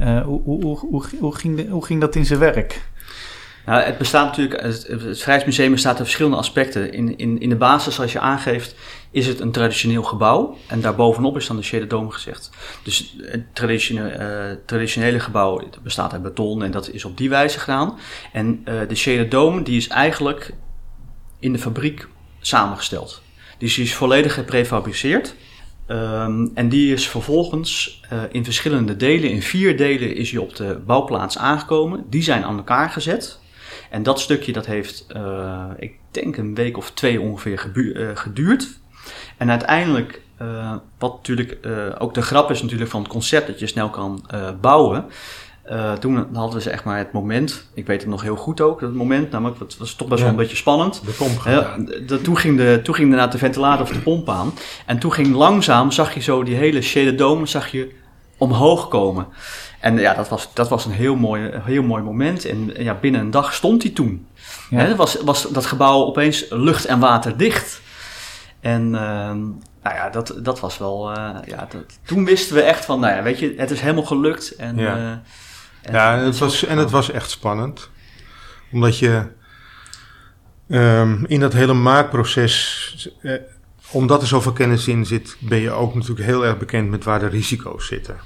uh, 0.00 0.20
hoe, 0.22 0.40
hoe, 0.42 0.78
hoe, 0.78 1.04
hoe, 1.18 1.34
ging 1.34 1.56
de, 1.56 1.66
hoe 1.66 1.84
ging 1.84 2.00
dat 2.00 2.14
in 2.14 2.26
zijn 2.26 2.38
werk? 2.38 2.80
Nou, 3.66 3.82
het 3.82 3.98
bestaat 3.98 4.26
natuurlijk, 4.26 4.62
het, 4.62 4.86
het 4.86 5.18
Vrijheidsmuseum 5.18 5.70
bestaat 5.70 5.96
uit 5.96 6.02
verschillende 6.02 6.36
aspecten. 6.36 6.92
In, 6.92 7.18
in, 7.18 7.40
in 7.40 7.48
de 7.48 7.56
basis, 7.56 8.00
als 8.00 8.12
je 8.12 8.20
aangeeft, 8.20 8.74
is 9.10 9.26
het 9.26 9.40
een 9.40 9.52
traditioneel 9.52 10.02
gebouw. 10.02 10.56
En 10.66 10.80
daarbovenop 10.80 11.36
is 11.36 11.46
dan 11.46 11.56
de 11.56 11.62
Shade 11.62 11.86
Dome 11.86 12.10
gezegd. 12.10 12.50
Dus 12.82 13.16
het 13.20 13.54
traditionele, 13.54 14.50
uh, 14.50 14.56
traditionele 14.66 15.20
gebouw 15.20 15.68
bestaat 15.82 16.12
uit 16.12 16.22
beton 16.22 16.62
en 16.62 16.70
dat 16.70 16.90
is 16.90 17.04
op 17.04 17.16
die 17.16 17.28
wijze 17.28 17.58
gedaan. 17.58 17.98
En 18.32 18.64
uh, 18.68 18.80
de 18.88 18.94
Shade 18.94 19.28
Dome, 19.28 19.62
die 19.62 19.76
is 19.76 19.88
eigenlijk 19.88 20.54
in 21.38 21.52
de 21.52 21.58
fabriek 21.58 22.08
samengesteld. 22.40 23.22
Dus 23.58 23.74
die 23.74 23.84
is 23.84 23.94
volledig 23.94 24.34
geprefabriceerd. 24.34 25.34
Um, 25.90 26.50
en 26.54 26.68
die 26.68 26.92
is 26.92 27.08
vervolgens 27.08 28.02
uh, 28.12 28.22
in 28.30 28.44
verschillende 28.44 28.96
delen, 28.96 29.30
in 29.30 29.42
vier 29.42 29.76
delen, 29.76 30.14
is 30.14 30.30
hij 30.30 30.40
op 30.40 30.56
de 30.56 30.80
bouwplaats 30.86 31.38
aangekomen. 31.38 32.04
Die 32.08 32.22
zijn 32.22 32.44
aan 32.44 32.56
elkaar 32.56 32.90
gezet. 32.90 33.40
En 33.90 34.02
dat 34.02 34.20
stukje 34.20 34.52
dat 34.52 34.66
heeft, 34.66 35.06
uh, 35.16 35.64
ik 35.78 35.92
denk 36.10 36.36
een 36.36 36.54
week 36.54 36.76
of 36.76 36.90
twee 36.90 37.20
ongeveer 37.20 37.58
geduurd. 38.14 38.78
En 39.38 39.50
uiteindelijk, 39.50 40.20
wat 40.98 41.12
natuurlijk 41.16 41.58
ook 41.98 42.14
de 42.14 42.22
grap 42.22 42.50
is 42.50 42.62
natuurlijk 42.62 42.90
van 42.90 43.00
het 43.00 43.10
concept 43.10 43.46
dat 43.46 43.58
je 43.58 43.66
snel 43.66 43.90
kan 43.90 44.24
bouwen. 44.60 45.04
Uh, 45.72 45.92
toen 45.92 46.26
hadden 46.32 46.62
ze 46.62 46.70
echt 46.70 46.84
maar 46.84 46.98
het 46.98 47.12
moment, 47.12 47.64
ik 47.74 47.86
weet 47.86 48.00
het 48.00 48.10
nog 48.10 48.22
heel 48.22 48.36
goed 48.36 48.60
ook, 48.60 48.80
dat 48.80 48.92
moment, 48.92 49.30
namelijk, 49.30 49.58
het 49.58 49.78
was 49.78 49.94
toch 49.94 50.08
best 50.08 50.20
ja, 50.20 50.24
wel 50.24 50.34
een 50.34 50.40
beetje 50.40 50.56
spannend. 50.56 51.02
De 51.04 51.10
pomp 51.10 51.42
toen, 52.22 52.36
ging 52.36 52.56
de, 52.56 52.80
toen 52.82 52.94
ging 52.94 53.08
inderdaad 53.10 53.32
de 53.32 53.38
ventilator 53.38 53.82
of 53.82 53.92
de 53.92 53.98
pomp 53.98 54.28
aan. 54.28 54.52
En 54.86 54.98
toen 54.98 55.12
ging 55.12 55.34
langzaam, 55.34 55.90
zag 55.90 56.14
je 56.14 56.20
zo 56.20 56.42
die 56.42 56.54
hele 56.54 56.82
shaded 56.82 57.18
dome, 57.18 57.46
zag 57.46 57.68
je 57.68 57.94
omhoog 58.38 58.88
komen. 58.88 59.26
En 59.80 59.98
ja, 59.98 60.14
dat 60.14 60.28
was, 60.28 60.48
dat 60.54 60.68
was 60.68 60.84
een 60.84 60.92
heel 60.92 61.16
mooi, 61.16 61.50
heel 61.62 61.82
mooi 61.82 62.02
moment. 62.02 62.44
En 62.44 62.70
ja, 62.76 62.94
binnen 62.94 63.20
een 63.20 63.30
dag 63.30 63.54
stond 63.54 63.82
hij 63.82 63.92
toen. 63.92 64.26
Ja. 64.70 64.94
Was, 64.94 65.16
was 65.24 65.42
dat 65.42 65.66
gebouw 65.66 66.04
opeens 66.04 66.46
lucht 66.50 66.84
en 66.84 66.98
water 66.98 67.36
dicht. 67.36 67.80
En 68.68 68.84
uh, 68.84 69.00
nou 69.82 69.96
ja, 69.96 70.10
dat, 70.10 70.34
dat 70.42 70.60
was 70.60 70.78
wel. 70.78 71.10
Uh, 71.10 71.36
ja, 71.44 71.66
dat, 71.70 71.98
toen 72.02 72.24
wisten 72.24 72.54
we 72.54 72.62
echt 72.62 72.84
van, 72.84 73.00
nou 73.00 73.14
ja, 73.14 73.22
weet 73.22 73.38
je, 73.38 73.54
het 73.56 73.70
is 73.70 73.80
helemaal 73.80 74.04
gelukt. 74.04 74.56
En, 74.56 74.76
ja. 74.76 74.96
uh, 74.96 75.10
en 75.82 75.92
ja, 75.92 76.16
en 76.16 76.24
het, 76.24 76.38
was, 76.38 76.64
en 76.64 76.78
het 76.78 76.90
was 76.90 77.10
echt 77.10 77.30
spannend. 77.30 77.90
Omdat 78.72 78.98
je 78.98 79.26
um, 80.68 81.26
in 81.26 81.40
dat 81.40 81.52
hele 81.52 81.72
maakproces, 81.72 83.10
eh, 83.22 83.34
omdat 83.90 84.20
er 84.20 84.28
zoveel 84.28 84.52
kennis 84.52 84.88
in 84.88 85.06
zit, 85.06 85.36
ben 85.40 85.58
je 85.58 85.70
ook 85.70 85.94
natuurlijk 85.94 86.26
heel 86.26 86.46
erg 86.46 86.58
bekend 86.58 86.90
met 86.90 87.04
waar 87.04 87.18
de 87.18 87.26
risico's 87.26 87.86
zitten. 87.86 88.16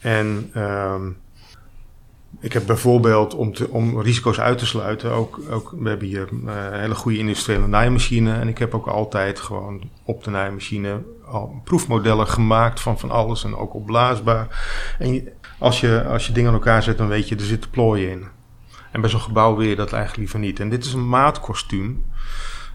En 0.00 0.50
um, 0.56 1.16
ik 2.38 2.52
heb 2.52 2.66
bijvoorbeeld, 2.66 3.34
om, 3.34 3.52
om 3.68 4.00
risico's 4.00 4.40
uit 4.40 4.58
te 4.58 4.66
sluiten, 4.66 5.10
ook, 5.10 5.40
ook 5.50 5.74
we 5.78 5.88
hebben 5.88 6.08
hier 6.08 6.28
een 6.30 6.72
hele 6.72 6.94
goede 6.94 7.18
industriële 7.18 7.66
naaimachine. 7.66 8.34
En 8.34 8.48
ik 8.48 8.58
heb 8.58 8.74
ook 8.74 8.86
altijd 8.86 9.40
gewoon 9.40 9.82
op 10.04 10.24
de 10.24 10.30
naaimachine 10.30 11.02
al 11.24 11.60
proefmodellen 11.64 12.28
gemaakt 12.28 12.80
van 12.80 12.98
van 12.98 13.10
alles 13.10 13.44
en 13.44 13.56
ook 13.56 13.74
opblaasbaar. 13.74 14.64
En 14.98 15.28
als, 15.58 15.80
je, 15.80 16.04
als 16.04 16.26
je 16.26 16.32
dingen 16.32 16.48
aan 16.48 16.56
elkaar 16.56 16.82
zet, 16.82 16.98
dan 16.98 17.08
weet 17.08 17.28
je, 17.28 17.36
er 17.36 17.42
zitten 17.42 17.70
plooien 17.70 18.10
in. 18.10 18.24
En 18.90 19.00
bij 19.00 19.10
zo'n 19.10 19.20
gebouw 19.20 19.56
wil 19.56 19.66
je 19.66 19.76
dat 19.76 19.92
eigenlijk 19.92 20.16
liever 20.16 20.38
niet. 20.38 20.60
En 20.60 20.68
dit 20.68 20.84
is 20.84 20.92
een 20.92 21.08
maatkostuum, 21.08 22.04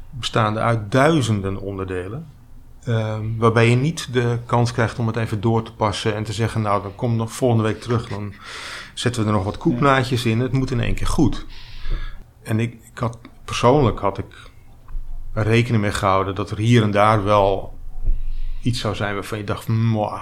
bestaande 0.10 0.60
uit 0.60 0.92
duizenden 0.92 1.58
onderdelen. 1.58 2.28
Uh, 2.88 3.18
waarbij 3.38 3.70
je 3.70 3.76
niet 3.76 4.14
de 4.14 4.38
kans 4.46 4.72
krijgt 4.72 5.00
om 5.00 5.08
het 5.08 5.16
even 5.16 5.42
door 5.42 5.64
te 5.64 5.74
passen 5.74 6.16
en 6.16 6.24
te 6.24 6.34
zeggen, 6.34 6.62
nou, 6.62 6.82
dan 6.82 6.96
kom 6.96 7.16
nog 7.16 7.32
volgende 7.32 7.64
week 7.64 7.82
terug, 7.82 8.08
dan 8.08 8.34
zetten 8.96 9.22
we 9.22 9.28
er 9.28 9.36
nog 9.36 9.44
wat 9.44 9.58
koepnaadjes 9.58 10.26
in. 10.26 10.40
Het 10.40 10.52
moet 10.52 10.72
in 10.72 10.80
één 10.80 10.96
keer 10.96 11.08
goed. 11.08 11.46
En 12.44 12.60
ik, 12.60 12.74
ik 12.74 12.98
had, 12.98 13.18
persoonlijk 13.46 14.00
had 14.00 14.18
ik 14.18 14.26
rekening 15.34 15.84
mee 15.84 15.92
gehouden 15.92 16.36
dat 16.36 16.52
er 16.52 16.58
hier 16.58 16.84
en 16.84 16.92
daar 16.92 17.24
wel 17.24 17.78
iets 18.62 18.80
zou 18.80 18.96
zijn 18.96 19.14
waarvan 19.14 19.38
je 19.38 19.44
dacht, 19.44 19.68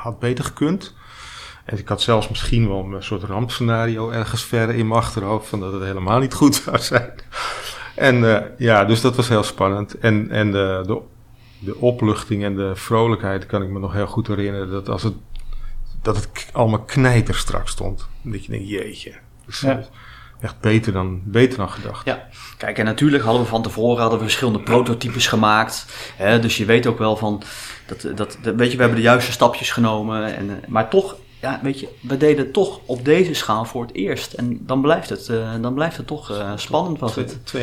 had 0.02 0.20
beter 0.20 0.44
gekund. 0.44 0.96
En 1.66 1.78
ik 1.78 1.88
had 1.88 2.02
zelfs 2.02 2.30
misschien 2.30 2.68
wel 2.68 2.86
een 2.94 3.04
soort 3.04 3.24
rampscenario 3.24 4.10
ergens 4.10 4.44
verder 4.44 4.76
in 4.76 4.88
mijn 4.88 5.00
achterhoofd 5.00 5.48
van 5.48 5.60
dat 5.60 5.74
het 5.74 5.84
helemaal 5.84 6.20
niet 6.20 6.34
goed 6.34 6.56
zou 6.56 6.78
zijn. 6.78 7.12
En 7.96 8.16
uh, 8.16 8.40
ja, 8.58 8.86
dus 8.86 9.02
dat 9.02 9.16
was 9.16 9.30
heel 9.30 9.44
spannend. 9.44 9.98
En, 10.00 10.30
en 10.30 10.52
de, 10.52 10.84
de, 10.86 11.02
de 11.60 11.76
opluchting 11.76 12.44
en 12.44 12.56
de 12.56 12.76
vrolijkheid 12.76 13.46
kan 13.46 13.62
ik 13.62 13.70
me 13.70 13.80
nog 13.80 13.94
heel 13.94 14.08
goed 14.08 14.28
herinneren. 14.28 14.70
Dat 14.70 14.90
als 14.90 15.04
het, 15.04 15.14
dat 16.04 16.16
het 16.16 16.50
allemaal 16.52 16.84
knijter 16.84 17.36
strak 17.36 17.68
stond. 17.68 18.08
Dat 18.22 18.46
je 18.46 18.52
denkt, 18.52 18.70
jeetje. 18.70 19.14
Dus, 19.46 19.60
ja. 19.60 19.84
Echt 20.42 20.60
beter 20.60 20.94
dan, 20.94 21.22
beter 21.26 21.58
dan 21.58 21.70
gedacht. 21.70 22.06
Ja, 22.06 22.28
kijk, 22.58 22.78
en 22.78 22.86
natuurlijk 22.86 23.24
hadden 23.24 23.42
we 23.42 23.48
van 23.48 23.62
tevoren 23.62 24.02
hadden 24.02 24.20
we 24.20 24.26
verschillende 24.26 24.60
prototypes 24.60 25.28
gemaakt. 25.28 25.86
Hè, 26.16 26.40
dus 26.40 26.58
je 26.58 26.66
weet 26.66 26.88
ook 26.88 26.98
wel 26.98 27.16
van, 27.16 27.44
dat, 27.86 28.02
dat, 28.02 28.38
dat, 28.42 28.56
weet 28.56 28.72
je, 28.72 28.76
we 28.76 28.84
hebben 28.84 28.96
de 28.96 29.08
juiste 29.08 29.32
stapjes 29.32 29.72
genomen. 29.72 30.36
En, 30.36 30.64
maar 30.68 30.90
toch 30.90 31.16
ja, 31.44 31.60
weet 31.62 31.80
je, 31.80 31.88
we 32.02 32.18
deden 32.18 32.44
het 32.44 32.54
toch 32.54 32.80
op 32.86 33.06
deze 33.06 33.34
schaal 33.34 33.66
voor 33.66 33.82
het 33.82 33.94
eerst. 33.94 34.34
En 34.34 34.60
dan 34.62 34.82
blijft 34.82 35.10
het, 35.10 35.28
uh, 35.32 35.52
dan 35.62 35.74
blijft 35.74 35.98
het 35.98 36.08
toch 36.08 36.32
uh, 36.32 36.52
spannend. 36.56 37.00
Was 37.00 37.16
het. 37.16 37.38
2.500 37.56 37.62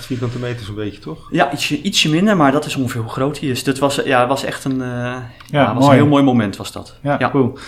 vierkante 0.00 0.38
meter 0.38 0.66
zo'n 0.66 0.74
beetje, 0.74 1.00
toch? 1.00 1.28
Ja, 1.30 1.52
ietsje, 1.52 1.82
ietsje 1.82 2.10
minder, 2.10 2.36
maar 2.36 2.52
dat 2.52 2.64
is 2.64 2.76
ongeveer 2.76 3.00
hoe 3.00 3.10
groot 3.10 3.38
hij 3.38 3.48
is. 3.48 3.64
Dit 3.64 3.78
was, 3.78 4.00
ja, 4.04 4.26
was 4.26 4.44
echt 4.44 4.64
een, 4.64 4.80
uh, 4.80 5.16
ja, 5.46 5.74
was 5.74 5.86
een 5.86 5.92
heel 5.92 6.06
mooi 6.06 6.22
moment, 6.22 6.56
was 6.56 6.72
dat. 6.72 6.96
Ja, 7.02 7.16
ja. 7.18 7.30
cool. 7.30 7.58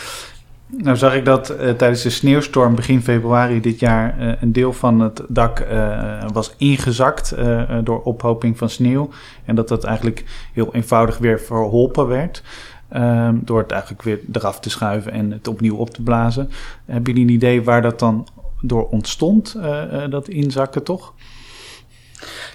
Nou 0.66 0.96
zag 0.96 1.14
ik 1.14 1.24
dat 1.24 1.46
tijdens 1.56 2.02
de 2.02 2.10
sneeuwstorm 2.10 2.74
begin 2.74 3.02
februari 3.02 3.60
dit 3.60 3.80
jaar 3.80 4.36
een 4.40 4.52
deel 4.52 4.72
van 4.72 5.00
het 5.00 5.22
dak 5.28 5.66
was 6.32 6.54
ingezakt 6.56 7.34
door 7.84 8.02
ophoping 8.02 8.58
van 8.58 8.68
sneeuw. 8.68 9.10
En 9.44 9.54
dat 9.54 9.68
dat 9.68 9.84
eigenlijk 9.84 10.24
heel 10.52 10.74
eenvoudig 10.74 11.18
weer 11.18 11.40
verholpen 11.40 12.06
werd. 12.06 12.42
Um, 12.96 13.40
door 13.44 13.58
het 13.58 13.70
eigenlijk 13.70 14.02
weer 14.02 14.20
eraf 14.32 14.60
te 14.60 14.70
schuiven 14.70 15.12
en 15.12 15.30
het 15.30 15.48
opnieuw 15.48 15.76
op 15.76 15.90
te 15.90 16.02
blazen. 16.02 16.50
Hebben 16.84 17.12
jullie 17.12 17.28
een 17.28 17.34
idee 17.34 17.62
waar 17.62 17.82
dat 17.82 17.98
dan 17.98 18.26
door 18.60 18.88
ontstond, 18.88 19.54
uh, 19.56 19.82
uh, 19.92 20.10
dat 20.10 20.28
inzakken 20.28 20.82
toch? 20.82 21.14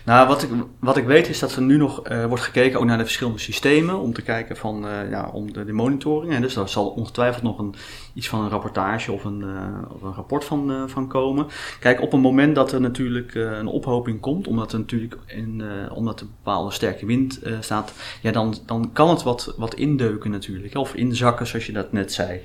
Nou, 0.06 0.28
wat 0.28 0.44
ik, 0.44 0.50
wat 0.80 0.98
ik 0.98 1.06
weet 1.06 1.30
is 1.30 1.40
dat 1.40 1.56
er 1.56 1.62
nu 1.62 1.78
nog 1.78 2.10
uh, 2.10 2.26
wordt 2.26 2.44
gekeken 2.44 2.80
ook 2.80 2.86
naar 2.86 2.98
de 2.98 3.04
verschillende 3.04 3.40
systemen 3.40 4.00
om 4.00 4.14
te 4.14 4.22
kijken 4.22 4.58
van 4.58 4.86
uh, 4.86 5.10
ja, 5.10 5.30
om 5.34 5.54
de, 5.54 5.66
de 5.66 5.74
monitoring. 5.74 6.34
En 6.34 6.42
dus 6.42 6.54
daar 6.54 6.70
zal 6.70 6.88
ongetwijfeld 6.88 7.44
nog 7.44 7.60
een, 7.60 7.76
iets 8.14 8.30
van 8.30 8.44
een 8.44 8.50
rapportage 8.50 9.12
of 9.12 9.24
een, 9.24 9.40
uh, 9.40 9.94
of 9.94 10.02
een 10.02 10.14
rapport 10.14 10.46
van, 10.46 10.90
van 10.90 11.08
komen. 11.08 11.48
Kijk, 11.80 12.02
op 12.02 12.14
een 12.14 12.20
moment 12.20 12.56
dat 12.56 12.72
er 12.72 12.82
natuurlijk 12.82 13.34
een 13.34 13.68
ophoping 13.68 14.20
komt, 14.20 14.48
omdat 14.48 14.74
er 14.74 14.80
natuurlijk 14.80 15.18
in, 15.26 15.64
omdat 15.94 16.20
er 16.20 16.26
bepaalde 16.26 16.72
sterke 16.72 17.06
wind 17.06 17.40
staat, 17.60 17.94
ja, 18.22 18.32
dan, 18.32 18.56
dan 18.66 18.90
kan 18.94 19.10
het 19.10 19.24
wat, 19.24 19.54
wat 19.58 19.74
indeuken 19.74 20.32
natuurlijk. 20.32 20.76
Of 20.76 20.94
inzakken, 20.94 21.48
zoals 21.48 21.66
je 21.66 21.72
dat 21.72 21.92
net 21.92 22.14
zei. 22.14 22.42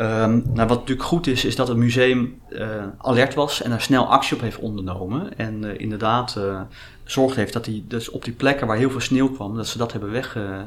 Um, 0.00 0.42
nou, 0.54 0.68
wat 0.68 0.78
natuurlijk 0.78 1.08
goed 1.08 1.26
is, 1.26 1.44
is 1.44 1.56
dat 1.56 1.68
het 1.68 1.76
museum 1.76 2.40
uh, 2.50 2.84
alert 2.98 3.34
was 3.34 3.62
en 3.62 3.70
daar 3.70 3.80
snel 3.80 4.06
actie 4.06 4.36
op 4.36 4.42
heeft 4.42 4.58
ondernomen. 4.58 5.38
En 5.38 5.64
uh, 5.64 5.80
inderdaad 5.80 6.34
uh, 6.38 6.60
zorgd 7.04 7.36
heeft 7.36 7.52
dat 7.52 7.66
hij 7.66 7.84
dus 7.88 8.10
op 8.10 8.24
die 8.24 8.32
plekken 8.32 8.66
waar 8.66 8.76
heel 8.76 8.90
veel 8.90 9.00
sneeuw 9.00 9.30
kwam, 9.30 9.56
dat 9.56 9.66
ze 9.66 9.78
dat 9.78 9.92
hebben 9.92 10.10
wegge, 10.10 10.66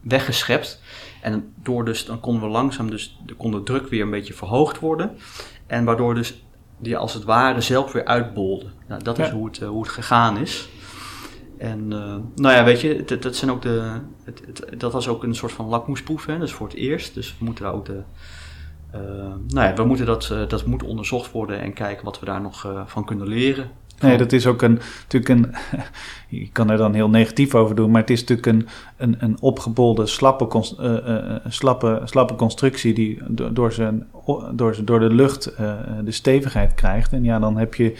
weggeschept. 0.00 0.80
En 1.22 1.52
door 1.62 1.84
dus, 1.84 2.04
dan 2.04 2.20
konden 2.20 2.42
we 2.42 2.48
langzaam, 2.48 2.90
dus 2.90 3.18
de, 3.26 3.34
kon 3.34 3.50
de 3.50 3.62
druk 3.62 3.88
weer 3.88 4.02
een 4.02 4.10
beetje 4.10 4.34
verhoogd 4.34 4.78
worden. 4.78 5.16
En 5.66 5.84
waardoor 5.84 6.14
dus 6.14 6.44
die 6.78 6.96
als 6.96 7.14
het 7.14 7.24
ware 7.24 7.60
zelf 7.60 7.92
weer 7.92 8.04
uitbolde. 8.04 8.66
Nou, 8.88 9.02
dat 9.02 9.16
ja. 9.16 9.24
is 9.24 9.30
hoe 9.30 9.46
het, 9.46 9.60
hoe 9.60 9.82
het 9.82 9.92
gegaan 9.92 10.38
is. 10.38 10.68
En 11.58 11.80
uh, 11.80 12.14
nou 12.34 12.54
ja, 12.54 12.64
weet 12.64 12.80
je, 12.80 13.04
dat, 13.20 13.36
zijn 13.36 13.50
ook 13.50 13.62
de, 13.62 13.90
het, 14.24 14.42
het, 14.46 14.80
dat 14.80 14.92
was 14.92 15.08
ook 15.08 15.22
een 15.22 15.34
soort 15.34 15.52
van 15.52 15.66
lakmoesproef, 15.66 16.26
hè, 16.26 16.38
dus 16.38 16.52
voor 16.52 16.66
het 16.66 16.76
eerst. 16.76 17.14
Dus 17.14 17.36
we 17.38 17.44
moeten 17.44 17.64
daar 17.64 17.74
ook 17.74 17.86
de, 17.86 18.02
uh, 18.94 19.00
nou 19.48 19.68
ja, 19.68 19.74
we 19.74 19.84
moeten 19.84 20.06
dat, 20.06 20.28
uh, 20.32 20.48
dat 20.48 20.66
moet 20.66 20.82
onderzocht 20.82 21.30
worden 21.30 21.60
en 21.60 21.72
kijken 21.72 22.04
wat 22.04 22.20
we 22.20 22.26
daar 22.26 22.40
nog 22.40 22.84
van 22.86 23.04
kunnen 23.04 23.28
leren. 23.28 23.70
Nee, 24.00 24.16
dat 24.16 24.32
is 24.32 24.46
ook 24.46 24.62
een, 24.62 24.80
natuurlijk 25.02 25.28
een, 25.28 25.54
je 26.40 26.48
kan 26.52 26.70
er 26.70 26.76
dan 26.76 26.94
heel 26.94 27.08
negatief 27.08 27.54
over 27.54 27.74
doen, 27.74 27.90
maar 27.90 28.00
het 28.00 28.10
is 28.10 28.24
natuurlijk 28.24 28.46
een, 28.46 28.68
een, 28.96 29.16
een 29.18 29.40
opgebolde, 29.40 30.06
slappe, 30.06 30.64
slappe, 31.48 32.00
slappe 32.04 32.34
constructie 32.34 32.94
die 32.94 33.22
door, 33.52 33.72
zijn, 33.72 34.06
door, 34.52 34.76
door 34.84 35.00
de 35.00 35.14
lucht 35.14 35.44
de 36.04 36.12
stevigheid 36.12 36.74
krijgt. 36.74 37.12
En 37.12 37.24
ja, 37.24 37.38
dan 37.38 37.56
heb 37.56 37.74
je 37.74 37.94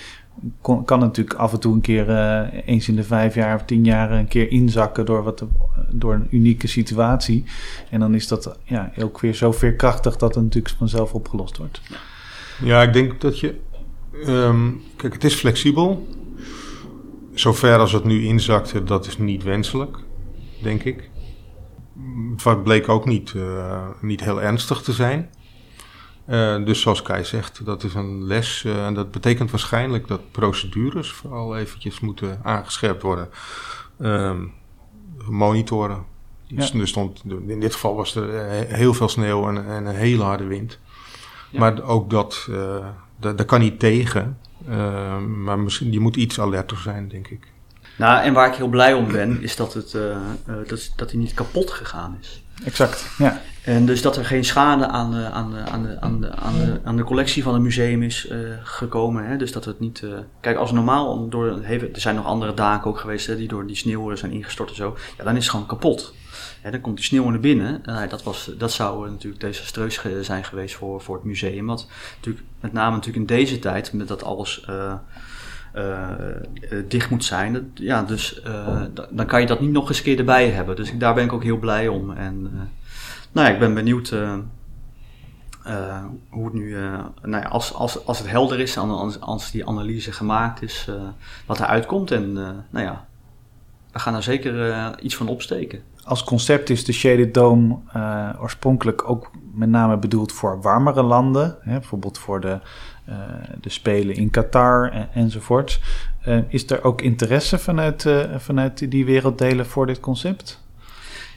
kon, 0.61 0.85
kan 0.85 0.99
natuurlijk 0.99 1.37
af 1.37 1.53
en 1.53 1.61
toe 1.61 1.75
een 1.75 1.81
keer 1.81 2.09
uh, 2.09 2.61
eens 2.65 2.89
in 2.89 2.97
de 2.97 3.05
vijf 3.05 3.35
jaar 3.35 3.55
of 3.55 3.65
tien 3.65 3.85
jaar 3.85 4.11
een 4.11 4.29
keer 4.29 4.51
inzakken 4.51 5.07
door, 5.07 5.23
wat, 5.23 5.45
door 5.91 6.15
een 6.15 6.27
unieke 6.31 6.67
situatie. 6.67 7.45
En 7.91 8.01
dan 8.01 8.15
is 8.15 8.29
dat 8.29 8.59
ja, 8.65 8.93
ook 8.99 9.21
weer 9.21 9.35
zo 9.35 9.53
veerkrachtig 9.53 10.17
dat 10.17 10.35
het 10.35 10.45
natuurlijk 10.45 10.75
vanzelf 10.79 11.15
opgelost 11.15 11.57
wordt. 11.57 11.81
Ja, 12.63 12.83
ik 12.83 12.93
denk 12.93 13.21
dat 13.21 13.41
je. 13.41 13.55
Um, 14.27 14.83
kijk, 14.97 15.13
het 15.13 15.25
is 15.25 15.35
flexibel. 15.35 16.09
Zover 17.35 17.79
als 17.79 17.93
het 17.93 18.05
nu 18.05 18.25
inzakte, 18.25 18.85
dat 18.85 19.07
is 19.07 19.19
niet 19.19 19.43
wenselijk, 19.43 19.99
denk 20.63 20.83
ik. 20.83 21.11
Het 22.43 22.63
bleek 22.63 22.89
ook 22.89 23.07
niet, 23.07 23.33
uh, 23.37 23.89
niet 24.01 24.21
heel 24.21 24.43
ernstig 24.43 24.83
te 24.83 24.93
zijn. 24.93 25.31
Uh, 26.29 26.65
dus 26.65 26.81
zoals 26.81 27.03
Kai 27.03 27.25
zegt, 27.25 27.65
dat 27.65 27.85
is 27.85 27.95
een 27.95 28.25
les. 28.25 28.65
Uh, 28.65 28.87
en 28.87 28.95
dat 28.95 29.11
betekent 29.11 29.51
waarschijnlijk 29.51 30.09
dat 30.09 30.31
procedures 30.31 31.13
vooral 31.13 31.57
eventjes 31.57 32.01
moeten 32.01 32.41
aangescherpt 32.43 33.03
worden. 33.03 33.29
Um, 34.01 34.53
monitoren. 35.29 36.05
Ja. 36.47 36.73
Er 36.73 36.89
stond, 36.89 37.23
in 37.47 37.61
dit 37.61 37.73
geval 37.73 37.95
was 37.95 38.15
er 38.15 38.53
heel 38.69 38.95
veel 38.95 39.09
sneeuw 39.09 39.49
en, 39.49 39.67
en 39.67 39.87
een 39.87 39.95
hele 39.95 40.23
harde 40.23 40.45
wind. 40.45 40.79
Ja. 41.51 41.59
Maar 41.59 41.83
ook 41.83 42.11
dat, 42.11 42.47
uh, 42.51 42.87
dat, 43.21 43.45
kan 43.45 43.61
niet 43.61 43.79
tegen. 43.79 44.39
maar 45.45 45.59
misschien, 45.59 45.93
je 45.93 46.01
moet 46.01 46.17
iets 46.17 46.41
alerter 46.41 46.77
zijn, 46.77 47.09
denk 47.09 47.29
ik. 47.29 47.53
Nou, 47.97 48.23
en 48.23 48.33
waar 48.33 48.49
ik 48.49 48.55
heel 48.55 48.69
blij 48.69 48.93
om 48.93 49.13
ben, 49.13 49.43
is 49.43 49.57
dat, 49.57 49.75
het, 49.75 49.93
uh, 49.93 50.17
dat, 50.67 50.93
dat 50.97 51.11
hij 51.11 51.21
niet 51.21 51.35
kapot 51.35 51.71
gegaan 51.71 52.19
is. 52.21 52.43
Exact, 52.65 53.07
ja. 53.19 53.41
En 53.65 53.87
dus 53.87 54.03
dat 54.03 54.17
er 54.17 54.25
geen 54.25 54.45
schade 54.45 54.87
aan 54.87 55.11
de, 55.11 55.31
aan 55.31 55.51
de, 55.51 55.59
aan 55.59 55.83
de, 55.83 56.01
aan 56.01 56.21
de, 56.21 56.31
aan 56.37 56.55
de, 56.55 56.81
aan 56.85 56.97
de 56.97 57.05
collectie 57.05 57.43
van 57.43 57.55
het 57.55 57.63
museum 57.63 58.03
is 58.03 58.29
uh, 58.31 58.39
gekomen. 58.63 59.27
Hè? 59.27 59.37
Dus 59.37 59.53
dat 59.53 59.65
het 59.65 59.81
niet. 59.81 60.01
Uh, 60.01 60.13
kijk, 60.41 60.57
als 60.57 60.73
normaal 60.73 61.29
door. 61.29 61.63
Er 61.63 61.91
zijn 61.93 62.15
nog 62.15 62.27
andere 62.27 62.55
daken 62.55 62.91
ook 62.91 62.99
geweest 62.99 63.27
hè, 63.27 63.37
die 63.37 63.49
door 63.49 63.67
die 63.67 63.77
sneeuw 63.77 64.17
zijn 64.17 64.33
ingestort 64.33 64.69
en 64.71 64.77
zo. 64.77 64.97
Ja, 65.19 65.25
dan 65.25 65.37
is 65.37 65.43
het 65.43 65.51
gewoon 65.51 65.67
kapot. 65.67 66.15
Dan 66.71 66.81
komt 66.81 66.97
die 66.97 67.05
sneeuw 67.05 67.29
naar 67.29 67.41
binnen. 67.41 67.81
Nou, 67.85 68.09
dat, 68.09 68.23
was, 68.23 68.51
dat 68.59 68.73
zou 68.73 69.11
natuurlijk 69.11 69.41
desastreus 69.41 70.01
zijn 70.21 70.45
geweest 70.45 70.75
voor, 70.75 71.01
voor 71.01 71.15
het 71.15 71.25
museum. 71.25 71.67
Want 71.67 71.89
natuurlijk, 72.17 72.45
met 72.61 72.73
name 72.73 72.95
natuurlijk 72.95 73.31
in 73.31 73.37
deze 73.37 73.59
tijd, 73.59 73.93
met 73.93 74.09
dat 74.09 74.23
alles. 74.23 74.67
Uh, 75.77 76.09
uh, 76.71 76.83
dicht 76.89 77.11
moet 77.11 77.25
zijn. 77.25 77.71
Ja, 77.75 78.03
dus 78.03 78.43
uh, 78.47 78.83
dan 79.11 79.27
kan 79.27 79.41
je 79.41 79.47
dat 79.47 79.61
niet 79.61 79.71
nog 79.71 79.89
eens 79.89 80.03
keer 80.03 80.19
erbij 80.19 80.51
hebben. 80.51 80.77
Dus 80.77 80.99
daar 80.99 81.15
ben 81.15 81.25
ik 81.25 81.33
ook 81.33 81.43
heel 81.43 81.59
blij 81.59 81.89
om. 81.89 82.11
En 82.11 82.43
nou 83.33 83.47
ja, 83.47 83.53
ik 83.53 83.59
ben 83.59 83.75
benieuwd 83.75 84.11
hoe 86.31 86.45
het 86.45 86.53
nu, 86.53 86.77
nou 87.23 87.43
ja, 87.43 87.49
als, 87.49 87.75
als, 87.75 88.07
als 88.07 88.19
het 88.19 88.31
helder 88.31 88.61
is, 88.61 88.79
als, 88.79 89.21
als 89.21 89.51
die 89.51 89.69
analyse 89.69 90.13
gemaakt 90.13 90.63
is, 90.63 90.89
wat 91.47 91.61
eruit 91.61 91.87
komt. 91.87 92.11
En 92.11 92.33
nou 92.71 92.85
ja, 92.85 93.07
we 93.93 93.99
gaan 93.99 94.15
er 94.15 94.23
zeker 94.23 95.01
iets 95.01 95.17
van 95.17 95.29
opsteken. 95.29 95.83
Als 96.05 96.25
concept 96.25 96.71
is 96.71 96.85
de 96.85 96.93
Shaded 96.93 97.35
Dome 97.35 97.77
oorspronkelijk 98.41 99.09
ook 99.09 99.31
met 99.53 99.69
name 99.69 99.97
bedoeld 99.97 100.33
voor 100.33 100.61
warmere 100.63 101.03
landen. 101.03 101.57
Hè, 101.61 101.73
bijvoorbeeld 101.79 102.19
voor 102.19 102.41
de 102.41 102.61
de 103.61 103.71
Spelen 103.71 104.15
in 104.15 104.31
Qatar 104.31 104.91
en, 104.91 105.09
enzovoort. 105.15 105.81
Uh, 106.29 106.39
is 106.49 106.71
er 106.71 106.85
ook 106.85 107.01
interesse 107.03 107.59
vanuit, 107.59 108.05
uh, 108.05 108.21
vanuit 108.37 108.91
die 108.91 109.05
werelddelen 109.05 109.67
voor 109.67 109.87
dit 109.87 110.01
concept? 110.01 110.63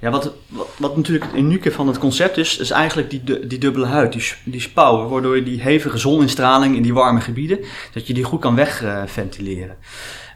Ja, 0.01 0.09
wat, 0.09 0.33
wat, 0.77 0.95
natuurlijk 0.95 1.25
het 1.25 1.35
unieke 1.35 1.71
van 1.71 1.87
het 1.87 1.97
concept 1.97 2.37
is, 2.37 2.57
is 2.57 2.71
eigenlijk 2.71 3.09
die, 3.09 3.47
die 3.47 3.57
dubbele 3.57 3.85
huid, 3.85 4.11
die, 4.11 4.33
die 4.43 4.61
spouwen, 4.61 5.09
waardoor 5.09 5.35
je 5.35 5.43
die 5.43 5.61
hevige 5.61 5.97
zoninstraling 5.97 6.75
in 6.75 6.81
die 6.81 6.93
warme 6.93 7.21
gebieden, 7.21 7.59
dat 7.93 8.07
je 8.07 8.13
die 8.13 8.23
goed 8.23 8.41
kan 8.41 8.55
wegventileren. 8.55 9.75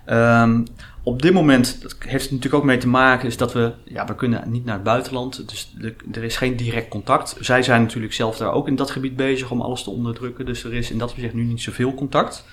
Um, 0.10 0.66
op 1.04 1.22
dit 1.22 1.34
moment, 1.34 1.82
dat 1.82 1.96
heeft 2.00 2.24
het 2.24 2.32
natuurlijk 2.32 2.62
ook 2.62 2.70
mee 2.70 2.78
te 2.78 2.88
maken, 2.88 3.28
is 3.28 3.38
dat 3.38 3.54
we, 3.54 3.74
ja, 3.86 4.06
we 4.06 4.16
kunnen 4.16 4.44
niet 4.46 4.66
naar 4.66 4.76
het 4.76 4.84
buitenland. 4.84 5.50
Dus 5.50 5.76
er 6.12 6.24
is 6.24 6.38
geen 6.38 6.56
direct 6.56 6.88
contact. 6.88 7.38
Zij 7.40 7.64
zijn 7.64 7.82
natuurlijk 7.82 8.14
zelf 8.14 8.38
daar 8.38 8.52
ook 8.52 8.68
in 8.68 8.76
dat 8.76 8.92
gebied 8.92 9.16
bezig 9.16 9.52
om 9.52 9.62
alles 9.62 9.84
te 9.84 9.90
onderdrukken. 9.90 10.46
Dus 10.46 10.64
er 10.64 10.74
is 10.74 10.92
in 10.92 10.98
dat 10.98 11.12
opzicht 11.12 11.34
nu 11.34 11.44
niet 11.44 11.62
zoveel 11.62 11.94
contact. 11.94 12.46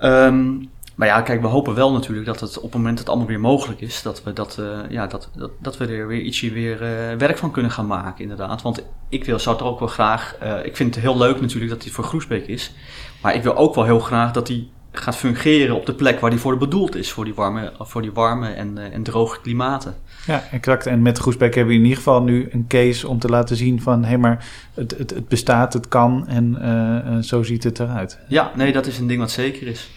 Um, 0.00 0.70
maar 0.94 1.08
ja, 1.08 1.20
kijk, 1.20 1.40
we 1.40 1.46
hopen 1.46 1.74
wel 1.74 1.92
natuurlijk 1.92 2.26
dat 2.26 2.40
het 2.40 2.56
op 2.56 2.62
het 2.62 2.74
moment 2.74 2.96
dat 2.96 2.98
het 2.98 3.08
allemaal 3.08 3.26
weer 3.26 3.40
mogelijk 3.40 3.80
is, 3.80 4.02
dat 4.02 4.22
we, 4.22 4.32
dat, 4.32 4.56
uh, 4.60 4.78
ja, 4.88 5.06
dat, 5.06 5.30
dat, 5.36 5.50
dat 5.58 5.76
we 5.76 5.86
er 5.86 6.06
weer 6.06 6.20
ietsje 6.20 6.50
weer 6.50 6.82
uh, 6.82 7.18
werk 7.18 7.38
van 7.38 7.50
kunnen 7.50 7.70
gaan 7.70 7.86
maken, 7.86 8.22
inderdaad. 8.22 8.62
Want 8.62 8.84
ik 9.08 9.24
wil, 9.24 9.38
zou 9.38 9.56
het 9.56 9.64
ook 9.64 9.78
wel 9.78 9.88
graag, 9.88 10.36
uh, 10.42 10.64
ik 10.64 10.76
vind 10.76 10.94
het 10.94 11.04
heel 11.04 11.16
leuk 11.16 11.40
natuurlijk 11.40 11.70
dat 11.70 11.82
hij 11.82 11.92
voor 11.92 12.04
Groesbeek 12.04 12.46
is. 12.46 12.72
Maar 13.20 13.34
ik 13.34 13.42
wil 13.42 13.56
ook 13.56 13.74
wel 13.74 13.84
heel 13.84 14.00
graag 14.00 14.32
dat 14.32 14.48
hij 14.48 14.68
gaat 14.96 15.16
fungeren 15.16 15.76
op 15.76 15.86
de 15.86 15.94
plek 15.94 16.20
waar 16.20 16.30
die 16.30 16.38
voor 16.38 16.58
bedoeld 16.58 16.94
is. 16.94 17.12
Voor 17.12 17.24
die 17.24 17.34
warme, 17.34 17.72
voor 17.78 18.02
die 18.02 18.12
warme 18.12 18.48
en, 18.48 18.76
uh, 18.78 18.94
en 18.94 19.02
droge 19.02 19.40
klimaten. 19.40 19.94
Ja, 20.26 20.42
exact. 20.50 20.86
En 20.86 21.02
met 21.02 21.18
Groesbeek 21.18 21.54
hebben 21.54 21.72
we 21.72 21.78
in 21.78 21.84
ieder 21.84 21.98
geval 22.02 22.22
nu 22.22 22.48
een 22.50 22.64
case 22.68 23.08
om 23.08 23.18
te 23.18 23.28
laten 23.28 23.56
zien 23.56 23.82
van... 23.82 24.02
hé, 24.02 24.08
hey, 24.08 24.18
maar 24.18 24.46
het, 24.74 24.98
het, 24.98 25.10
het, 25.10 25.28
bestaat, 25.28 25.72
het 25.72 25.88
kan 25.88 26.26
en 26.28 26.58
uh, 26.60 27.22
zo 27.22 27.42
ziet 27.42 27.64
het 27.64 27.80
eruit. 27.80 28.18
Ja, 28.28 28.52
nee, 28.56 28.72
dat 28.72 28.86
is 28.86 28.98
een 28.98 29.06
ding 29.06 29.20
wat 29.20 29.30
zeker 29.30 29.66
is. 29.66 29.90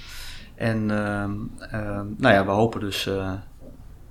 En 0.55 0.81
uh, 0.81 1.25
nou 2.17 2.33
ja, 2.33 2.45
we 2.45 2.51
hopen 2.51 2.79
dus... 2.79 3.03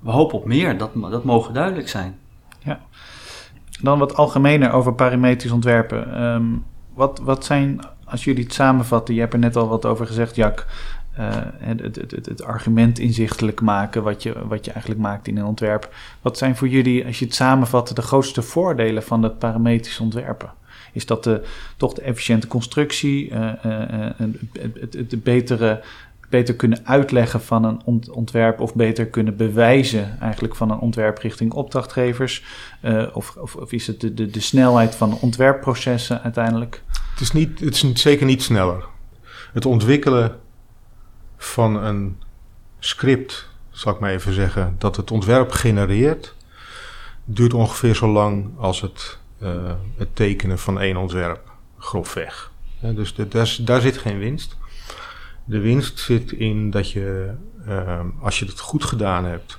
we 0.00 0.10
hopen 0.10 0.38
op 0.38 0.44
meer, 0.44 0.78
dat, 0.78 0.90
dat 0.94 1.24
mogen 1.24 1.54
duidelijk 1.54 1.88
zijn. 1.88 2.16
Ja. 2.62 2.80
Dan 3.82 3.98
wat 3.98 4.14
algemener 4.14 4.72
over 4.72 4.94
parametrisch 4.94 5.50
ontwerpen. 5.50 6.22
Um, 6.22 6.64
wat, 6.94 7.20
wat 7.22 7.44
zijn 7.44 7.80
als 8.06 8.24
jullie 8.24 8.44
het 8.44 8.54
samenvatten, 8.54 9.14
je 9.14 9.20
hebt 9.20 9.32
er 9.32 9.38
net 9.38 9.56
al 9.56 9.68
wat 9.68 9.84
over 9.84 10.06
gezegd, 10.06 10.36
Jack. 10.36 10.66
Uh, 11.18 11.28
het, 11.58 11.80
het, 11.80 12.10
het, 12.10 12.26
het, 12.26 12.42
argument 12.42 12.98
inzichtelijk 12.98 13.60
maken 13.60 14.02
wat 14.02 14.22
je, 14.22 14.46
wat 14.48 14.64
je 14.64 14.70
eigenlijk 14.70 15.00
maakt 15.00 15.28
in 15.28 15.36
een 15.36 15.44
ontwerp. 15.44 15.94
Wat 16.20 16.38
zijn 16.38 16.56
voor 16.56 16.68
jullie, 16.68 17.06
als 17.06 17.18
je 17.18 17.24
het 17.24 17.34
samenvat, 17.34 17.96
de 17.96 18.02
grootste 18.02 18.42
voordelen 18.42 19.02
van 19.02 19.22
het 19.22 19.38
parametrisch 19.38 20.00
ontwerpen? 20.00 20.50
Is 20.92 21.06
dat 21.06 21.24
de, 21.24 21.44
toch 21.76 21.92
de 21.92 22.02
efficiënte 22.02 22.46
constructie, 22.46 23.30
uh, 23.30 23.52
het, 24.80 24.94
het, 24.94 25.22
betere, 25.22 25.82
beter 26.28 26.54
kunnen 26.54 26.80
uitleggen 26.84 27.40
van 27.40 27.64
een 27.64 28.10
ontwerp 28.10 28.60
of 28.60 28.74
beter 28.74 29.06
kunnen 29.06 29.36
bewijzen 29.36 30.20
eigenlijk 30.20 30.54
van 30.54 30.70
een 30.70 30.78
ontwerp 30.78 31.18
richting 31.18 31.52
opdrachtgevers? 31.52 32.44
Of, 33.12 33.36
of, 33.36 33.54
of, 33.56 33.72
is 33.72 33.86
het 33.86 34.00
de, 34.00 34.14
de, 34.14 34.30
de 34.30 34.40
snelheid 34.40 34.94
van 34.94 35.18
ontwerpprocessen 35.20 36.22
uiteindelijk? 36.22 36.82
Het 37.16 37.24
is, 37.24 37.32
niet, 37.32 37.60
het 37.60 37.74
is 37.74 37.92
zeker 37.92 38.26
niet 38.26 38.42
sneller. 38.42 38.84
Het 39.52 39.66
ontwikkelen 39.66 40.40
van 41.36 41.76
een 41.76 42.22
script, 42.78 43.48
zal 43.70 43.92
ik 43.92 43.98
maar 43.98 44.10
even 44.10 44.32
zeggen, 44.32 44.74
dat 44.78 44.96
het 44.96 45.10
ontwerp 45.10 45.50
genereert, 45.50 46.34
duurt 47.24 47.54
ongeveer 47.54 47.94
zo 47.94 48.08
lang 48.08 48.58
als 48.58 48.80
het, 48.80 49.18
uh, 49.42 49.72
het 49.96 50.16
tekenen 50.16 50.58
van 50.58 50.80
één 50.80 50.96
ontwerp, 50.96 51.50
grofweg. 51.78 52.52
Ja, 52.80 52.92
dus 52.92 53.14
daar, 53.58 53.80
zit 53.80 53.98
geen 53.98 54.18
winst. 54.18 54.56
De 55.44 55.58
winst 55.58 55.98
zit 55.98 56.32
in 56.32 56.70
dat 56.70 56.90
je, 56.90 57.34
uh, 57.68 58.00
als 58.20 58.38
je 58.38 58.44
het 58.44 58.60
goed 58.60 58.84
gedaan 58.84 59.24
hebt, 59.24 59.58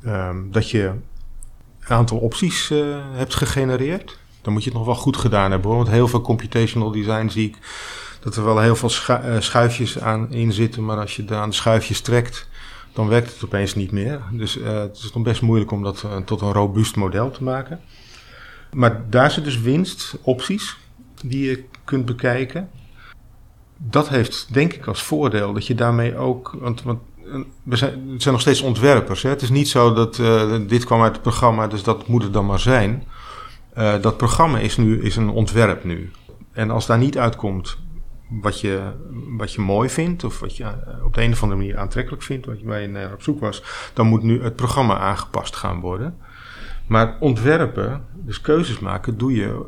uh, 0.00 0.36
dat 0.50 0.70
je 0.70 0.82
een 1.80 1.96
aantal 1.96 2.18
opties 2.18 2.70
uh, 2.70 2.96
hebt 3.12 3.34
gegenereerd 3.34 4.20
dan 4.42 4.52
moet 4.52 4.64
je 4.64 4.68
het 4.68 4.78
nog 4.78 4.86
wel 4.86 4.96
goed 4.96 5.16
gedaan 5.16 5.50
hebben. 5.50 5.70
Want 5.70 5.88
heel 5.88 6.08
veel 6.08 6.20
computational 6.20 6.90
design 6.90 7.28
zie 7.28 7.48
ik 7.48 7.58
dat 8.20 8.36
er 8.36 8.44
wel 8.44 8.58
heel 8.58 8.76
veel 8.76 8.90
eh, 9.16 9.40
schuifjes 9.40 9.98
aan 9.98 10.32
in 10.32 10.52
zitten. 10.52 10.84
Maar 10.84 10.96
als 10.96 11.16
je 11.16 11.24
daar 11.24 11.40
aan 11.40 11.48
de 11.48 11.54
schuifjes 11.54 12.00
trekt, 12.00 12.48
dan 12.92 13.08
werkt 13.08 13.32
het 13.32 13.44
opeens 13.44 13.74
niet 13.74 13.90
meer. 13.90 14.20
Dus 14.32 14.56
uh, 14.56 14.78
het 14.78 14.96
is 14.96 15.12
nog 15.12 15.22
best 15.22 15.42
moeilijk 15.42 15.70
om 15.70 15.82
dat 15.82 16.02
uh, 16.06 16.16
tot 16.16 16.40
een 16.40 16.52
robuust 16.52 16.96
model 16.96 17.30
te 17.30 17.42
maken. 17.42 17.80
Maar 18.72 19.04
daar 19.10 19.30
zit 19.30 19.44
dus 19.44 19.60
winst, 19.60 20.18
opties 20.22 20.76
die 21.24 21.48
je 21.48 21.64
kunt 21.84 22.04
bekijken. 22.04 22.70
Dat 23.76 24.08
heeft 24.08 24.54
denk 24.54 24.72
ik 24.72 24.86
als 24.86 25.02
voordeel 25.02 25.52
dat 25.52 25.66
je 25.66 25.74
daarmee 25.74 26.16
ook. 26.16 26.56
Want, 26.58 26.82
want 26.82 27.00
we 27.62 27.76
zijn, 27.76 28.08
het 28.10 28.22
zijn 28.22 28.34
nog 28.34 28.42
steeds 28.42 28.62
ontwerpers. 28.62 29.22
Hè? 29.22 29.28
Het 29.28 29.42
is 29.42 29.50
niet 29.50 29.68
zo 29.68 29.92
dat 29.92 30.16
dit 30.68 30.84
kwam 30.84 31.02
uit 31.02 31.12
het 31.12 31.22
programma, 31.22 31.66
dus 31.66 31.82
dat 31.82 32.06
moet 32.08 32.22
het 32.22 32.32
dan 32.32 32.46
maar 32.46 32.60
zijn. 32.60 33.04
Uh, 33.78 34.02
dat 34.02 34.16
programma 34.16 34.58
is 34.58 34.76
nu 34.76 35.02
is 35.02 35.16
een 35.16 35.28
ontwerp 35.28 35.84
nu. 35.84 36.10
En 36.52 36.70
als 36.70 36.86
daar 36.86 36.98
niet 36.98 37.18
uitkomt 37.18 37.78
wat 38.40 38.60
je, 38.60 38.80
wat 39.36 39.52
je 39.52 39.60
mooi 39.60 39.88
vindt, 39.88 40.24
of 40.24 40.40
wat 40.40 40.56
je 40.56 40.64
eh, 40.64 41.04
op 41.04 41.14
de 41.14 41.22
een 41.22 41.32
of 41.32 41.42
andere 41.42 41.60
manier 41.60 41.78
aantrekkelijk 41.78 42.22
vindt, 42.22 42.46
wat 42.46 42.60
je, 42.60 42.66
waar 42.66 42.80
je 42.80 42.88
naar 42.88 43.12
op 43.12 43.22
zoek 43.22 43.40
was, 43.40 43.62
dan 43.94 44.06
moet 44.06 44.22
nu 44.22 44.42
het 44.42 44.56
programma 44.56 44.98
aangepast 44.98 45.56
gaan 45.56 45.80
worden. 45.80 46.16
Maar 46.86 47.16
ontwerpen, 47.20 48.04
dus 48.14 48.40
keuzes 48.40 48.78
maken, 48.78 49.18
doe 49.18 49.34
je 49.34 49.66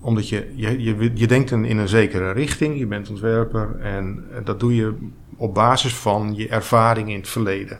omdat 0.00 0.28
je, 0.28 0.52
je, 0.56 0.82
je, 0.82 1.10
je 1.14 1.26
denkt 1.26 1.50
in 1.50 1.78
een 1.78 1.88
zekere 1.88 2.30
richting, 2.30 2.78
je 2.78 2.86
bent 2.86 3.10
ontwerper 3.10 3.76
en 3.80 4.24
dat 4.44 4.60
doe 4.60 4.74
je 4.74 4.94
op 5.36 5.54
basis 5.54 5.94
van 5.94 6.34
je 6.34 6.48
ervaring 6.48 7.08
in 7.08 7.16
het 7.16 7.28
verleden. 7.28 7.78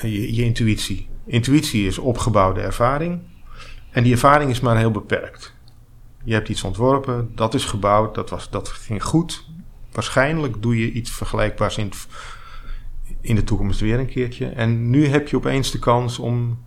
Je, 0.00 0.34
je 0.34 0.42
intuïtie. 0.42 1.08
Intuïtie 1.26 1.86
is 1.86 1.98
opgebouwde 1.98 2.60
ervaring. 2.60 3.20
En 3.94 4.02
die 4.02 4.12
ervaring 4.12 4.50
is 4.50 4.60
maar 4.60 4.76
heel 4.76 4.90
beperkt. 4.90 5.54
Je 6.24 6.32
hebt 6.32 6.48
iets 6.48 6.62
ontworpen, 6.62 7.32
dat 7.34 7.54
is 7.54 7.64
gebouwd, 7.64 8.14
dat, 8.14 8.30
was, 8.30 8.50
dat 8.50 8.68
ging 8.68 9.04
goed. 9.04 9.44
Waarschijnlijk 9.92 10.62
doe 10.62 10.78
je 10.78 10.92
iets 10.92 11.10
vergelijkbaars 11.10 11.78
in, 11.78 11.92
in 13.20 13.34
de 13.34 13.44
toekomst 13.44 13.80
weer 13.80 13.98
een 13.98 14.06
keertje. 14.06 14.46
En 14.46 14.90
nu 14.90 15.06
heb 15.06 15.28
je 15.28 15.36
opeens 15.36 15.70
de 15.70 15.78
kans 15.78 16.18
om, 16.18 16.64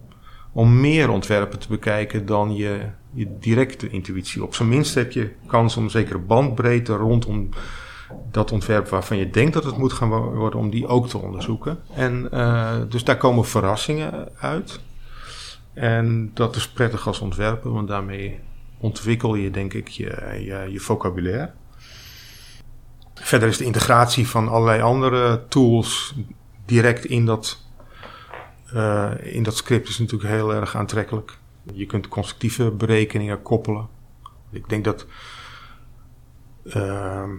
om 0.51 0.79
meer 0.79 1.09
ontwerpen 1.09 1.59
te 1.59 1.67
bekijken 1.67 2.25
dan 2.25 2.55
je, 2.55 2.79
je 3.13 3.37
directe 3.39 3.89
intuïtie. 3.89 4.43
Op 4.43 4.55
zijn 4.55 4.69
minst 4.69 4.95
heb 4.95 5.11
je 5.11 5.31
kans 5.47 5.77
om 5.77 5.83
een 5.83 5.89
zekere 5.89 6.19
bandbreedte 6.19 6.95
rondom 6.95 7.49
dat 8.31 8.51
ontwerp 8.51 8.87
waarvan 8.87 9.17
je 9.17 9.29
denkt 9.29 9.53
dat 9.53 9.63
het 9.63 9.77
moet 9.77 9.93
gaan 9.93 10.09
worden, 10.09 10.59
om 10.59 10.69
die 10.69 10.87
ook 10.87 11.07
te 11.07 11.17
onderzoeken. 11.17 11.79
En 11.93 12.29
uh, 12.33 12.75
dus 12.89 13.03
daar 13.03 13.17
komen 13.17 13.45
verrassingen 13.45 14.29
uit. 14.39 14.79
En 15.77 16.31
dat 16.33 16.55
is 16.55 16.69
prettig 16.69 17.07
als 17.07 17.19
ontwerper, 17.19 17.71
want 17.71 17.87
daarmee 17.87 18.39
ontwikkel 18.77 19.35
je 19.35 19.51
denk 19.51 19.73
ik 19.73 19.87
je, 19.87 20.37
je, 20.39 20.67
je 20.71 20.79
vocabulaire. 20.79 21.51
Verder 23.13 23.47
is 23.49 23.57
de 23.57 23.63
integratie 23.63 24.27
van 24.27 24.47
allerlei 24.47 24.81
andere 24.81 25.45
tools 25.47 26.15
direct 26.65 27.05
in 27.05 27.25
dat, 27.25 27.65
uh, 28.73 29.11
in 29.21 29.43
dat 29.43 29.55
script 29.55 29.89
is 29.89 29.99
natuurlijk 29.99 30.29
heel 30.29 30.53
erg 30.53 30.75
aantrekkelijk. 30.75 31.37
Je 31.73 31.85
kunt 31.85 32.07
constructieve 32.07 32.71
berekeningen 32.71 33.41
koppelen. 33.41 33.87
Ik 34.51 34.69
denk 34.69 34.83
dat, 34.83 35.05
uh, 36.63 37.29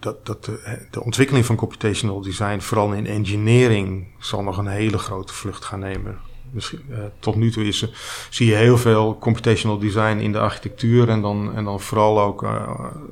dat, 0.00 0.26
dat 0.26 0.44
de, 0.44 0.86
de, 0.90 1.02
ontwikkeling 1.02 1.46
van 1.46 1.56
computational 1.56 2.20
design, 2.20 2.58
vooral 2.58 2.92
in 2.92 3.06
engineering, 3.06 4.06
zal 4.18 4.42
nog 4.42 4.58
een 4.58 4.66
hele 4.66 4.98
grote 4.98 5.32
vlucht 5.32 5.64
gaan 5.64 5.78
nemen. 5.78 6.30
Misschien, 6.52 6.82
uh, 6.90 6.98
tot 7.18 7.36
nu 7.36 7.50
toe 7.50 7.64
is, 7.64 7.86
zie 8.30 8.46
je 8.46 8.54
heel 8.54 8.78
veel 8.78 9.18
computational 9.18 9.78
design 9.78 10.18
in 10.18 10.32
de 10.32 10.38
architectuur 10.38 11.08
en 11.08 11.20
dan, 11.20 11.54
en 11.54 11.64
dan 11.64 11.80
vooral 11.80 12.20
ook 12.20 12.42
uh, 12.42 12.70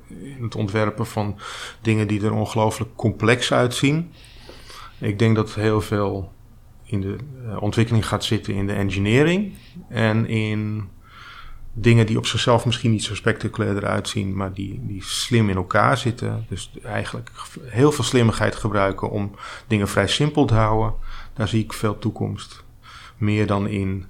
in 0.09 0.43
het 0.43 0.55
ontwerpen 0.55 1.07
van 1.07 1.39
dingen 1.81 2.09
die 2.09 2.25
er 2.25 2.33
ongelooflijk 2.33 2.91
complex 2.97 3.53
uitzien. 3.53 4.13
Ik 4.99 5.19
denk 5.19 5.37
dat 5.37 5.55
heel 5.55 5.81
veel 5.81 6.33
in 6.85 7.01
de 7.01 7.17
ontwikkeling 7.61 8.07
gaat 8.07 8.25
zitten 8.25 8.55
in 8.55 8.67
de 8.67 8.73
engineering 8.73 9.55
en 9.89 10.27
in 10.27 10.89
dingen 11.73 12.07
die 12.07 12.19
op 12.19 12.27
zichzelf 12.27 12.67
misschien 12.67 12.91
niet 12.91 13.05
zo 13.05 13.15
spectaculair 13.15 13.87
uitzien, 13.87 14.37
maar 14.37 14.53
die, 14.53 14.81
die 14.83 15.03
slim 15.05 15.49
in 15.49 15.57
elkaar 15.57 15.99
zitten. 15.99 16.47
Dus 16.49 16.71
eigenlijk 16.83 17.31
heel 17.63 17.93
veel 17.93 18.05
slimmigheid 18.05 18.57
gebruiken 18.57 19.11
om 19.11 19.35
dingen 19.67 19.89
vrij 19.89 20.09
simpel 20.09 20.45
te 20.45 20.55
houden. 20.55 20.95
Daar 21.35 21.49
zie 21.49 21.65
ik 21.65 21.73
veel 21.73 21.99
toekomst. 21.99 22.65
Meer 23.21 23.47
dan 23.47 23.69
in 23.69 24.07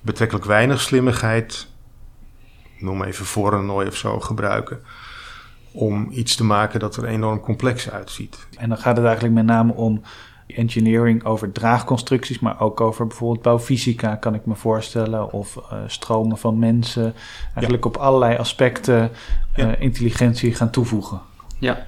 betrekkelijk 0.00 0.46
weinig 0.46 0.80
slimmigheid, 0.80 1.66
noem 2.78 3.02
even 3.02 3.26
Voronoi 3.26 3.86
of 3.86 3.96
zo, 3.96 4.20
gebruiken. 4.20 4.80
Om 5.72 6.08
iets 6.10 6.36
te 6.36 6.44
maken 6.44 6.80
dat 6.80 6.96
er 6.96 7.04
enorm 7.04 7.40
complex 7.40 7.90
uitziet. 7.90 8.46
En 8.56 8.68
dan 8.68 8.78
gaat 8.78 8.96
het 8.96 9.04
eigenlijk 9.04 9.34
met 9.34 9.44
name 9.44 9.72
om 9.72 10.02
engineering 10.46 11.24
over 11.24 11.52
draagconstructies, 11.52 12.38
maar 12.38 12.60
ook 12.60 12.80
over 12.80 13.06
bijvoorbeeld 13.06 13.42
bouwfysica, 13.42 14.14
kan 14.14 14.34
ik 14.34 14.46
me 14.46 14.54
voorstellen, 14.54 15.32
of 15.32 15.56
uh, 15.56 15.78
stromen 15.86 16.38
van 16.38 16.58
mensen. 16.58 17.14
Eigenlijk 17.54 17.84
ja. 17.84 17.90
op 17.90 17.96
allerlei 17.96 18.36
aspecten 18.36 19.02
uh, 19.02 19.08
ja. 19.56 19.76
intelligentie 19.76 20.54
gaan 20.54 20.70
toevoegen. 20.70 21.20
Ja, 21.58 21.86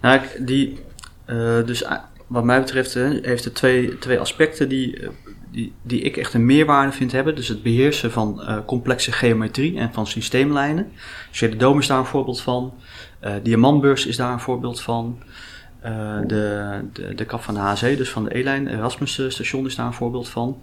nou, 0.00 0.20
die, 0.38 0.80
uh, 1.26 1.64
dus 1.64 1.84
wat 2.26 2.44
mij 2.44 2.60
betreft 2.60 2.94
heeft 2.94 3.44
het 3.44 3.54
twee, 3.54 3.98
twee 3.98 4.20
aspecten 4.20 4.68
die, 4.68 5.08
die, 5.82 6.00
ik 6.00 6.16
echt 6.16 6.34
een 6.34 6.46
meerwaarde 6.46 6.92
vind 6.92 7.12
hebben. 7.12 7.34
Dus 7.34 7.48
het 7.48 7.62
beheersen 7.62 8.12
van 8.12 8.42
complexe 8.66 9.12
geometrie 9.12 9.78
en 9.78 9.92
van 9.92 10.06
systeemlijnen. 10.06 10.92
Shader 11.32 11.58
Dome 11.58 11.80
is 11.80 11.86
daar 11.86 11.98
een 11.98 12.04
voorbeeld 12.04 12.40
van. 12.40 12.74
Diamantbeurs 13.42 14.06
is 14.06 14.16
daar 14.16 14.32
een 14.32 14.40
voorbeeld 14.40 14.80
van. 14.80 15.18
Uh, 15.84 16.18
de, 16.26 16.80
de, 16.92 17.14
de 17.14 17.24
kap 17.24 17.42
van 17.42 17.54
de 17.54 17.60
HC, 17.60 17.96
dus 17.96 18.10
van 18.10 18.24
de 18.24 18.38
E-lijn, 18.38 18.68
Erasmus 18.68 19.20
station 19.28 19.66
is 19.66 19.74
daar 19.74 19.86
een 19.86 19.92
voorbeeld 19.92 20.28
van. 20.28 20.62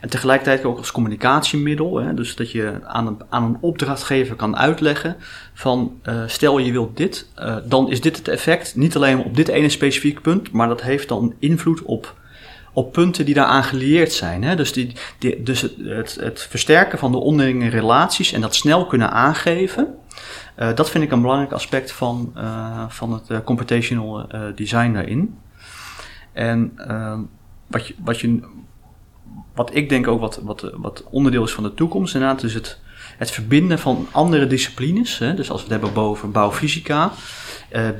En 0.00 0.08
tegelijkertijd 0.08 0.64
ook 0.64 0.78
als 0.78 0.90
communicatiemiddel, 0.90 1.96
hè, 1.96 2.14
dus 2.14 2.36
dat 2.36 2.50
je 2.50 2.80
aan 2.84 3.06
een, 3.06 3.16
aan 3.28 3.44
een 3.44 3.58
opdrachtgever 3.60 4.36
kan 4.36 4.56
uitleggen 4.56 5.16
van 5.54 6.00
uh, 6.08 6.22
stel 6.26 6.58
je 6.58 6.72
wilt 6.72 6.96
dit, 6.96 7.28
uh, 7.38 7.56
dan 7.64 7.90
is 7.90 8.00
dit 8.00 8.16
het 8.16 8.28
effect, 8.28 8.76
niet 8.76 8.96
alleen 8.96 9.24
op 9.24 9.36
dit 9.36 9.48
ene 9.48 9.68
specifieke 9.68 10.20
punt, 10.20 10.52
maar 10.52 10.68
dat 10.68 10.82
heeft 10.82 11.08
dan 11.08 11.34
invloed 11.38 11.82
op, 11.82 12.19
op 12.72 12.92
punten 12.92 13.24
die 13.24 13.34
daaraan 13.34 13.64
gelieerd 13.64 14.12
zijn. 14.12 14.42
Hè. 14.42 14.56
Dus, 14.56 14.72
die, 14.72 14.92
dus 15.42 15.60
het, 15.84 16.14
het, 16.20 16.46
versterken 16.50 16.98
van 16.98 17.12
de 17.12 17.18
onderlinge 17.18 17.68
relaties 17.68 18.32
en 18.32 18.40
dat 18.40 18.54
snel 18.54 18.86
kunnen 18.86 19.10
aangeven, 19.10 19.94
uh, 20.58 20.74
dat 20.74 20.90
vind 20.90 21.04
ik 21.04 21.10
een 21.10 21.20
belangrijk 21.20 21.52
aspect 21.52 21.92
van, 21.92 22.32
uh, 22.36 22.84
van 22.88 23.12
het 23.12 23.30
uh, 23.30 23.38
computational 23.44 24.26
design 24.54 24.92
daarin. 24.92 25.38
En 26.32 26.72
ehm, 26.76 27.20
wat, 27.66 27.92
wat, 28.04 28.20
je, 28.20 28.40
wat 29.54 29.74
ik 29.74 29.88
denk 29.88 30.08
ook 30.08 30.20
wat, 30.20 30.40
wat, 30.42 30.70
wat 30.74 31.04
onderdeel 31.10 31.44
is 31.44 31.52
van 31.52 31.62
de 31.62 31.74
toekomst, 31.74 32.14
inderdaad, 32.14 32.42
is 32.42 32.54
het, 32.54 32.80
het 33.18 33.30
verbinden 33.30 33.78
van 33.78 34.06
andere 34.10 34.46
disciplines. 34.46 35.18
Hè, 35.18 35.34
dus 35.34 35.50
als 35.50 35.64
we 35.64 35.72
het 35.72 35.80
hebben 35.80 36.02
boven 36.02 36.32
bouwfysica, 36.32 37.12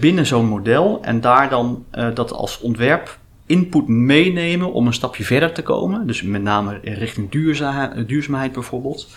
binnen 0.00 0.26
zo'n 0.26 0.46
model 0.46 0.98
en 1.02 1.20
daar 1.20 1.48
dan 1.48 1.84
dat 2.14 2.32
als 2.32 2.60
ontwerp 2.60 3.19
input 3.50 3.88
meenemen 3.88 4.72
om 4.72 4.86
een 4.86 4.92
stapje 4.92 5.24
verder 5.24 5.52
te 5.52 5.62
komen. 5.62 6.06
Dus 6.06 6.22
met 6.22 6.42
name 6.42 6.78
richting 6.82 7.30
duurzaamheid, 8.06 8.52
bijvoorbeeld. 8.52 9.08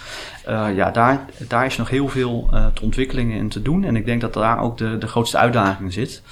Uh, 0.49 0.67
ja, 0.75 0.91
daar, 0.91 1.25
daar 1.47 1.65
is 1.65 1.77
nog 1.77 1.89
heel 1.89 2.07
veel 2.07 2.49
uh, 2.53 2.67
te 2.67 2.81
ontwikkelingen 2.81 3.37
in 3.37 3.49
te 3.49 3.61
doen. 3.61 3.83
En 3.83 3.95
ik 3.95 4.05
denk 4.05 4.21
dat 4.21 4.33
daar 4.33 4.59
ook 4.59 4.77
de, 4.77 4.97
de 4.97 5.07
grootste 5.07 5.37
uitdaging 5.37 5.93
zit. 5.93 6.23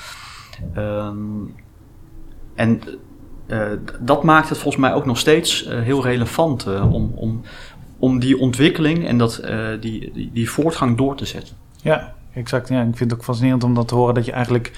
Um, 0.78 1.54
en 2.56 2.82
uh, 3.48 3.68
dat 4.00 4.24
maakt 4.24 4.50
het 4.50 4.58
volgens 4.58 4.84
mij 4.84 4.94
ook 4.94 5.06
nog 5.06 5.18
steeds 5.18 5.68
heel 5.70 6.04
relevant 6.04 6.68
om, 6.82 7.12
om, 7.16 7.42
om 7.98 8.20
die 8.20 8.40
ontwikkeling 8.40 9.08
en 9.08 9.18
dat, 9.18 9.44
die, 9.80 10.12
die, 10.14 10.30
die 10.34 10.50
voortgang 10.50 10.98
door 10.98 11.16
te 11.16 11.26
zetten. 11.26 11.56
Ja, 11.82 12.14
exact. 12.34 12.70
Ja, 12.70 12.82
ik 12.82 12.98
vind 12.98 13.12
het 13.12 13.20
ook 13.20 13.26
fascinerend 13.26 13.64
om 13.64 13.74
dat 13.74 13.88
te 13.88 13.96
horen 13.96 14.14
dat 14.14 14.26
je 14.26 14.32
eigenlijk 14.32 14.72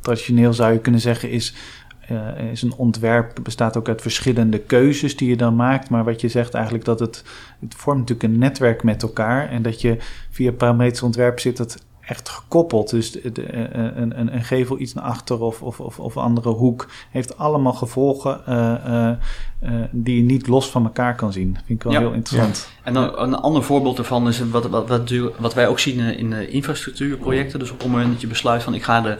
traditioneel 0.00 0.52
zou 0.52 0.72
je 0.72 0.78
kunnen 0.78 1.00
zeggen 1.00 1.30
is 1.30 1.54
uh, 2.10 2.50
is 2.50 2.62
een 2.62 2.74
ontwerp 2.76 3.38
bestaat 3.42 3.76
ook 3.76 3.88
uit 3.88 4.02
verschillende 4.02 4.58
keuzes 4.58 5.16
die 5.16 5.28
je 5.28 5.36
dan 5.36 5.56
maakt. 5.56 5.90
Maar 5.90 6.04
wat 6.04 6.20
je 6.20 6.28
zegt 6.28 6.54
eigenlijk 6.54 6.84
dat 6.84 7.00
het, 7.00 7.24
het 7.60 7.74
vormt 7.74 7.98
natuurlijk 7.98 8.32
een 8.32 8.38
netwerk 8.38 8.82
met 8.82 9.02
elkaar. 9.02 9.48
En 9.48 9.62
dat 9.62 9.80
je 9.80 9.96
via 10.30 10.52
parametrisch 10.52 11.02
ontwerp 11.02 11.40
zit 11.40 11.58
het 11.58 11.84
echt 12.06 12.28
gekoppeld. 12.28 12.90
Dus 12.90 13.12
de, 13.12 13.32
de, 13.32 13.54
een, 13.54 14.20
een, 14.20 14.34
een, 14.34 14.44
gevel 14.44 14.80
iets 14.80 14.94
naar 14.94 15.04
achter 15.04 15.40
of, 15.40 15.62
of, 15.62 15.80
of, 15.80 15.98
of 15.98 16.16
andere 16.16 16.48
hoek 16.48 16.88
heeft 17.10 17.38
allemaal 17.38 17.72
gevolgen 17.72 18.40
uh, 18.48 19.10
uh, 19.62 19.80
die 19.90 20.16
je 20.16 20.22
niet 20.22 20.46
los 20.46 20.70
van 20.70 20.84
elkaar 20.84 21.14
kan 21.14 21.32
zien. 21.32 21.52
Dat 21.52 21.62
vind 21.66 21.78
ik 21.78 21.84
wel 21.84 21.92
ja. 21.92 21.98
heel 21.98 22.12
interessant. 22.12 22.68
Ja. 22.76 22.84
En 22.84 22.94
dan, 22.94 23.18
een 23.18 23.34
ander 23.34 23.62
voorbeeld 23.62 23.96
daarvan 23.96 24.28
is 24.28 24.50
wat, 24.50 24.66
wat, 24.66 24.88
wat, 24.88 25.12
wat 25.38 25.54
wij 25.54 25.68
ook 25.68 25.78
zien 25.78 26.00
in 26.00 26.50
infrastructuurprojecten. 26.50 27.58
Dus 27.58 27.70
op 27.70 27.78
het 27.78 27.88
moment 27.88 28.12
dat 28.12 28.20
je 28.20 28.26
besluit 28.26 28.62
van 28.62 28.74
ik 28.74 28.82
ga 28.82 29.00
de 29.00 29.18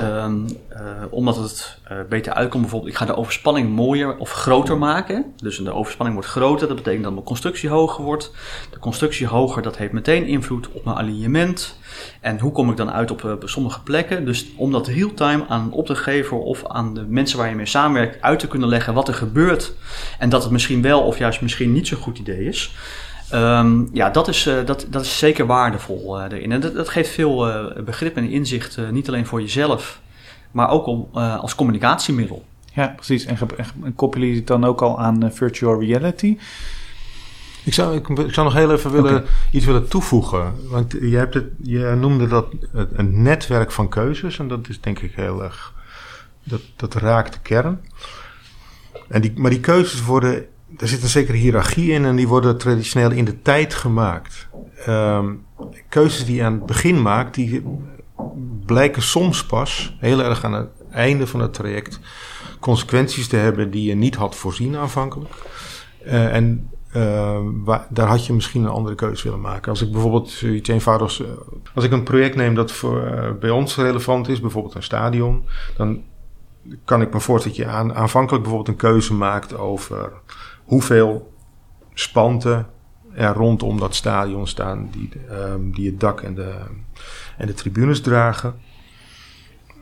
Um, 0.00 0.46
uh, 0.72 0.78
omdat 1.10 1.36
het 1.36 1.78
uh, 1.92 1.98
beter 2.08 2.32
uitkomt, 2.32 2.62
bijvoorbeeld, 2.62 2.92
ik 2.92 2.98
ga 2.98 3.06
de 3.06 3.16
overspanning 3.16 3.68
mooier 3.68 4.16
of 4.16 4.30
groter 4.30 4.78
maken. 4.78 5.24
Dus 5.36 5.56
de 5.56 5.72
overspanning 5.72 6.18
wordt 6.18 6.32
groter, 6.32 6.66
dat 6.68 6.76
betekent 6.76 7.02
dat 7.02 7.12
mijn 7.12 7.24
constructie 7.24 7.68
hoger 7.68 8.04
wordt. 8.04 8.32
De 8.70 8.78
constructie 8.78 9.26
hoger, 9.26 9.62
dat 9.62 9.76
heeft 9.76 9.92
meteen 9.92 10.26
invloed 10.26 10.68
op 10.72 10.84
mijn 10.84 10.96
alignement. 10.96 11.78
En 12.20 12.38
hoe 12.38 12.52
kom 12.52 12.70
ik 12.70 12.76
dan 12.76 12.92
uit 12.92 13.10
op 13.10 13.22
uh, 13.22 13.32
sommige 13.44 13.82
plekken? 13.82 14.24
Dus 14.24 14.46
om 14.56 14.72
dat 14.72 14.86
real-time 14.86 15.44
aan 15.48 15.60
een 15.60 15.72
opdrachtgever 15.72 16.36
of 16.36 16.66
aan 16.66 16.94
de 16.94 17.04
mensen 17.08 17.38
waar 17.38 17.48
je 17.48 17.54
mee 17.54 17.66
samenwerkt 17.66 18.22
uit 18.22 18.38
te 18.38 18.48
kunnen 18.48 18.68
leggen 18.68 18.94
wat 18.94 19.08
er 19.08 19.14
gebeurt. 19.14 19.72
En 20.18 20.28
dat 20.28 20.42
het 20.42 20.52
misschien 20.52 20.82
wel 20.82 21.00
of 21.00 21.18
juist 21.18 21.40
misschien 21.40 21.72
niet 21.72 21.86
zo'n 21.86 21.98
goed 21.98 22.18
idee 22.18 22.44
is. 22.44 22.74
Um, 23.34 23.88
ja, 23.92 24.10
dat 24.10 24.28
is, 24.28 24.46
uh, 24.46 24.64
dat, 24.64 24.86
dat 24.90 25.02
is 25.02 25.18
zeker 25.18 25.46
waardevol 25.46 26.18
uh, 26.18 26.24
erin. 26.24 26.52
En 26.52 26.60
dat, 26.60 26.74
dat 26.74 26.88
geeft 26.88 27.10
veel 27.10 27.48
uh, 27.48 27.82
begrip 27.84 28.16
en 28.16 28.30
inzicht, 28.30 28.78
niet 28.90 29.08
alleen 29.08 29.26
voor 29.26 29.40
jezelf, 29.40 30.00
maar 30.50 30.70
ook 30.70 30.86
om, 30.86 31.08
als 31.12 31.54
communicatiemiddel. 31.54 32.44
Ja, 32.72 32.92
precies. 32.96 33.24
En, 33.24 33.36
en 33.84 33.94
koppelen 33.94 34.28
je 34.28 34.34
het 34.34 34.46
dan 34.46 34.64
ook 34.64 34.82
al 34.82 35.00
aan 35.00 35.32
virtual 35.32 35.80
reality? 35.80 36.38
Ik 37.64 37.74
zou, 37.74 37.96
ik, 37.96 38.08
ik, 38.08 38.34
zou 38.34 38.46
nog 38.46 38.56
heel 38.56 38.72
even 38.72 38.90
willen, 38.90 39.14
okay. 39.14 39.30
iets 39.50 39.64
willen 39.64 39.88
toevoegen. 39.88 40.54
Want 40.68 40.92
je, 40.92 41.16
hebt 41.16 41.34
het, 41.34 41.46
je 41.62 41.96
noemde 41.98 42.26
dat 42.26 42.46
een 42.72 43.22
netwerk 43.22 43.72
van 43.72 43.88
keuzes. 43.88 44.38
En 44.38 44.48
dat 44.48 44.68
is 44.68 44.80
denk 44.80 44.98
ik 44.98 45.12
heel 45.14 45.42
erg. 45.42 45.72
Dat, 46.44 46.60
dat 46.76 46.94
raakt 46.94 47.32
de 47.32 47.38
kern. 47.42 47.80
En 49.08 49.20
die, 49.20 49.32
maar 49.34 49.50
die 49.50 49.60
keuzes 49.60 50.04
worden 50.04 50.46
er 50.76 50.88
zit 50.88 51.02
een 51.02 51.08
zekere 51.08 51.36
hiërarchie 51.36 51.92
in 51.92 52.04
en 52.04 52.16
die 52.16 52.28
worden 52.28 52.58
traditioneel 52.58 53.10
in 53.10 53.24
de 53.24 53.42
tijd 53.42 53.74
gemaakt. 53.74 54.48
Um, 54.88 55.44
keuzes 55.88 56.24
die 56.24 56.36
je 56.36 56.44
aan 56.44 56.52
het 56.52 56.66
begin 56.66 57.02
maakt, 57.02 57.34
die 57.34 57.62
blijken 58.66 59.02
soms 59.02 59.46
pas 59.46 59.96
heel 59.98 60.22
erg 60.22 60.44
aan 60.44 60.52
het 60.52 60.68
einde 60.90 61.26
van 61.26 61.40
het 61.40 61.54
traject 61.54 62.00
consequenties 62.60 63.28
te 63.28 63.36
hebben 63.36 63.70
die 63.70 63.88
je 63.88 63.94
niet 63.94 64.14
had 64.14 64.36
voorzien 64.36 64.76
aanvankelijk. 64.76 65.34
Uh, 66.06 66.34
en 66.34 66.70
waar, 67.64 67.86
daar 67.88 68.08
had 68.08 68.26
je 68.26 68.32
misschien 68.32 68.62
een 68.62 68.70
andere 68.70 68.94
keuze 68.94 69.22
willen 69.22 69.40
maken. 69.40 69.70
Als 69.70 69.82
ik 69.82 69.92
bijvoorbeeld 69.92 70.40
iets 70.40 70.68
eenvoudigs. 70.68 71.20
Uh, 71.20 71.26
als 71.74 71.84
ik 71.84 71.92
een 71.92 72.02
project 72.02 72.36
neem 72.36 72.54
dat 72.54 72.72
voor, 72.72 73.04
uh, 73.04 73.30
bij 73.40 73.50
ons 73.50 73.76
relevant 73.76 74.28
is, 74.28 74.40
bijvoorbeeld 74.40 74.74
een 74.74 74.82
stadion, 74.82 75.44
dan 75.76 76.02
kan 76.84 77.02
ik 77.02 77.12
me 77.12 77.20
voorstellen 77.20 77.58
dat 77.58 77.66
je 77.66 77.72
aan, 77.72 77.94
aanvankelijk 77.94 78.42
bijvoorbeeld 78.42 78.74
een 78.76 78.90
keuze 78.90 79.14
maakt 79.14 79.56
over 79.56 80.12
hoeveel 80.72 81.32
spanten 81.94 82.66
er 83.14 83.32
rondom 83.32 83.78
dat 83.78 83.94
stadion 83.94 84.46
staan 84.46 84.88
die, 84.90 85.10
um, 85.30 85.72
die 85.74 85.86
het 85.86 86.00
dak 86.00 86.20
en 86.20 86.34
de, 86.34 86.54
en 87.36 87.46
de 87.46 87.54
tribunes 87.54 88.00
dragen. 88.00 88.54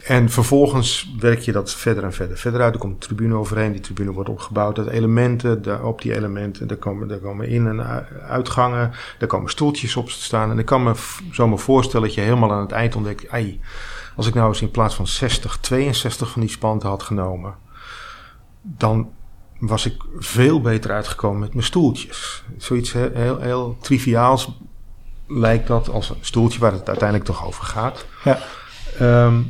En 0.07 0.31
vervolgens 0.31 1.15
werk 1.21 1.39
je 1.39 1.53
dat 1.53 1.75
verder 1.75 2.05
en 2.05 2.13
verder. 2.13 2.39
Verder 2.39 2.61
uit, 2.61 2.75
er 2.75 2.81
komt 2.81 2.93
een 2.93 2.99
tribune 2.99 3.35
overheen. 3.35 3.73
Die 3.73 3.81
tribune 3.81 4.13
wordt 4.13 4.29
opgebouwd 4.29 4.79
uit 4.79 4.89
elementen. 4.89 5.63
Daar, 5.63 5.85
op 5.85 6.03
die 6.03 6.15
elementen, 6.15 6.69
daar 6.69 6.77
komen, 6.77 7.09
daar 7.09 7.19
komen 7.19 7.49
in- 7.49 7.67
en 7.67 8.07
uitgangen. 8.23 8.93
Daar 9.19 9.29
komen 9.29 9.51
stoeltjes 9.51 9.97
op 9.97 10.07
te 10.07 10.23
staan. 10.23 10.51
En 10.51 10.59
ik 10.59 10.67
kan 10.67 10.83
me 10.83 10.95
zo 11.33 11.49
me 11.49 11.59
voorstellen 11.59 12.07
dat 12.07 12.15
je 12.15 12.21
helemaal 12.21 12.53
aan 12.53 12.61
het 12.61 12.73
eind 12.73 12.97
ontdekt... 12.97 13.27
Als 14.17 14.27
ik 14.27 14.35
nou 14.35 14.49
eens 14.49 14.63
in 14.63 14.71
plaats 14.71 14.95
van 14.95 15.07
60, 15.07 15.59
62 15.59 16.31
van 16.31 16.41
die 16.41 16.51
spanten 16.51 16.89
had 16.89 17.03
genomen... 17.03 17.55
dan 18.63 19.11
was 19.61 19.87
ik 19.87 20.03
veel 20.19 20.61
beter 20.61 20.91
uitgekomen 20.91 21.41
met 21.41 21.53
mijn 21.55 21.67
stoeltjes. 21.67 22.45
Zoiets 22.57 22.93
heel, 22.93 23.11
heel, 23.13 23.41
heel 23.41 23.77
triviaals 23.81 24.51
lijkt 25.27 25.67
dat 25.67 25.89
als 25.89 26.11
een 26.11 26.17
stoeltje 26.21 26.61
waar 26.61 26.73
het 26.73 26.89
uiteindelijk 26.89 27.29
toch 27.29 27.47
over 27.47 27.65
gaat. 27.65 28.07
Ja. 28.25 28.39
Ehm, 28.99 29.43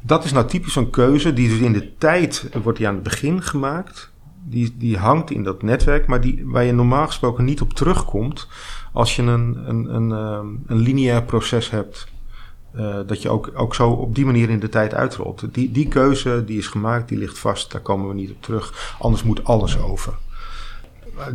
dat 0.00 0.24
is 0.24 0.32
nou 0.32 0.46
typisch 0.46 0.76
een 0.76 0.90
keuze 0.90 1.32
die 1.32 1.48
dus 1.48 1.58
in 1.58 1.72
de 1.72 1.96
tijd 1.96 2.48
wordt 2.62 2.78
die 2.78 2.88
aan 2.88 2.94
het 2.94 3.02
begin 3.02 3.42
gemaakt. 3.42 4.10
Die, 4.44 4.74
die 4.76 4.96
hangt 4.96 5.30
in 5.30 5.42
dat 5.42 5.62
netwerk, 5.62 6.06
maar 6.06 6.20
die, 6.20 6.42
waar 6.44 6.64
je 6.64 6.72
normaal 6.72 7.06
gesproken 7.06 7.44
niet 7.44 7.60
op 7.60 7.72
terugkomt 7.72 8.48
als 8.92 9.16
je 9.16 9.22
een, 9.22 9.68
een, 9.68 9.94
een, 9.94 10.12
ehm, 10.12 10.46
een 10.66 10.78
lineair 10.78 11.22
proces 11.22 11.70
hebt. 11.70 12.06
Uh, 12.76 12.96
dat 13.06 13.22
je 13.22 13.28
ook, 13.28 13.50
ook 13.54 13.74
zo 13.74 13.90
op 13.90 14.14
die 14.14 14.24
manier 14.24 14.50
in 14.50 14.60
de 14.60 14.68
tijd 14.68 14.94
uitrolt. 14.94 15.54
Die, 15.54 15.72
die 15.72 15.88
keuze 15.88 16.44
die 16.44 16.58
is 16.58 16.66
gemaakt, 16.66 17.08
die 17.08 17.18
ligt 17.18 17.38
vast, 17.38 17.72
daar 17.72 17.80
komen 17.80 18.08
we 18.08 18.14
niet 18.14 18.30
op 18.30 18.42
terug. 18.42 18.94
Anders 18.98 19.22
moet 19.22 19.44
alles 19.44 19.78
over. 19.78 20.14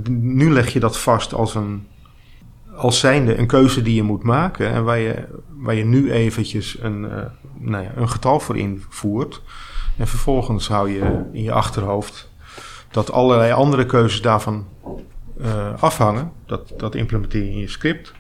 Nu 0.10 0.52
leg 0.52 0.74
je 0.74 0.80
dat 0.80 0.98
vast 0.98 1.34
als 1.34 1.56
een, 1.56 1.88
als 2.76 3.00
zijnde 3.00 3.38
een 3.38 3.48
keuze 3.48 3.82
die 3.82 3.96
je 3.96 4.04
moet 4.04 4.24
maken 4.24 4.70
en 4.72 4.84
waar 4.84 5.00
je, 5.00 5.26
waar 5.58 5.76
je 5.76 5.86
nu 5.86 6.12
eventjes 6.12 6.78
een, 6.82 7.04
uh, 7.04 7.18
nou 7.60 7.84
ja, 7.84 7.92
een 7.96 8.10
getal 8.10 8.40
voor 8.40 8.58
invoert. 8.58 9.42
En 9.98 10.08
vervolgens 10.08 10.68
hou 10.68 10.90
je 10.92 11.24
in 11.32 11.44
je 11.44 11.52
achterhoofd 11.52 12.30
dat 12.92 13.12
allerlei 13.12 13.52
andere 13.52 13.86
keuzes 13.86 14.22
daarvan 14.22 14.68
uh, 15.42 15.82
afhangen. 15.82 16.32
Dat, 16.46 16.74
dat 16.78 16.96
implementeer 16.96 17.44
je 17.44 17.52
in 17.52 17.58
je 17.58 17.68
script. 17.68 18.14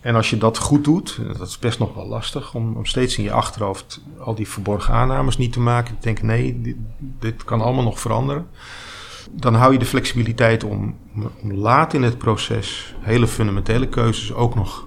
En 0.00 0.14
als 0.14 0.30
je 0.30 0.38
dat 0.38 0.58
goed 0.58 0.84
doet, 0.84 1.20
dat 1.38 1.48
is 1.48 1.58
best 1.58 1.78
nog 1.78 1.94
wel 1.94 2.06
lastig 2.06 2.54
om, 2.54 2.76
om 2.76 2.86
steeds 2.86 3.18
in 3.18 3.24
je 3.24 3.32
achterhoofd 3.32 4.00
al 4.18 4.34
die 4.34 4.48
verborgen 4.48 4.94
aannames 4.94 5.36
niet 5.36 5.52
te 5.52 5.60
maken. 5.60 5.94
Te 5.94 6.04
denken, 6.04 6.26
nee, 6.26 6.60
dit, 6.60 6.76
dit 6.98 7.44
kan 7.44 7.60
allemaal 7.60 7.84
nog 7.84 8.00
veranderen 8.00 8.46
dan 9.30 9.54
hou 9.54 9.72
je 9.72 9.78
de 9.78 9.84
flexibiliteit 9.84 10.64
om, 10.64 10.96
om 11.42 11.52
laat 11.52 11.94
in 11.94 12.02
het 12.02 12.18
proces 12.18 12.94
hele 13.00 13.26
fundamentele 13.26 13.88
keuzes 13.88 14.32
ook 14.32 14.54
nog 14.54 14.86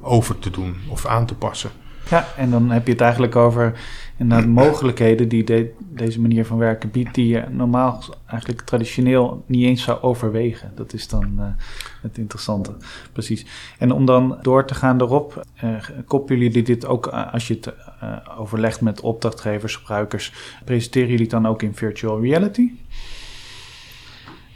over 0.00 0.38
te 0.38 0.50
doen 0.50 0.76
of 0.88 1.06
aan 1.06 1.26
te 1.26 1.34
passen. 1.34 1.70
Ja, 2.10 2.28
en 2.36 2.50
dan 2.50 2.70
heb 2.70 2.86
je 2.86 2.92
het 2.92 3.00
eigenlijk 3.00 3.36
over 3.36 3.78
inderdaad 4.22 4.48
mogelijkheden 4.48 5.28
die 5.28 5.44
de, 5.44 5.72
deze 5.78 6.20
manier 6.20 6.46
van 6.46 6.58
werken 6.58 6.90
biedt, 6.90 7.14
die 7.14 7.26
je 7.26 7.44
normaal 7.50 8.02
eigenlijk 8.26 8.60
traditioneel 8.60 9.44
niet 9.46 9.64
eens 9.64 9.82
zou 9.82 10.02
overwegen. 10.02 10.72
Dat 10.74 10.92
is 10.92 11.08
dan 11.08 11.32
uh, 11.38 11.44
het 12.02 12.18
interessante, 12.18 12.76
precies. 13.12 13.46
En 13.78 13.92
om 13.92 14.04
dan 14.04 14.38
door 14.42 14.66
te 14.66 14.74
gaan 14.74 15.00
erop, 15.00 15.46
uh, 15.64 15.74
koppelen 16.06 16.42
jullie 16.42 16.62
dit 16.62 16.86
ook 16.86 17.06
uh, 17.06 17.32
als 17.32 17.48
je 17.48 17.54
het 17.54 17.74
overlegt 18.38 18.80
met 18.80 19.00
opdrachtgevers, 19.00 19.76
gebruikers, 19.76 20.32
presenteren 20.64 21.08
jullie 21.08 21.22
het 21.22 21.30
dan 21.30 21.46
ook 21.46 21.62
in 21.62 21.74
virtual 21.74 22.20
reality? 22.20 22.70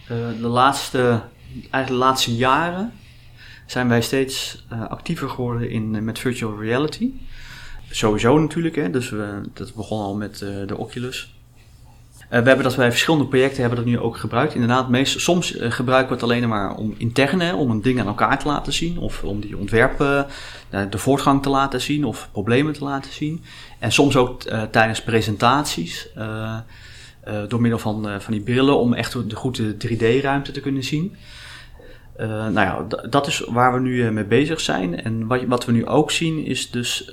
Eh, 0.09 0.17
de 0.41 0.49
laatste, 0.49 1.23
eigenlijk 1.71 1.87
de 1.87 1.93
laatste 1.93 2.37
jaren 2.37 2.93
zijn 3.67 3.89
wij 3.89 4.03
steeds 4.03 4.67
actiever 4.89 5.29
geworden 5.29 5.71
in, 5.71 5.95
eh, 5.95 6.03
met 6.03 6.19
virtual 6.19 6.61
reality. 6.61 7.13
Sowieso 7.91 8.39
natuurlijk, 8.39 8.77
hè, 8.77 8.91
dus 8.91 9.11
we, 9.11 9.41
dat 9.53 9.75
begon 9.75 10.01
al 10.01 10.15
met 10.15 10.41
uh, 10.41 10.67
de 10.67 10.77
Oculus. 10.77 11.35
we 12.29 12.37
hebben 12.37 12.63
dat 12.63 12.75
wij 12.75 12.91
verschillende 12.91 13.27
projecten 13.27 13.61
hebben 13.61 13.79
dat 13.79 13.89
nu 13.89 13.99
ook 13.99 14.17
gebruikt. 14.17 14.55
Inderdaad, 14.55 14.89
meest, 14.89 15.21
soms 15.21 15.57
gebruiken 15.59 16.09
we 16.09 16.15
het 16.15 16.23
alleen 16.23 16.49
maar 16.49 16.75
om 16.75 16.95
intern, 16.99 17.55
om 17.55 17.71
een 17.71 17.83
ding 17.83 18.01
aan 18.01 18.07
elkaar 18.07 18.39
te 18.39 18.47
laten 18.47 18.73
zien. 18.73 18.99
Of 18.99 19.23
om 19.25 19.41
die 19.41 19.59
ontwerpen, 19.59 20.27
de 20.91 20.99
voortgang 20.99 21.43
te 21.43 21.49
laten 21.49 21.81
zien 21.81 22.05
of 22.05 22.29
problemen 22.33 22.73
te 22.73 22.85
laten 22.85 23.13
zien. 23.13 23.45
En 23.79 23.93
soms 23.93 24.17
ook 24.17 24.43
tijdens 24.71 25.03
presentaties. 25.03 26.09
Door 27.49 27.61
middel 27.61 27.79
van, 27.79 28.21
van 28.21 28.33
die 28.33 28.43
brillen 28.43 28.79
om 28.79 28.95
echt 28.95 29.13
de 29.31 29.37
goede 29.37 29.75
3D-ruimte 29.75 30.53
te 30.53 30.61
kunnen 30.61 30.85
zien. 30.85 31.17
Uh, 32.21 32.27
nou 32.29 32.53
ja, 32.53 32.87
dat 33.09 33.27
is 33.27 33.45
waar 33.49 33.75
we 33.75 33.81
nu 33.81 34.11
mee 34.11 34.25
bezig 34.25 34.61
zijn. 34.61 35.03
En 35.03 35.27
wat, 35.27 35.45
wat 35.45 35.65
we 35.65 35.73
nu 35.73 35.87
ook 35.87 36.11
zien 36.11 36.45
is 36.45 36.71
dus, 36.71 37.11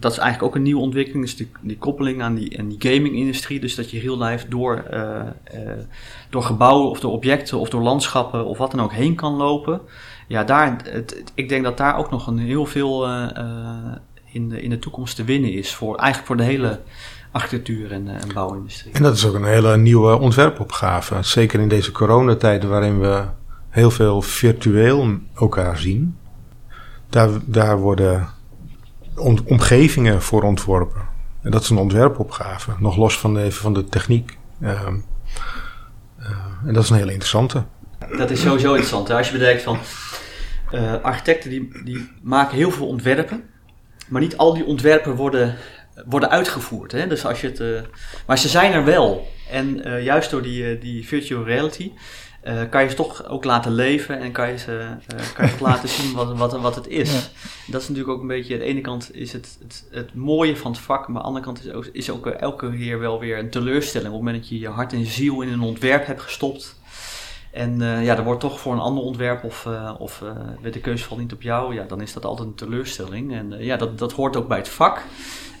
dat 0.00 0.12
is 0.12 0.18
eigenlijk 0.18 0.42
ook 0.42 0.54
een 0.54 0.62
nieuwe 0.62 0.80
ontwikkeling, 0.80 1.24
is 1.24 1.36
die, 1.36 1.76
koppeling 1.78 2.22
aan 2.22 2.34
die, 2.34 2.58
aan 2.58 2.68
die 2.68 2.92
gaming-industrie. 2.92 3.60
Dus 3.60 3.74
dat 3.74 3.90
je 3.90 4.00
real 4.00 4.18
life 4.18 4.48
door, 4.48 4.84
door 6.30 6.42
gebouwen 6.42 6.90
of 6.90 7.00
door 7.00 7.12
objecten 7.12 7.58
of 7.58 7.68
door 7.68 7.82
landschappen 7.82 8.44
of 8.44 8.58
wat 8.58 8.70
dan 8.70 8.80
ook 8.80 8.92
heen 8.92 9.14
kan 9.14 9.32
lopen. 9.34 9.80
Ja, 10.28 10.44
daar, 10.44 10.76
ik 11.34 11.48
denk 11.48 11.64
dat 11.64 11.76
daar 11.76 11.96
ook 11.96 12.10
nog 12.10 12.26
een 12.26 12.38
heel 12.38 12.66
veel 12.66 13.06
in, 14.32 14.48
de, 14.48 14.62
in 14.62 14.70
de 14.70 14.78
toekomst 14.78 15.16
te 15.16 15.24
winnen 15.24 15.52
is. 15.52 15.74
Voor, 15.74 15.96
eigenlijk 15.96 16.26
voor 16.26 16.36
de 16.36 16.42
hele 16.42 16.80
architectuur 17.32 17.92
en, 17.92 18.08
eh, 18.08 18.14
en 18.14 18.34
bouwindustrie. 18.34 18.92
En 18.92 19.02
dat 19.02 19.16
is 19.16 19.26
ook 19.26 19.34
een 19.34 19.44
hele 19.44 19.76
nieuwe 19.76 20.18
ontwerpopgave. 20.18 21.22
Zeker 21.22 21.60
in 21.60 21.68
deze 21.68 21.92
coronatijden 21.92 22.70
waarin 22.70 23.00
we 23.00 23.24
heel 23.72 23.90
veel 23.90 24.22
virtueel 24.22 25.18
elkaar 25.34 25.78
zien. 25.78 26.16
Daar, 27.08 27.28
daar 27.44 27.78
worden 27.78 28.28
omgevingen 29.44 30.22
voor 30.22 30.42
ontworpen. 30.42 31.00
En 31.42 31.50
dat 31.50 31.62
is 31.62 31.70
een 31.70 31.76
ontwerpopgave. 31.76 32.72
Nog 32.78 32.96
los 32.96 33.18
van 33.18 33.34
de, 33.34 33.52
van 33.52 33.74
de 33.74 33.84
techniek. 33.84 34.38
Uh, 34.60 34.70
uh, 34.70 36.28
en 36.66 36.74
dat 36.74 36.82
is 36.82 36.90
een 36.90 36.96
hele 36.96 37.12
interessante. 37.12 37.64
Dat 38.16 38.30
is 38.30 38.40
sowieso 38.40 38.68
interessant. 38.68 39.10
Als 39.10 39.26
je 39.26 39.38
bedenkt 39.38 39.62
van... 39.62 39.78
Uh, 40.72 40.94
architecten 41.02 41.50
die, 41.50 41.82
die 41.84 42.10
maken 42.22 42.56
heel 42.56 42.70
veel 42.70 42.86
ontwerpen. 42.86 43.42
Maar 44.08 44.20
niet 44.20 44.36
al 44.36 44.54
die 44.54 44.64
ontwerpen 44.64 45.14
worden 45.14 45.56
worden 46.06 46.30
uitgevoerd. 46.30 46.92
Hè? 46.92 47.06
Dus 47.06 47.24
als 47.26 47.40
je 47.40 47.46
het, 47.46 47.60
uh, 47.60 47.80
maar 48.26 48.38
ze 48.38 48.48
zijn 48.48 48.72
er 48.72 48.84
wel. 48.84 49.28
En 49.50 49.82
juist 50.02 50.30
door 50.30 50.42
die, 50.42 50.78
die 50.78 51.06
virtual 51.06 51.44
reality 51.44 51.92
kan 52.70 52.82
je 52.82 52.88
ze 52.88 52.94
toch 52.94 53.28
ook 53.28 53.44
laten 53.44 53.72
leven 53.72 54.18
en 54.18 54.32
kan 54.32 54.48
je 54.48 54.58
ze, 54.58 54.86
kan 55.34 55.46
je 55.46 55.54
laten 55.60 55.88
zien 55.88 56.12
wat, 56.14 56.36
wat, 56.36 56.60
wat 56.60 56.74
het 56.74 56.86
is. 56.86 57.12
Ja. 57.12 57.20
Dat 57.66 57.82
is 57.82 57.88
natuurlijk 57.88 58.14
ook 58.14 58.20
een 58.20 58.26
beetje, 58.26 58.54
aan 58.54 58.60
de 58.60 58.66
ene 58.66 58.80
kant 58.80 59.14
is 59.14 59.32
het, 59.32 59.58
het, 59.60 59.84
het 59.90 60.14
mooie 60.14 60.56
van 60.56 60.70
het 60.70 60.80
vak, 60.80 61.08
maar 61.08 61.16
aan 61.16 61.22
de 61.22 61.26
andere 61.26 61.44
kant 61.44 61.64
is 61.64 61.72
ook, 61.72 61.86
is 61.92 62.10
ook 62.10 62.26
elke 62.26 62.70
keer 62.70 62.98
wel 62.98 63.20
weer 63.20 63.38
een 63.38 63.50
teleurstelling. 63.50 64.08
Op 64.08 64.14
het 64.14 64.22
moment 64.22 64.42
dat 64.42 64.52
je 64.52 64.58
je 64.58 64.68
hart 64.68 64.92
en 64.92 65.06
ziel 65.06 65.40
in 65.40 65.52
een 65.52 65.60
ontwerp 65.60 66.06
hebt 66.06 66.20
gestopt. 66.20 66.80
En 67.50 67.80
uh, 67.80 68.04
ja, 68.04 68.16
er 68.16 68.24
wordt 68.24 68.40
toch 68.40 68.60
voor 68.60 68.72
een 68.72 68.78
ander 68.78 69.04
ontwerp 69.04 69.44
of, 69.44 69.64
uh, 69.64 69.94
of 69.98 70.20
uh, 70.62 70.72
de 70.72 70.80
keuze 70.80 71.04
valt 71.04 71.20
niet 71.20 71.32
op 71.32 71.42
jou, 71.42 71.74
ja, 71.74 71.84
dan 71.84 72.00
is 72.00 72.12
dat 72.12 72.24
altijd 72.24 72.48
een 72.48 72.54
teleurstelling. 72.54 73.34
En 73.34 73.54
ja, 73.58 73.76
dat, 73.76 73.98
dat 73.98 74.12
hoort 74.12 74.36
ook 74.36 74.48
bij 74.48 74.58
het 74.58 74.68
vak. 74.68 75.02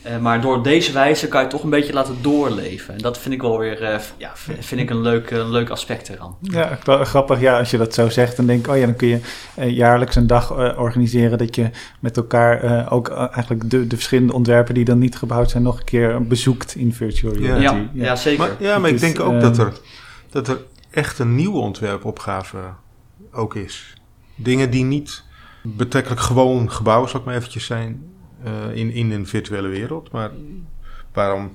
Uh, 0.06 0.18
maar 0.18 0.40
door 0.40 0.62
deze 0.62 0.92
wijze 0.92 1.28
kan 1.28 1.38
je 1.40 1.46
het 1.46 1.54
toch 1.54 1.64
een 1.64 1.70
beetje 1.70 1.92
laten 1.92 2.16
doorleven. 2.20 2.94
En 2.94 3.00
dat 3.00 3.18
vind 3.18 3.34
ik 3.34 3.40
wel 3.40 3.58
weer 3.58 3.82
uh, 3.82 3.98
ja, 4.16 4.32
vind 4.34 4.80
ik 4.80 4.90
een 4.90 5.00
leuk, 5.00 5.30
een 5.30 5.50
leuk 5.50 5.70
aspect 5.70 6.08
eraan. 6.08 6.36
Ja, 6.40 6.78
grappig. 6.84 7.40
Ja, 7.40 7.58
als 7.58 7.70
je 7.70 7.78
dat 7.78 7.94
zo 7.94 8.08
zegt, 8.08 8.36
dan 8.36 8.46
denk 8.46 8.66
ik, 8.66 8.72
oh 8.72 8.78
ja, 8.78 8.86
dan 8.86 8.96
kun 8.96 9.08
je 9.08 9.20
uh, 9.58 9.70
jaarlijks 9.70 10.16
een 10.16 10.26
dag 10.26 10.76
organiseren 10.78 11.38
dat 11.38 11.54
je 11.54 11.70
met 12.00 12.16
elkaar 12.16 12.90
ook 12.90 13.08
eigenlijk 13.08 13.70
de, 13.70 13.86
de 13.86 13.94
verschillende 13.96 14.32
ontwerpen 14.32 14.74
die 14.74 14.84
dan 14.84 14.98
niet 14.98 15.16
gebouwd 15.16 15.50
zijn, 15.50 15.62
nog 15.62 15.78
een 15.78 15.84
keer 15.84 16.26
bezoekt 16.26 16.74
in 16.74 16.92
virtual 16.92 17.34
reality. 17.34 17.64
Ja, 17.64 17.88
ja. 17.92 18.04
ja 18.04 18.16
zeker. 18.16 18.38
Maar, 18.38 18.56
ja, 18.58 18.78
maar 18.78 18.90
ik 18.90 19.00
denk 19.00 19.20
ook 19.20 19.40
dat, 19.40 19.58
er, 19.58 19.72
dat 20.30 20.48
er 20.48 20.58
echt 20.90 21.18
een 21.18 21.34
nieuwe 21.34 21.58
ontwerpopgave 21.58 22.58
ook 23.32 23.54
is. 23.54 23.94
Dingen 24.34 24.70
die 24.70 24.84
niet 24.84 25.24
betrekkelijk 25.62 26.20
gewoon 26.20 26.70
gebouwen, 26.70 27.08
zal 27.08 27.20
ik 27.20 27.26
maar 27.26 27.34
eventjes 27.34 27.64
zijn, 27.64 28.02
uh, 28.46 28.76
in, 28.76 28.90
in 28.90 29.10
een 29.10 29.26
virtuele 29.26 29.68
wereld. 29.68 30.10
Maar 30.10 30.30
waarom? 31.12 31.52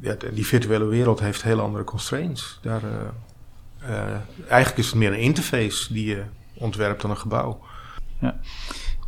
Ja, 0.00 0.16
die 0.32 0.46
virtuele 0.46 0.84
wereld 0.84 1.20
heeft 1.20 1.42
hele 1.42 1.62
andere 1.62 1.84
constraints. 1.84 2.58
Daar, 2.62 2.82
uh, 2.84 2.90
uh, 3.90 4.16
eigenlijk 4.48 4.78
is 4.78 4.86
het 4.86 4.94
meer 4.94 5.12
een 5.12 5.18
interface 5.18 5.92
die 5.92 6.06
je 6.06 6.22
ontwerpt 6.54 7.02
dan 7.02 7.10
een 7.10 7.16
gebouw. 7.16 7.60
Ja. 8.18 8.40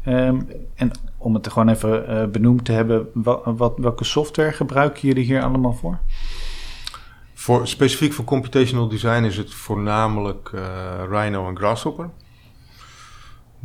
Um, 0.06 0.48
en 0.74 0.90
om 1.16 1.34
het 1.34 1.52
gewoon 1.52 1.68
even 1.68 2.30
benoemd 2.32 2.64
te 2.64 2.72
hebben, 2.72 3.08
wat, 3.14 3.42
wat, 3.44 3.74
welke 3.76 4.04
software 4.04 4.52
gebruiken 4.52 5.08
jullie 5.08 5.24
hier 5.24 5.42
allemaal 5.42 5.72
voor? 5.74 5.98
voor 7.34 7.68
specifiek 7.68 8.12
voor 8.12 8.24
computational 8.24 8.88
design 8.88 9.22
is 9.24 9.36
het 9.36 9.54
voornamelijk 9.54 10.50
Rhino 11.10 11.48
en 11.48 11.56
Grasshopper. 11.56 12.10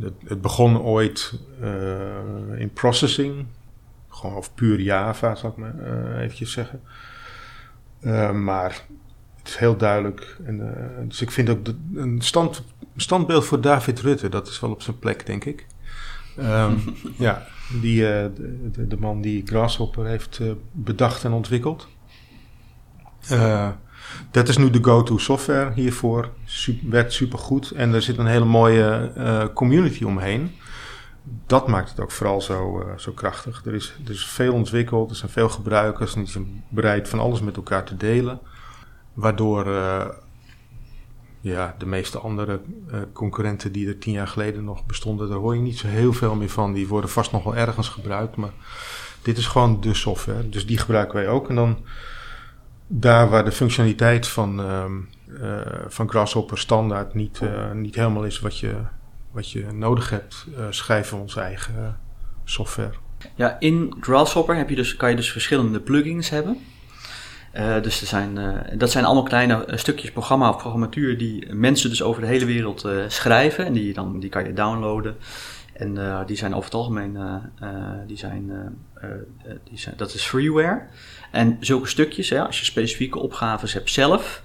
Het, 0.00 0.14
het 0.24 0.40
begon 0.40 0.80
ooit 0.80 1.38
uh, 1.62 2.60
in 2.60 2.72
processing, 2.72 3.46
gewoon 4.08 4.36
of 4.36 4.54
puur 4.54 4.80
Java, 4.80 5.34
zal 5.34 5.50
ik 5.50 5.56
maar 5.56 5.74
uh, 5.74 6.22
eventjes 6.22 6.52
zeggen. 6.52 6.80
Uh, 8.00 8.32
maar 8.32 8.84
het 9.36 9.48
is 9.48 9.56
heel 9.56 9.76
duidelijk. 9.76 10.36
En, 10.44 11.04
dus 11.08 11.20
ik 11.20 11.30
vind 11.30 11.48
ook 11.48 11.64
de, 11.64 11.76
een 11.94 12.20
stand, 12.20 12.64
standbeeld 12.96 13.44
voor 13.44 13.60
David 13.60 14.00
Rutte, 14.00 14.28
dat 14.28 14.48
is 14.48 14.60
wel 14.60 14.70
op 14.70 14.82
zijn 14.82 14.98
plek, 14.98 15.26
denk 15.26 15.44
ik. 15.44 15.66
Ehm, 16.36 16.74
ja, 17.18 17.46
die, 17.80 18.00
de, 18.00 18.86
de, 18.88 18.96
man 18.98 19.20
die 19.20 19.46
Grasshopper 19.46 20.06
heeft 20.06 20.40
bedacht 20.72 21.24
en 21.24 21.32
ontwikkeld. 21.32 21.88
Dat 24.30 24.48
is 24.48 24.56
nu 24.56 24.70
de 24.70 24.84
go-to 24.84 25.18
software 25.18 25.72
hiervoor. 25.72 26.28
Super, 26.44 26.90
werkt 26.90 27.12
supergoed. 27.12 27.70
En 27.70 27.94
er 27.94 28.02
zit 28.02 28.18
een 28.18 28.26
hele 28.26 28.44
mooie 28.44 29.50
community 29.54 30.04
omheen. 30.04 30.50
Dat 31.46 31.68
maakt 31.68 31.90
het 31.90 32.00
ook 32.00 32.10
vooral 32.10 32.40
zo, 32.40 32.86
zo 32.96 33.12
krachtig. 33.12 33.62
Er 33.64 33.74
is, 33.74 33.94
er 34.04 34.10
is 34.10 34.26
veel 34.26 34.52
ontwikkeld, 34.52 35.10
er 35.10 35.16
zijn 35.16 35.30
veel 35.30 35.48
gebruikers. 35.48 36.14
En 36.14 36.20
die 36.20 36.30
zijn 36.30 36.64
bereid 36.68 37.08
van 37.08 37.18
alles 37.18 37.40
met 37.40 37.56
elkaar 37.56 37.84
te 37.84 37.96
delen. 37.96 38.40
Waardoor 39.14 39.66
ja, 41.40 41.74
de 41.78 41.86
meeste 41.86 42.18
andere 42.18 42.60
concurrenten 43.12 43.72
die 43.72 43.88
er 43.88 43.98
tien 43.98 44.12
jaar 44.12 44.28
geleden 44.28 44.64
nog 44.64 44.86
bestonden, 44.86 45.28
daar 45.28 45.38
hoor 45.38 45.54
je 45.54 45.60
niet 45.60 45.78
zo 45.78 45.86
heel 45.86 46.12
veel 46.12 46.34
meer 46.34 46.48
van. 46.48 46.72
Die 46.72 46.88
worden 46.88 47.10
vast 47.10 47.32
nog 47.32 47.44
wel 47.44 47.56
ergens 47.56 47.88
gebruikt, 47.88 48.36
maar 48.36 48.52
dit 49.22 49.38
is 49.38 49.46
gewoon 49.46 49.80
de 49.80 49.94
software. 49.94 50.48
Dus 50.48 50.66
die 50.66 50.78
gebruiken 50.78 51.14
wij 51.14 51.28
ook. 51.28 51.48
En 51.48 51.54
dan 51.54 51.78
daar 52.88 53.28
waar 53.28 53.44
de 53.44 53.52
functionaliteit 53.52 54.28
van, 54.28 54.60
uh, 54.60 54.84
uh, 55.42 55.60
van 55.88 56.08
Grasshopper 56.08 56.58
standaard 56.58 57.14
niet, 57.14 57.40
niet 57.72 57.94
helemaal 57.94 58.24
is 58.24 58.40
wat 58.40 58.58
je, 58.58 58.74
wat 59.30 59.50
je 59.50 59.66
nodig 59.72 60.10
hebt, 60.10 60.46
schrijven 60.70 61.16
we 61.16 61.22
onze 61.22 61.40
eigen 61.40 62.00
software. 62.44 62.92
Ja, 63.34 63.56
in 63.58 63.96
Grasshopper 64.00 64.56
heb 64.56 64.68
je 64.68 64.76
dus, 64.76 64.96
kan 64.96 65.10
je 65.10 65.16
dus 65.16 65.32
verschillende 65.32 65.80
plugins 65.80 66.28
hebben. 66.28 66.58
Dus 67.82 68.00
er 68.00 68.06
zijn, 68.06 68.38
dat 68.76 68.90
zijn 68.90 69.04
allemaal 69.04 69.22
kleine 69.22 69.64
eh, 69.64 69.76
stukjes 69.76 70.12
programma 70.12 70.48
of 70.48 70.56
programmatuur 70.56 71.18
die 71.18 71.54
mensen 71.54 71.90
dus 71.90 72.02
over 72.02 72.20
de 72.20 72.28
hele 72.28 72.44
wereld 72.44 72.88
schrijven. 73.08 73.64
En 73.66 73.72
die, 73.72 73.92
dan, 73.92 74.20
die 74.20 74.30
kan 74.30 74.44
je 74.44 74.52
downloaden. 74.52 75.16
En 75.72 76.24
die 76.26 76.36
zijn 76.36 76.54
over 76.54 76.64
het 76.64 76.74
algemeen, 76.74 77.18
die 78.06 78.16
zijn, 78.16 78.52
die 79.64 79.78
zijn, 79.78 79.94
dat 79.96 80.14
is 80.14 80.24
freeware. 80.24 80.82
En 81.30 81.56
zulke 81.60 81.88
stukjes, 81.88 82.28
hè, 82.28 82.46
als 82.46 82.58
je 82.58 82.64
specifieke 82.64 83.18
opgaves 83.18 83.72
hebt 83.72 83.90
zelf, 83.90 84.42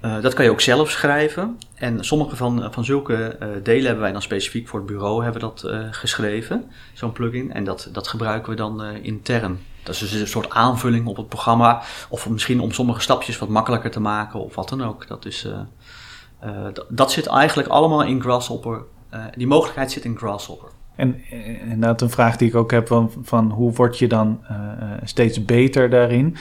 dat 0.00 0.34
kan 0.34 0.44
je 0.44 0.50
ook 0.50 0.60
zelf 0.60 0.90
schrijven. 0.90 1.58
En 1.74 2.04
sommige 2.04 2.36
van, 2.36 2.72
van 2.72 2.84
zulke 2.84 3.38
delen 3.62 3.84
hebben 3.84 4.02
wij 4.02 4.12
dan 4.12 4.22
specifiek 4.22 4.68
voor 4.68 4.78
het 4.78 4.88
bureau 4.88 5.22
hebben 5.22 5.40
dat, 5.40 5.64
geschreven, 5.90 6.70
zo'n 6.94 7.12
plugin. 7.12 7.52
En 7.52 7.64
dat, 7.64 7.88
dat 7.92 8.08
gebruiken 8.08 8.50
we 8.50 8.56
dan 8.56 8.82
intern. 8.82 9.60
Dat 9.82 9.94
is 9.94 10.00
dus 10.00 10.12
een 10.12 10.26
soort 10.26 10.50
aanvulling 10.50 11.06
op 11.06 11.16
het 11.16 11.28
programma. 11.28 11.82
Of 12.08 12.28
misschien 12.28 12.60
om 12.60 12.72
sommige 12.72 13.00
stapjes 13.00 13.38
wat 13.38 13.48
makkelijker 13.48 13.90
te 13.90 14.00
maken 14.00 14.40
of 14.40 14.54
wat 14.54 14.68
dan 14.68 14.84
ook. 14.84 15.06
Dat, 15.06 15.26
is, 15.26 15.46
dat 16.88 17.12
zit 17.12 17.26
eigenlijk 17.26 17.68
allemaal 17.68 18.02
in 18.02 18.20
Grasshopper. 18.20 18.82
Die 19.36 19.46
mogelijkheid 19.46 19.92
zit 19.92 20.04
in 20.04 20.16
Grasshopper. 20.16 20.68
En 20.96 21.20
inderdaad 21.60 22.00
een 22.00 22.10
vraag 22.10 22.36
die 22.36 22.48
ik 22.48 22.54
ook 22.54 22.70
heb 22.70 22.86
van, 22.86 23.12
van 23.22 23.50
hoe 23.50 23.72
word 23.72 23.98
je 23.98 24.08
dan 24.08 24.40
steeds 25.04 25.44
beter 25.44 25.90
daarin? 25.90 26.36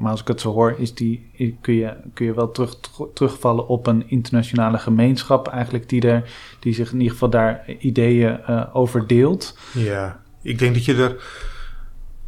maar 0.00 0.10
als 0.10 0.20
ik 0.20 0.28
het 0.28 0.40
zo 0.40 0.52
hoor, 0.52 0.74
is 0.78 0.94
die, 0.94 1.30
kun, 1.60 1.74
je, 1.74 1.96
kun 2.14 2.26
je 2.26 2.34
wel 2.34 2.50
terug, 2.50 2.76
terugvallen 3.14 3.68
op 3.68 3.86
een 3.86 4.04
internationale 4.08 4.78
gemeenschap 4.78 5.48
eigenlijk 5.48 5.88
die, 5.88 6.08
er, 6.08 6.30
die 6.60 6.74
zich 6.74 6.92
in 6.92 6.98
ieder 6.98 7.12
geval 7.12 7.30
daar 7.30 7.64
ideeën 7.78 8.46
over 8.72 9.06
deelt. 9.06 9.58
Ja, 9.72 10.20
ik 10.42 10.58
denk 10.58 10.74
dat 10.74 10.84
je 10.84 10.94
er 10.94 11.16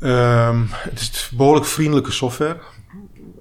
Um, 0.04 0.66
het 0.70 1.00
is 1.00 1.30
behoorlijk 1.36 1.66
vriendelijke 1.66 2.12
software 2.12 2.56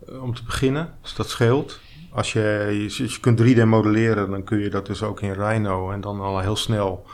eh, 0.07 0.23
om 0.23 0.35
te 0.35 0.43
beginnen, 0.43 0.93
dus 1.01 1.13
dat 1.13 1.29
scheelt. 1.29 1.79
Als 2.11 2.33
je, 2.33 2.75
je, 2.97 3.19
kunt 3.19 3.41
3D 3.41 3.65
modelleren, 3.65 4.29
dan 4.29 4.43
kun 4.43 4.59
je 4.59 4.69
dat 4.69 4.85
dus 4.85 5.03
ook 5.03 5.21
in 5.21 5.33
Rhino 5.33 5.91
en 5.91 6.01
dan 6.01 6.19
al 6.19 6.39
heel 6.39 6.55
snel. 6.55 7.05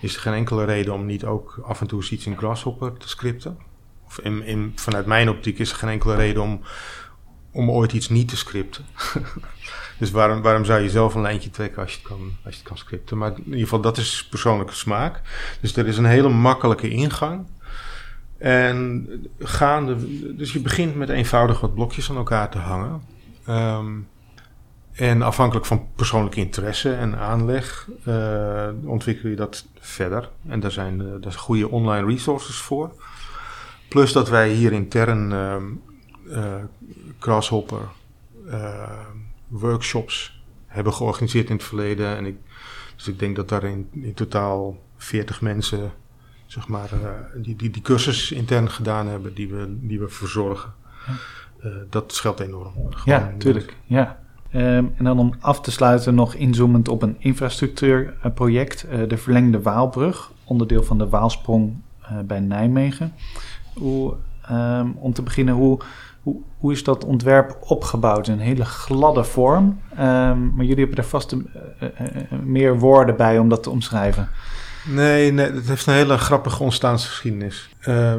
Is 0.00 0.14
er 0.14 0.20
geen 0.20 0.32
enkele 0.32 0.64
reden 0.64 0.94
om 0.94 1.06
niet 1.06 1.24
ook 1.24 1.60
af 1.64 1.80
en 1.80 1.86
toe 1.86 2.08
iets 2.10 2.26
in 2.26 2.36
Grasshopper 2.36 2.92
te 2.96 3.08
scripten. 3.08 3.58
Of 4.06 4.18
in, 4.18 4.42
in, 4.42 4.72
vanuit 4.74 5.06
mijn 5.06 5.28
optiek 5.28 5.58
is 5.58 5.70
er 5.70 5.76
geen 5.76 5.90
enkele 5.90 6.14
reden 6.14 6.42
om, 6.42 6.60
om 7.52 7.70
ooit 7.70 7.92
iets 7.92 8.08
niet 8.08 8.28
te 8.28 8.36
scripten. 8.36 8.84
dus 9.98 10.10
waarom, 10.10 10.42
waarom 10.42 10.64
zou 10.64 10.80
je 10.80 10.90
zelf 10.90 11.14
een 11.14 11.20
lijntje 11.20 11.50
trekken 11.50 11.82
als 11.82 11.92
je, 11.92 11.98
het 11.98 12.06
kan, 12.06 12.20
als 12.44 12.54
je 12.54 12.60
het 12.60 12.68
kan 12.68 12.78
scripten? 12.78 13.18
Maar 13.18 13.30
in 13.30 13.44
ieder 13.44 13.60
geval, 13.60 13.80
dat 13.80 13.96
is 13.96 14.26
persoonlijke 14.30 14.74
smaak. 14.74 15.20
Dus 15.60 15.76
er 15.76 15.86
is 15.86 15.96
een 15.96 16.04
hele 16.04 16.28
makkelijke 16.28 16.88
ingang. 16.88 17.46
En 18.38 19.08
gaande, 19.38 19.96
dus 20.36 20.52
je 20.52 20.60
begint 20.60 20.94
met 20.94 21.08
eenvoudig 21.08 21.60
wat 21.60 21.74
blokjes 21.74 22.10
aan 22.10 22.16
elkaar 22.16 22.50
te 22.50 22.58
hangen. 22.58 23.02
Um, 23.48 24.08
en 25.00 25.22
afhankelijk 25.22 25.66
van 25.66 25.86
persoonlijke 25.94 26.40
interesse 26.40 26.92
en 26.92 27.18
aanleg 27.18 27.88
uh, 28.08 28.68
ontwikkel 28.84 29.28
je 29.28 29.36
dat 29.36 29.66
verder. 29.78 30.28
En 30.48 30.60
daar 30.60 30.70
zijn, 30.70 31.00
uh, 31.00 31.06
daar 31.10 31.32
zijn 31.32 31.44
goede 31.44 31.68
online 31.68 32.06
resources 32.06 32.56
voor. 32.56 32.92
Plus 33.88 34.12
dat 34.12 34.28
wij 34.28 34.50
hier 34.50 34.72
intern 34.72 35.30
uh, 35.30 35.56
uh, 36.26 36.54
Grasshopper 37.18 37.88
workshops 39.48 40.42
hebben 40.66 40.94
georganiseerd 40.94 41.48
in 41.48 41.56
het 41.56 41.64
verleden. 41.64 42.16
En 42.16 42.26
ik, 42.26 42.36
dus 42.96 43.08
ik 43.08 43.18
denk 43.18 43.36
dat 43.36 43.48
daar 43.48 43.64
in, 43.64 43.88
in 43.92 44.14
totaal 44.14 44.78
40 44.96 45.40
mensen 45.40 45.92
zeg 46.46 46.68
maar, 46.68 46.90
die, 47.34 47.56
die, 47.56 47.70
die 47.70 47.82
cursus 47.82 48.32
intern 48.32 48.70
gedaan 48.70 49.06
hebben, 49.06 49.34
die 49.34 49.48
we, 49.48 49.76
die 49.80 50.00
we 50.00 50.08
verzorgen. 50.08 50.74
Dat 51.90 52.14
scheelt 52.14 52.40
enorm. 52.40 52.72
Gewoon 52.74 53.18
ja, 53.18 53.34
tuurlijk. 53.38 53.76
Ja. 53.84 54.20
Um, 54.54 54.92
en 54.96 55.04
dan 55.04 55.18
om 55.18 55.34
af 55.40 55.60
te 55.60 55.70
sluiten 55.70 56.14
nog 56.14 56.34
inzoomend 56.34 56.88
op 56.88 57.02
een 57.02 57.16
infrastructuurproject, 57.18 58.86
uh, 58.92 59.08
de 59.08 59.16
verlengde 59.16 59.62
Waalbrug, 59.62 60.32
onderdeel 60.44 60.82
van 60.82 60.98
de 60.98 61.08
Waalsprong 61.08 61.72
bij 62.24 62.40
Nijmegen. 62.40 63.12
Hoe, 63.74 64.14
um, 64.50 64.94
om 64.98 65.12
te 65.12 65.22
beginnen, 65.22 65.54
hoe, 65.54 65.78
hoe, 66.22 66.36
hoe, 66.58 66.72
is 66.72 66.84
dat 66.84 67.04
ontwerp 67.04 67.56
opgebouwd? 67.60 68.28
Een 68.28 68.38
hele 68.38 68.64
gladde 68.64 69.24
vorm, 69.24 69.64
um, 69.64 70.52
maar 70.54 70.64
jullie 70.64 70.84
hebben 70.84 70.96
er 70.96 71.04
vast 71.04 71.32
een, 71.32 71.50
meer 72.44 72.78
woorden 72.78 73.16
bij 73.16 73.38
om 73.38 73.48
dat 73.48 73.62
te 73.62 73.70
omschrijven. 73.70 74.28
Nee, 74.88 75.32
nee, 75.32 75.52
het 75.52 75.68
heeft 75.68 75.86
een 75.86 75.94
hele 75.94 76.18
grappige 76.18 76.62
ontstaansgeschiedenis. 76.62 77.68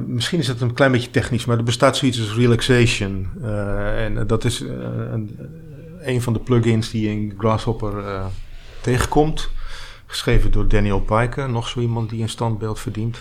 Misschien 0.05 0.39
is 0.39 0.47
het 0.47 0.61
een 0.61 0.73
klein 0.73 0.91
beetje 0.91 1.11
technisch, 1.11 1.45
maar 1.45 1.57
er 1.57 1.63
bestaat 1.63 1.97
zoiets 1.97 2.19
als 2.19 2.36
relaxation. 2.36 3.29
En 3.95 4.27
dat 4.27 4.45
is 4.45 4.59
een, 4.59 5.38
een, 6.02 6.22
van 6.22 6.34
de 6.34 6.39
plugins 6.39 6.89
die 6.89 7.10
in 7.10 7.34
Grasshopper 7.38 8.22
tegenkomt. 8.82 9.49
Geschreven 10.06 10.52
door 10.52 10.68
Daniel 10.68 10.99
Piker, 10.99 11.49
nog 11.49 11.68
zo 11.68 11.80
iemand 11.80 12.10
die 12.10 12.22
een 12.22 12.30
standbeeld 12.30 12.80
verdient. 12.80 13.20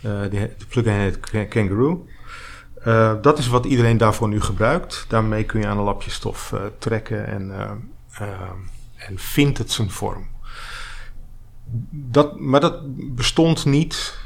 Die, 0.00 0.30
de 0.30 0.66
plugin 0.68 0.92
heet 0.92 1.48
Kangaroo. 1.48 2.06
dat 3.22 3.38
is 3.38 3.48
wat 3.48 3.64
iedereen 3.64 3.96
daarvoor 3.96 4.28
nu 4.28 4.40
gebruikt. 4.40 5.04
Daarmee 5.08 5.44
kun 5.44 5.60
je 5.60 5.66
aan 5.66 5.78
een 5.78 5.84
lapje 5.84 6.10
stof 6.10 6.54
trekken 6.78 7.26
en, 7.26 7.52
en 8.96 9.18
vindt 9.18 9.58
het 9.58 9.70
zijn 9.70 9.90
vorm 9.90 10.26
dat, 11.90 12.40
maar 12.40 12.60
dat 12.60 12.80
bestond 13.14 13.64
niet 13.64 14.18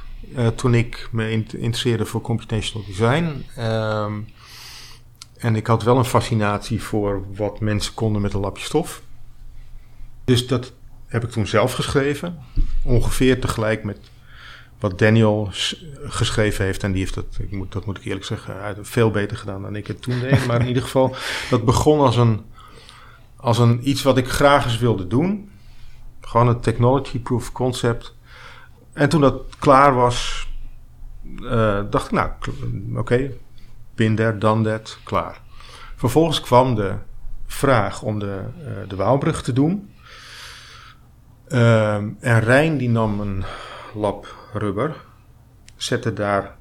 toen 0.54 0.74
ik 0.74 1.08
me 1.12 1.30
interesseerde 1.30 2.06
voor 2.06 2.20
computational 2.20 2.86
design. 2.86 3.44
Um, 3.58 4.26
en 5.38 5.56
ik 5.56 5.66
had 5.66 5.82
wel 5.82 5.98
een 5.98 6.04
fascinatie 6.04 6.82
voor 6.82 7.24
wat 7.34 7.60
mensen 7.60 7.94
konden 7.94 8.22
met 8.22 8.32
een 8.32 8.40
lapje 8.40 8.64
stof. 8.64 9.02
Dus 10.24 10.46
dat 10.46 10.72
heb 11.06 11.24
ik 11.24 11.30
toen 11.30 11.46
zelf 11.46 11.72
geschreven. 11.72 12.38
Ongeveer 12.82 13.40
tegelijk 13.40 13.84
met 13.84 13.98
wat 14.78 14.98
Daniel 14.98 15.48
geschreven 16.04 16.64
heeft. 16.64 16.82
En 16.82 16.92
die 16.92 17.00
heeft 17.00 17.14
dat, 17.14 17.24
ik 17.38 17.50
moet, 17.50 17.72
dat 17.72 17.86
moet 17.86 17.98
ik 17.98 18.04
eerlijk 18.04 18.24
zeggen, 18.24 18.86
veel 18.86 19.10
beter 19.10 19.36
gedaan 19.36 19.62
dan 19.62 19.76
ik 19.76 19.86
het 19.86 20.02
toen 20.02 20.20
deed. 20.20 20.46
Maar 20.46 20.60
in 20.60 20.66
ieder 20.66 20.82
geval, 20.82 21.16
dat 21.50 21.64
begon 21.64 22.00
als 22.00 22.16
een, 22.16 22.40
als 23.36 23.58
een 23.58 23.88
iets 23.88 24.02
wat 24.02 24.16
ik 24.16 24.28
graag 24.28 24.64
eens 24.64 24.78
wilde 24.78 25.06
doen. 25.06 25.50
Gewoon 26.20 26.48
een 26.48 26.60
technology 26.60 27.18
proof 27.18 27.52
concept. 27.52 28.14
En 28.92 29.08
toen 29.08 29.20
dat 29.20 29.42
klaar 29.58 29.94
was, 29.94 30.48
uh, 31.40 31.80
dacht 31.90 32.04
ik, 32.04 32.10
nou, 32.10 32.30
oké, 32.94 33.30
bin 33.96 34.14
there, 34.14 34.38
done 34.38 34.62
that, 34.62 34.98
klaar. 35.04 35.40
Vervolgens 35.96 36.40
kwam 36.40 36.74
de 36.74 36.94
vraag 37.46 38.02
om 38.02 38.18
de, 38.18 38.40
uh, 38.58 38.88
de 38.88 38.96
Waalbrug 38.96 39.42
te 39.42 39.52
doen. 39.52 39.90
Uh, 41.48 41.94
en 42.20 42.40
Rijn 42.40 42.76
die 42.76 42.88
nam 42.88 43.20
een 43.20 43.44
lap 43.94 44.34
rubber, 44.52 44.96
zette 45.76 46.12
daar 46.12 46.56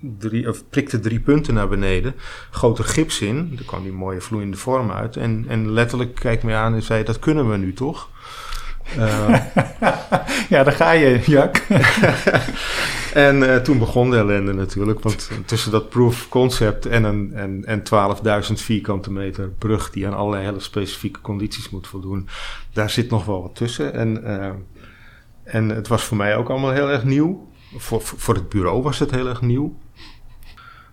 drie, 0.00 0.48
of 0.48 0.68
prikte 0.68 1.00
drie 1.00 1.20
punten 1.20 1.54
naar 1.54 1.68
beneden, 1.68 2.14
goot 2.50 2.78
er 2.78 2.84
gips 2.84 3.20
in, 3.20 3.54
er 3.58 3.64
kwam 3.64 3.82
die 3.82 3.92
mooie 3.92 4.20
vloeiende 4.20 4.56
vorm 4.56 4.90
uit. 4.90 5.16
En, 5.16 5.44
en 5.48 5.70
letterlijk 5.70 6.14
kijk 6.14 6.42
me 6.42 6.54
aan 6.54 6.74
en 6.74 6.82
zei, 6.82 7.04
dat 7.04 7.18
kunnen 7.18 7.50
we 7.50 7.56
nu 7.56 7.72
toch? 7.72 8.08
Uh, 8.98 9.28
ja, 10.54 10.62
daar 10.62 10.72
ga 10.72 10.90
je, 10.90 11.20
Jack. 11.26 11.56
en 13.14 13.36
uh, 13.36 13.56
toen 13.56 13.78
begon 13.78 14.10
de 14.10 14.16
ellende 14.16 14.52
natuurlijk. 14.52 15.00
Want 15.00 15.30
tussen 15.44 15.70
dat 15.70 15.88
proof 15.88 16.28
concept 16.28 16.86
en, 16.86 17.04
een, 17.04 17.32
en, 17.34 17.64
en 17.64 17.82
12.000 18.48 18.52
vierkante 18.52 19.12
meter 19.12 19.48
brug... 19.48 19.90
die 19.90 20.06
aan 20.06 20.16
allerlei 20.16 20.44
hele 20.44 20.60
specifieke 20.60 21.20
condities 21.20 21.70
moet 21.70 21.86
voldoen... 21.86 22.28
daar 22.72 22.90
zit 22.90 23.10
nog 23.10 23.24
wel 23.24 23.42
wat 23.42 23.54
tussen. 23.54 23.92
En, 23.92 24.20
uh, 24.24 24.50
en 25.44 25.68
het 25.68 25.88
was 25.88 26.04
voor 26.04 26.16
mij 26.16 26.36
ook 26.36 26.48
allemaal 26.48 26.72
heel 26.72 26.90
erg 26.90 27.04
nieuw. 27.04 27.48
voor, 27.76 28.00
voor 28.02 28.34
het 28.34 28.48
bureau 28.48 28.82
was 28.82 28.98
het 28.98 29.10
heel 29.10 29.28
erg 29.28 29.40
nieuw. 29.40 29.78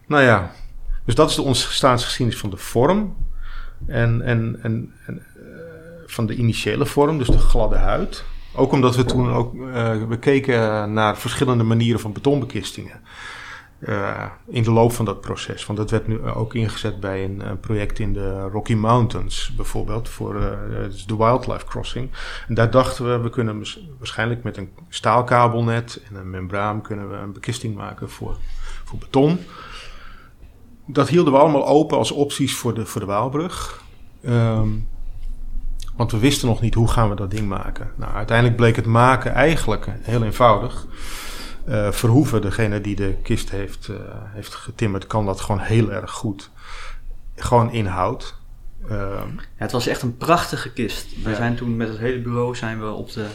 Nou 0.08 0.24
ja, 0.24 0.52
dus 1.06 1.16
dat 1.16 1.30
is 1.30 1.36
de 1.36 1.42
ontstaansgeschiedenis 1.42 2.40
van 2.40 2.50
de 2.50 2.58
vorm. 2.58 3.16
En, 3.88 4.22
en, 4.22 4.60
en, 4.62 4.94
en 5.06 5.26
uh, 5.38 5.44
van 6.06 6.26
de 6.26 6.36
initiële 6.36 6.86
vorm, 6.86 7.18
dus 7.18 7.28
de 7.28 7.38
gladde 7.38 7.76
huid. 7.76 8.24
Ook 8.56 8.72
omdat 8.72 8.96
we 8.96 9.06
toen 9.06 9.32
ook, 9.32 9.54
uh, 9.54 10.08
we 10.08 10.18
keken 10.20 10.94
naar 10.94 11.18
verschillende 11.18 11.64
manieren 11.64 12.00
van 12.00 12.14
betonbekistingen. 12.14 13.02
Uh, 13.80 14.26
in 14.48 14.64
de 14.64 14.72
loop 14.72 14.92
van 14.92 15.06
dat 15.06 15.22
proces. 15.22 15.66
Want 15.66 15.80
dat 15.80 15.92
werd 15.92 16.08
nu 16.08 16.22
ook 16.22 16.54
ingezet 16.54 17.00
bij 17.00 17.24
een, 17.24 17.60
project 17.60 18.00
in 18.00 18.14
de 18.14 18.42
Rocky 18.42 18.74
Mountains, 18.74 19.54
bijvoorbeeld, 19.56 20.10
voor 20.10 20.34
de 21.08 21.18
Wildlife 21.18 21.66
Crossing. 21.66 22.10
En 22.48 22.54
daar 22.54 22.72
dachten 22.72 23.06
we, 23.06 23.18
we 23.24 23.30
kunnen 23.30 23.64
waarschijnlijk 23.98 24.44
met 24.44 24.58
een 24.58 24.70
staalkabelnet 24.90 26.02
en 26.10 26.16
een 26.16 26.30
membraan 26.30 26.82
kunnen 26.82 27.10
we 27.10 27.16
een 27.16 27.34
bekisting 27.34 27.76
maken 27.76 28.10
voor, 28.10 28.38
voor 28.84 29.00
beton. 29.00 29.40
Dat 30.86 31.10
hielden 31.10 31.34
we 31.34 31.40
allemaal 31.40 31.68
open 31.68 31.98
als 31.98 32.12
opties 32.12 32.56
voor 32.56 32.74
de, 32.74 32.86
voor 32.86 33.02
de 33.02 33.08
Waalbrug. 33.08 33.84
Um, 34.26 34.88
want 35.96 36.12
we 36.12 36.18
wisten 36.18 36.48
nog 36.48 36.62
niet 36.62 36.74
hoe 36.74 36.88
gaan 36.88 37.10
we 37.10 37.16
dat 37.16 37.32
ding 37.32 37.48
maken. 37.48 37.92
Nou, 37.96 38.14
uiteindelijk 38.14 38.58
bleek 38.58 38.76
het 38.76 38.86
maken 38.86 39.34
eigenlijk 39.34 39.88
heel 40.02 40.24
eenvoudig. 40.24 40.88
Uh, 41.68 41.92
Verhoeven, 41.92 42.42
degene 42.42 42.82
die 42.82 42.96
de 42.96 43.16
kist 43.24 43.50
heeft, 43.50 43.88
uh, 43.88 43.98
heeft 44.34 44.56
getimmerd, 44.56 45.08
kan 45.08 45.26
dat 45.26 45.42
gewoon 45.42 45.62
heel 45.62 45.92
erg 45.92 46.12
goed. 46.12 46.50
Gewoon 47.36 47.72
inhoud. 47.72 48.36
Uh, 48.86 48.90
ja, 48.90 49.24
het 49.56 49.72
was 49.72 49.88
echt 49.88 50.02
een 50.02 50.18
prachtige 50.18 50.72
kist. 50.72 51.24
We 51.24 51.30
ja. 51.30 51.36
zijn 51.36 51.56
toen 51.56 51.78
met 51.78 51.88
het 51.88 51.98
hele 51.98 52.22
bureau 52.22 52.56
zijn 52.56 52.80
we 52.80 52.92
op 52.92 53.12
de, 53.12 53.26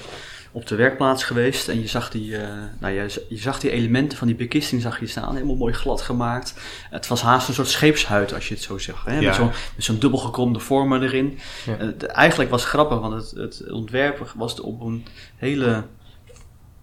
op 0.59 0.67
de 0.67 0.75
werkplaats 0.75 1.25
geweest. 1.25 1.69
En 1.69 1.81
je 1.81 1.87
zag, 1.87 2.11
die, 2.11 2.31
uh, 2.31 2.49
nou, 2.79 2.93
je, 2.93 3.27
je, 3.29 3.37
zag 3.37 3.61
die 3.61 3.71
elementen 3.71 4.19
van 4.19 4.27
die 4.27 4.37
bekisting 4.37 4.83
zag 4.83 5.01
je 5.01 5.07
staan. 5.07 5.35
Helemaal 5.35 5.57
mooi 5.57 5.73
glad 5.73 6.01
gemaakt. 6.01 6.55
Het 6.91 7.07
was 7.07 7.23
haast 7.23 7.49
een 7.49 7.55
soort 7.55 7.69
scheepshuid 7.69 8.35
als 8.35 8.49
je 8.49 8.55
het 8.55 8.63
zo 8.63 8.79
zegt. 8.79 9.05
Hè? 9.05 9.19
Ja. 9.19 9.27
Met 9.27 9.35
zo'n 9.35 9.53
zo 9.79 9.99
dubbel 9.99 10.19
gekromde 10.19 10.59
vormen 10.59 11.03
erin. 11.03 11.39
Ja. 11.67 11.93
eigenlijk 12.07 12.51
was 12.51 12.61
het 12.61 12.71
grappig, 12.71 12.99
want 12.99 13.15
het, 13.15 13.31
het 13.31 13.73
ontwerp 13.73 14.33
was 14.37 14.61
op 14.61 14.81
een 14.81 15.07
hele 15.37 15.85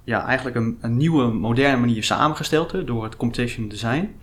ja, 0.03 0.25
eigenlijk 0.25 0.55
een, 0.55 0.77
een, 0.81 0.97
nieuwe, 0.97 1.27
moderne 1.27 1.77
manier 1.77 2.03
samengesteld 2.03 2.87
door 2.87 3.03
het 3.03 3.17
computational 3.17 3.69
design. 3.69 4.15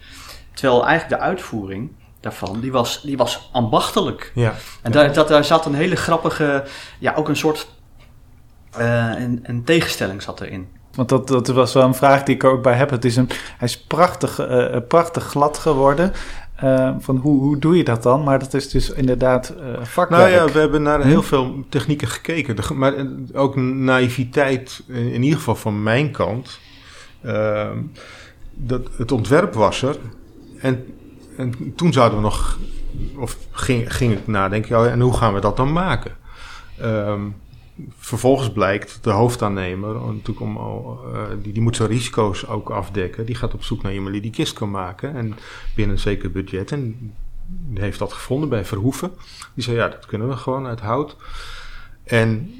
Terwijl 0.55 0.86
eigenlijk 0.86 1.20
de 1.20 1.26
uitvoering 1.26 1.90
daarvan, 2.20 2.61
die 2.61 2.72
was, 2.72 3.03
die 3.03 3.16
was 3.16 3.48
ambachtelijk. 3.53 4.32
Ja. 4.34 4.55
En 4.82 4.92
daar, 4.92 5.12
dat, 5.12 5.28
daar 5.28 5.44
zat 5.44 5.66
een 5.66 5.74
hele 5.74 5.96
grappige, 5.96 6.64
ja, 6.98 7.14
ook 7.14 7.28
een 7.28 7.36
soort 7.36 7.66
een, 8.78 9.40
een 9.42 9.64
tegenstelling 9.64 10.22
zat 10.22 10.40
erin. 10.40 10.66
Want 10.94 11.08
dat, 11.08 11.28
dat 11.28 11.48
was 11.48 11.72
wel 11.72 11.84
een 11.84 11.94
vraag 11.94 12.22
die 12.22 12.34
ik 12.34 12.42
er 12.42 12.50
ook 12.50 12.62
bij 12.62 12.74
heb. 12.74 12.90
Het 12.90 13.04
is 13.04 13.16
een, 13.16 13.28
hij 13.58 13.68
is 13.68 13.78
prachtig, 13.78 14.40
uh, 14.40 14.76
prachtig 14.88 15.24
glad 15.24 15.58
geworden. 15.58 16.12
Uh, 16.64 16.94
van 16.98 17.16
hoe, 17.16 17.40
hoe 17.40 17.58
doe 17.58 17.76
je 17.76 17.84
dat 17.84 18.02
dan? 18.02 18.24
Maar 18.24 18.38
dat 18.38 18.54
is 18.54 18.68
dus 18.68 18.90
inderdaad 18.90 19.54
uh, 19.58 19.64
vakwerk. 19.82 20.10
Nou 20.10 20.30
ja, 20.30 20.52
we 20.52 20.58
hebben 20.58 20.82
naar 20.82 21.04
heel 21.04 21.22
veel 21.22 21.64
technieken 21.68 22.08
gekeken. 22.08 22.56
De, 22.56 22.74
maar 22.74 22.94
ook 23.32 23.56
naïviteit, 23.56 24.82
in 24.86 25.22
ieder 25.22 25.38
geval 25.38 25.54
van 25.54 25.82
mijn 25.82 26.10
kant. 26.10 26.58
Uh, 27.22 27.68
dat, 28.52 28.80
het 28.96 29.12
ontwerp 29.12 29.54
was 29.54 29.82
er. 29.82 29.96
En, 30.60 30.84
en 31.36 31.72
toen 31.76 31.92
zouden 31.92 32.18
we 32.18 32.24
nog... 32.24 32.58
Of 33.16 33.36
ging, 33.50 33.94
ging 33.94 34.12
ik 34.12 34.26
nadenken, 34.26 34.78
ja, 34.78 34.90
en 34.90 35.00
hoe 35.00 35.16
gaan 35.16 35.34
we 35.34 35.40
dat 35.40 35.56
dan 35.56 35.72
maken? 35.72 36.12
Um, 36.82 37.34
vervolgens 37.96 38.52
blijkt 38.52 38.98
de 39.02 39.10
hoofdaannemer, 39.10 40.00
om, 40.38 40.56
uh, 40.56 41.22
die, 41.42 41.52
die 41.52 41.62
moet 41.62 41.76
zijn 41.76 41.88
risico's 41.88 42.46
ook 42.46 42.70
afdekken. 42.70 43.26
Die 43.26 43.34
gaat 43.34 43.54
op 43.54 43.64
zoek 43.64 43.82
naar 43.82 43.92
iemand 43.92 44.12
die 44.12 44.22
die 44.22 44.30
kist 44.30 44.52
kan 44.52 44.70
maken. 44.70 45.14
En 45.14 45.36
binnen 45.74 45.96
een 45.96 46.02
zeker 46.02 46.30
budget. 46.30 46.72
En 46.72 47.12
heeft 47.74 47.98
dat 47.98 48.12
gevonden 48.12 48.48
bij 48.48 48.64
Verhoeven. 48.64 49.10
Die 49.54 49.64
zei, 49.64 49.76
ja, 49.76 49.88
dat 49.88 50.06
kunnen 50.06 50.28
we 50.28 50.36
gewoon 50.36 50.66
uit 50.66 50.80
hout. 50.80 51.16
En 52.04 52.54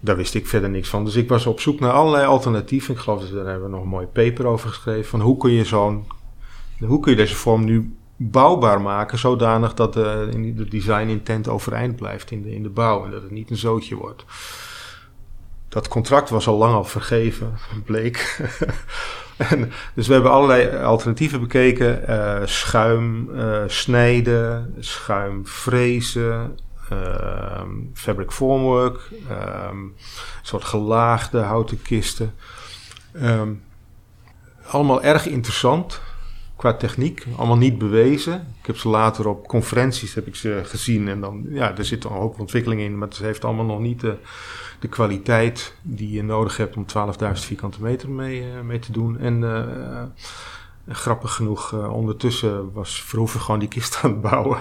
daar 0.00 0.16
wist 0.16 0.34
ik 0.34 0.46
verder 0.46 0.70
niks 0.70 0.88
van. 0.88 1.04
Dus 1.04 1.16
ik 1.16 1.28
was 1.28 1.46
op 1.46 1.60
zoek 1.60 1.80
naar 1.80 1.92
allerlei 1.92 2.26
alternatieven. 2.26 2.94
Ik 2.94 3.00
geloof 3.00 3.20
dat 3.20 3.32
daar 3.32 3.46
hebben 3.46 3.68
we 3.68 3.74
nog 3.74 3.82
een 3.82 3.88
mooi 3.88 4.06
paper 4.06 4.46
over 4.46 4.68
geschreven. 4.68 5.10
Van 5.10 5.20
hoe 5.20 5.36
kun 5.36 5.50
je 5.50 5.64
zo'n, 5.64 6.06
hoe 6.78 7.00
kun 7.00 7.10
je 7.10 7.16
deze 7.16 7.34
vorm 7.34 7.64
nu 7.64 7.96
bouwbaar 8.20 8.80
maken, 8.80 9.18
zodanig 9.18 9.74
dat 9.74 9.92
de, 9.92 10.52
de 10.56 10.68
design 10.68 11.08
intent 11.08 11.48
overeind 11.48 11.96
blijft 11.96 12.30
in 12.30 12.42
de, 12.42 12.54
in 12.54 12.62
de 12.62 12.68
bouw 12.68 13.04
en 13.04 13.10
dat 13.10 13.22
het 13.22 13.30
niet 13.30 13.50
een 13.50 13.56
zootje 13.56 13.94
wordt. 13.94 14.24
Dat 15.68 15.88
contract 15.88 16.30
was 16.30 16.46
al 16.46 16.56
lang 16.56 16.74
al 16.74 16.84
vergeven, 16.84 17.58
bleek. 17.84 18.48
en, 19.36 19.72
dus 19.94 20.06
we 20.06 20.12
hebben 20.12 20.30
allerlei 20.30 20.76
alternatieven 20.76 21.40
bekeken: 21.40 22.02
uh, 22.08 22.40
schuim 22.44 23.30
uh, 23.30 23.62
snijden, 23.66 24.74
schuim 24.78 25.46
frezen, 25.46 26.58
uh, 26.92 27.62
fabric 27.94 28.32
formwork, 28.32 29.10
een 29.28 29.94
soort 30.42 30.64
gelaagde 30.64 31.38
houten 31.38 31.82
kisten. 31.82 32.34
Um, 33.22 33.62
allemaal 34.66 35.02
erg 35.02 35.26
interessant 35.26 36.00
qua 36.58 36.74
techniek. 36.74 37.26
Allemaal 37.36 37.56
niet 37.56 37.78
bewezen. 37.78 38.34
Ik 38.60 38.66
heb 38.66 38.76
ze 38.76 38.88
later 38.88 39.28
op 39.28 39.48
conferenties 39.48 40.14
heb 40.14 40.26
ik 40.26 40.34
ze 40.34 40.60
gezien. 40.64 41.08
En 41.08 41.20
dan, 41.20 41.46
ja, 41.48 41.76
er 41.76 41.84
zit 41.84 42.04
een 42.04 42.10
hoop 42.10 42.40
ontwikkeling 42.40 42.80
in. 42.80 42.98
Maar 42.98 43.08
het 43.08 43.18
heeft 43.18 43.44
allemaal 43.44 43.64
nog 43.64 43.80
niet 43.80 44.00
de, 44.00 44.16
de 44.80 44.88
kwaliteit 44.88 45.74
die 45.82 46.10
je 46.10 46.22
nodig 46.22 46.56
hebt 46.56 46.76
om 46.76 46.86
12.000 47.22 47.32
vierkante 47.32 47.82
meter 47.82 48.10
mee, 48.10 48.40
uh, 48.40 48.60
mee 48.60 48.78
te 48.78 48.92
doen. 48.92 49.18
En 49.18 49.42
uh, 49.42 50.02
grappig 50.88 51.32
genoeg, 51.32 51.72
uh, 51.72 51.92
ondertussen 51.92 52.72
was 52.72 53.02
Verhoeven 53.02 53.40
gewoon 53.40 53.60
die 53.60 53.68
kist 53.68 53.98
aan 54.02 54.10
het 54.10 54.20
bouwen. 54.20 54.58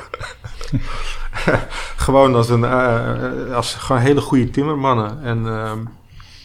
gewoon 2.06 2.36
als 2.36 2.50
een, 2.50 2.64
als 3.54 3.74
gewoon 3.74 4.02
hele 4.02 4.22
goede 4.22 4.50
timmermannen. 4.50 5.24
En 5.24 5.48
ehm, 5.48 5.80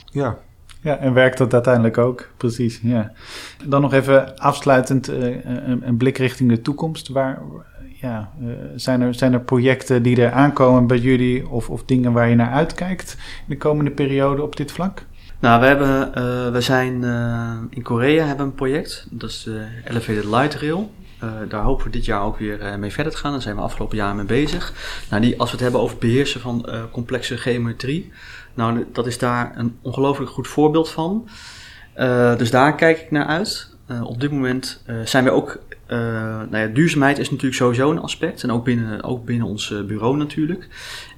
ja, 0.04 0.38
ja, 0.82 0.98
en 0.98 1.12
werkt 1.12 1.38
dat 1.38 1.52
uiteindelijk 1.52 1.98
ook, 1.98 2.28
precies. 2.36 2.80
Ja. 2.82 3.12
Dan 3.64 3.80
nog 3.80 3.92
even 3.92 4.38
afsluitend 4.38 5.10
uh, 5.10 5.44
een, 5.44 5.88
een, 5.88 5.96
blik 5.96 6.18
richting 6.18 6.48
de 6.48 6.62
toekomst. 6.62 7.08
Waar, 7.08 7.38
ja, 8.00 8.30
uh, 8.42 8.52
zijn, 8.76 9.00
er, 9.00 9.14
zijn 9.14 9.32
er 9.32 9.40
projecten 9.40 10.02
die 10.02 10.22
er 10.22 10.32
aankomen 10.32 10.86
bij 10.86 10.98
jullie 10.98 11.48
of, 11.48 11.70
of 11.70 11.84
dingen 11.84 12.12
waar 12.12 12.28
je 12.28 12.34
naar 12.34 12.52
uitkijkt 12.52 13.16
in 13.18 13.44
de 13.46 13.56
komende 13.56 13.90
periode 13.90 14.42
op 14.42 14.56
dit 14.56 14.72
vlak? 14.72 15.04
Nou, 15.38 15.60
we, 15.60 15.66
hebben, 15.66 16.08
uh, 16.08 16.52
we 16.52 16.60
zijn 16.60 17.04
in 17.70 17.82
Korea 17.82 18.26
hebben 18.26 18.46
een 18.46 18.54
project, 18.54 19.06
dat 19.10 19.30
is 19.30 19.42
de 19.42 19.64
Elevated 19.84 20.24
Light 20.24 20.54
Rail. 20.54 20.92
daar 21.48 21.62
hopen 21.62 21.84
we 21.84 21.90
dit 21.90 22.04
jaar 22.04 22.22
ook 22.22 22.38
weer 22.38 22.78
mee 22.78 22.92
verder 22.92 23.12
te 23.12 23.18
gaan. 23.18 23.32
Daar 23.32 23.42
zijn 23.42 23.56
we 23.56 23.62
afgelopen 23.62 23.96
jaar 23.96 24.14
mee 24.14 24.24
bezig. 24.24 24.72
Nou, 25.10 25.22
die, 25.22 25.40
als 25.40 25.48
we 25.48 25.54
het 25.54 25.64
hebben 25.64 25.80
over 25.80 25.96
het 25.96 26.06
beheersen 26.06 26.40
van 26.40 26.66
complexe 26.92 27.36
geometrie, 27.36 28.12
nou, 28.54 28.86
dat 28.92 29.06
is 29.06 29.18
daar 29.18 29.52
een 29.56 29.76
ongelooflijk 29.82 30.30
goed 30.30 30.48
voorbeeld 30.48 30.90
van. 30.90 31.28
Uh, 31.96 32.36
dus 32.36 32.50
daar 32.50 32.74
kijk 32.74 33.00
ik 33.00 33.10
naar 33.10 33.26
uit. 33.26 33.70
Uh, 33.90 34.04
op 34.04 34.20
dit 34.20 34.30
moment 34.30 34.82
uh, 34.86 34.96
zijn 35.04 35.24
we 35.24 35.30
ook. 35.30 35.58
nou 35.88 36.56
ja, 36.56 36.66
duurzaamheid 36.66 37.18
is 37.18 37.30
natuurlijk 37.30 37.56
sowieso 37.56 37.90
een 37.90 38.00
aspect. 38.00 38.42
En 38.42 38.52
ook 38.52 38.64
binnen, 38.64 39.02
ook 39.02 39.24
binnen 39.24 39.46
ons 39.46 39.74
bureau 39.86 40.16
natuurlijk. 40.16 40.68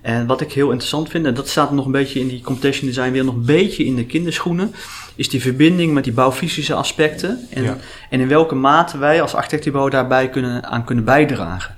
En 0.03 0.26
wat 0.26 0.41
ik 0.41 0.53
heel 0.53 0.70
interessant 0.70 1.09
vind, 1.09 1.26
en 1.26 1.35
dat 1.35 1.49
staat 1.49 1.72
nog 1.72 1.87
een 1.87 1.93
beetje 1.93 2.20
in 2.20 2.28
die 2.28 2.41
competition 2.41 2.87
design 2.87 3.11
weer 3.11 3.24
nog 3.24 3.35
een 3.35 3.45
beetje 3.45 3.85
in 3.85 3.97
de 3.97 4.07
kinderschoenen. 4.07 4.74
Is 5.14 5.28
die 5.28 5.41
verbinding 5.41 5.93
met 5.93 6.05
die 6.05 6.12
bouwfysische 6.12 6.74
aspecten. 6.74 7.47
En, 7.51 7.62
ja. 7.62 7.76
en 8.11 8.20
in 8.20 8.28
welke 8.28 8.55
mate 8.55 8.99
wij 8.99 9.22
als 9.22 9.35
architectenbureau 9.35 9.91
daarbij 9.91 10.28
kunnen, 10.28 10.64
aan 10.64 10.85
kunnen 10.85 11.05
bijdragen. 11.05 11.74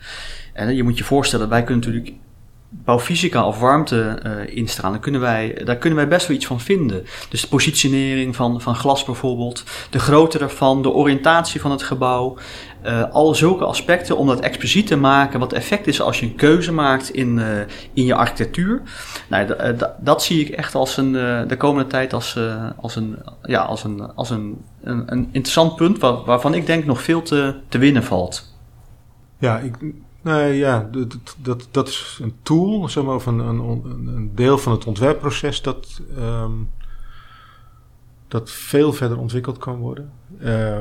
En 0.52 0.74
je 0.74 0.82
moet 0.82 0.98
je 0.98 1.04
voorstellen, 1.04 1.48
wij 1.48 1.64
kunnen 1.64 1.84
natuurlijk 1.86 2.14
bouwfysica 2.84 3.46
of 3.46 3.58
warmte 3.60 4.18
uh, 4.26 4.56
instralen, 4.56 5.00
kunnen 5.00 5.20
wij, 5.20 5.60
daar 5.64 5.76
kunnen 5.76 5.98
wij 5.98 6.08
best 6.08 6.26
wel 6.26 6.36
iets 6.36 6.46
van 6.46 6.60
vinden. 6.60 7.06
Dus 7.28 7.40
de 7.40 7.48
positionering 7.48 8.36
van, 8.36 8.60
van 8.60 8.74
glas 8.74 9.04
bijvoorbeeld, 9.04 9.64
de 9.90 9.98
grootte 9.98 10.38
daarvan, 10.38 10.82
de 10.82 10.90
oriëntatie 10.90 11.60
van 11.60 11.70
het 11.70 11.82
gebouw. 11.82 12.36
Uh, 12.84 13.10
alle 13.10 13.34
zulke 13.34 13.64
aspecten 13.64 14.16
om 14.16 14.26
dat 14.26 14.40
expliciet 14.40 14.86
te 14.86 14.96
maken 14.96 15.40
wat 15.40 15.52
effect 15.52 15.86
is 15.86 16.00
als 16.00 16.20
je 16.20 16.26
een 16.26 16.34
keuze 16.34 16.72
maakt 16.72 17.10
in, 17.10 17.36
uh, 17.36 17.58
in 17.92 18.04
je 18.04 18.14
architectuur. 18.14 18.82
Nou, 19.28 19.56
dat 19.98 20.22
zie 20.22 20.40
ik 20.40 20.48
echt 20.48 20.74
als 20.74 20.96
een, 20.96 21.12
de 21.48 21.56
komende 21.58 21.90
tijd 21.90 22.12
als, 22.12 22.38
als, 22.80 22.96
een, 22.96 23.16
ja, 23.42 23.60
als, 23.60 23.84
een, 23.84 24.14
als 24.14 24.30
een, 24.30 24.64
een, 24.82 25.02
een 25.06 25.28
interessant 25.32 25.76
punt 25.76 25.98
waar, 25.98 26.24
waarvan 26.24 26.54
ik 26.54 26.66
denk 26.66 26.84
nog 26.84 27.02
veel 27.02 27.22
te, 27.22 27.54
te 27.68 27.78
winnen 27.78 28.04
valt. 28.04 28.54
Ja, 29.38 29.58
ik, 29.58 29.74
Nee, 30.26 30.56
ja, 30.56 30.88
dat, 30.92 31.36
dat, 31.36 31.68
dat 31.70 31.88
is 31.88 32.18
een 32.22 32.34
tool, 32.42 32.88
zeg 32.88 33.04
maar, 33.04 33.14
of 33.14 33.26
een, 33.26 33.38
een, 33.38 33.58
een 34.06 34.30
deel 34.34 34.58
van 34.58 34.72
het 34.72 34.84
ontwerpproces 34.84 35.62
dat, 35.62 36.00
um, 36.18 36.70
dat 38.28 38.50
veel 38.50 38.92
verder 38.92 39.18
ontwikkeld 39.18 39.58
kan 39.58 39.76
worden. 39.76 40.12
Uh, 40.42 40.80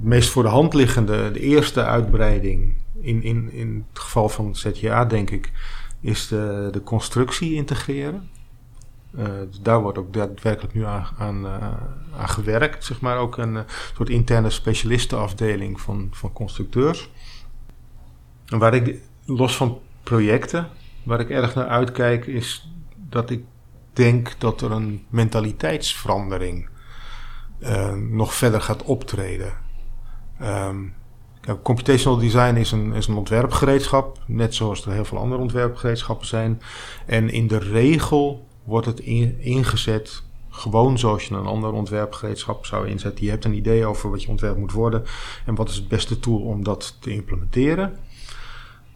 meest 0.00 0.30
voor 0.30 0.42
de 0.42 0.48
hand 0.48 0.74
liggende, 0.74 1.30
de 1.30 1.40
eerste 1.40 1.84
uitbreiding 1.84 2.74
in, 3.00 3.22
in, 3.22 3.52
in 3.52 3.86
het 3.88 3.98
geval 3.98 4.28
van 4.28 4.56
ZJA, 4.56 5.04
denk 5.04 5.30
ik, 5.30 5.52
is 6.00 6.28
de, 6.28 6.68
de 6.72 6.82
constructie 6.82 7.54
integreren. 7.54 8.28
dus 9.50 9.60
daar 9.62 9.82
wordt 9.82 9.98
ook 9.98 10.12
daadwerkelijk 10.12 10.74
nu 10.74 10.84
aan, 10.84 11.06
aan, 11.18 11.46
aan 12.16 12.28
gewerkt. 12.28 12.84
Zeg 12.84 13.00
maar 13.00 13.18
ook 13.18 13.36
een 13.36 13.64
soort 13.94 14.08
interne 14.08 14.50
specialistenafdeling 14.50 15.80
van, 15.80 16.08
van 16.10 16.32
constructeurs. 16.32 17.10
En 18.48 18.58
waar 18.58 18.74
ik 18.74 18.98
los 19.24 19.56
van 19.56 19.78
projecten, 20.02 20.68
waar 21.02 21.20
ik 21.20 21.30
erg 21.30 21.54
naar 21.54 21.68
uitkijk, 21.68 22.26
is 22.26 22.70
dat 22.96 23.30
ik 23.30 23.44
denk 23.92 24.34
dat 24.38 24.60
er 24.60 24.70
een 24.70 25.04
mentaliteitsverandering 25.08 26.68
uh, 27.60 27.94
nog 27.94 28.34
verder 28.34 28.60
gaat 28.60 28.82
optreden. 28.82 29.52
Um, 30.42 30.94
computational 31.62 32.18
design 32.18 32.56
is 32.56 32.72
een, 32.72 32.92
is 32.92 33.06
een 33.06 33.16
ontwerpgereedschap, 33.16 34.18
net 34.26 34.54
zoals 34.54 34.86
er 34.86 34.92
heel 34.92 35.04
veel 35.04 35.18
andere 35.18 35.40
ontwerpgereedschappen 35.40 36.26
zijn. 36.26 36.60
En 37.06 37.30
in 37.30 37.46
de 37.46 37.58
regel 37.58 38.46
wordt 38.64 38.86
het 38.86 39.00
ingezet 39.38 40.22
gewoon 40.48 40.98
zoals 40.98 41.24
je 41.24 41.34
een 41.34 41.46
ander 41.46 41.72
ontwerpgereedschap 41.72 42.66
zou 42.66 42.88
inzetten. 42.88 43.24
Je 43.24 43.30
hebt 43.30 43.44
een 43.44 43.54
idee 43.54 43.86
over 43.86 44.10
wat 44.10 44.22
je 44.22 44.28
ontwerp 44.28 44.56
moet 44.56 44.72
worden 44.72 45.04
en 45.46 45.54
wat 45.54 45.68
is 45.68 45.76
het 45.76 45.88
beste 45.88 46.20
tool 46.20 46.40
om 46.40 46.64
dat 46.64 46.96
te 47.00 47.10
implementeren. 47.10 47.98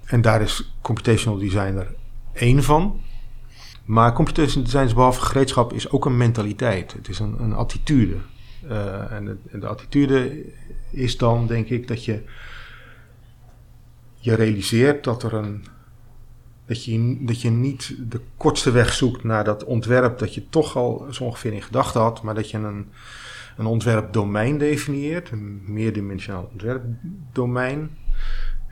En 0.04 0.20
daar 0.20 0.42
is 0.42 0.74
computational 0.80 1.38
designer 1.38 1.94
één 2.32 2.62
van. 2.62 3.00
Maar 3.84 4.12
computational 4.12 4.64
design 4.64 4.84
is 4.84 4.94
behalve 4.94 5.20
gereedschap 5.20 5.72
is 5.72 5.90
ook 5.90 6.04
een 6.04 6.16
mentaliteit. 6.16 6.92
Het 6.92 7.08
is 7.08 7.18
een, 7.18 7.42
een 7.42 7.52
attitude. 7.52 8.16
Uh, 8.64 9.12
en, 9.12 9.24
de, 9.24 9.36
en, 9.50 9.60
de, 9.60 9.66
attitude 9.66 10.44
is 10.90 11.16
dan, 11.16 11.46
denk 11.46 11.68
ik, 11.68 11.88
dat 11.88 12.04
je 12.04 12.22
je 14.14 14.34
realiseert 14.34 15.04
dat 15.04 15.22
er 15.22 15.34
een. 15.34 15.64
Dat 16.66 16.84
je, 16.84 17.16
dat 17.20 17.40
je 17.40 17.50
niet 17.50 17.94
de 18.08 18.20
kortste 18.36 18.70
weg 18.70 18.92
zoekt 18.92 19.24
naar 19.24 19.44
dat 19.44 19.64
ontwerp 19.64 20.18
dat 20.18 20.34
je 20.34 20.48
toch 20.48 20.76
al 20.76 21.06
zo 21.10 21.24
ongeveer 21.24 21.52
in 21.52 21.62
gedachten 21.62 22.00
had, 22.00 22.22
maar 22.22 22.34
dat 22.34 22.50
je 22.50 22.58
een, 22.58 22.90
een 23.56 23.66
ontwerpdomein 23.66 24.58
definieert, 24.58 25.30
een 25.30 25.62
meerdimensionaal 25.66 26.48
ontwerpdomein. 26.52 27.90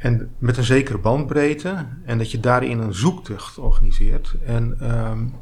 En 0.01 0.35
met 0.39 0.57
een 0.57 0.65
zekere 0.65 0.99
bandbreedte. 0.99 1.87
En 2.05 2.19
dat 2.19 2.31
je 2.31 2.41
daarin 2.41 2.79
een 2.79 2.95
zoektocht 2.95 3.59
organiseert. 3.59 4.35
En, 4.45 4.79
um, 4.83 5.35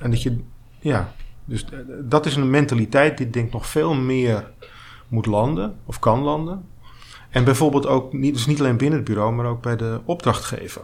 en 0.00 0.10
dat 0.10 0.22
je, 0.22 0.38
ja, 0.80 1.14
dus 1.44 1.64
eh, 1.64 1.78
dat 2.00 2.26
is 2.26 2.36
een 2.36 2.50
mentaliteit 2.50 3.18
die 3.18 3.30
denk 3.30 3.46
ik 3.46 3.52
nog 3.52 3.66
veel 3.66 3.94
meer 3.94 4.50
moet 5.08 5.26
landen. 5.26 5.76
Of 5.84 5.98
kan 5.98 6.20
landen. 6.20 6.68
En 7.30 7.44
bijvoorbeeld 7.44 7.86
ook, 7.86 8.12
niet, 8.12 8.34
dus 8.34 8.46
niet 8.46 8.60
alleen 8.60 8.76
binnen 8.76 8.98
het 8.98 9.08
bureau, 9.08 9.32
maar 9.32 9.46
ook 9.46 9.62
bij 9.62 9.76
de 9.76 10.00
opdrachtgever. 10.04 10.82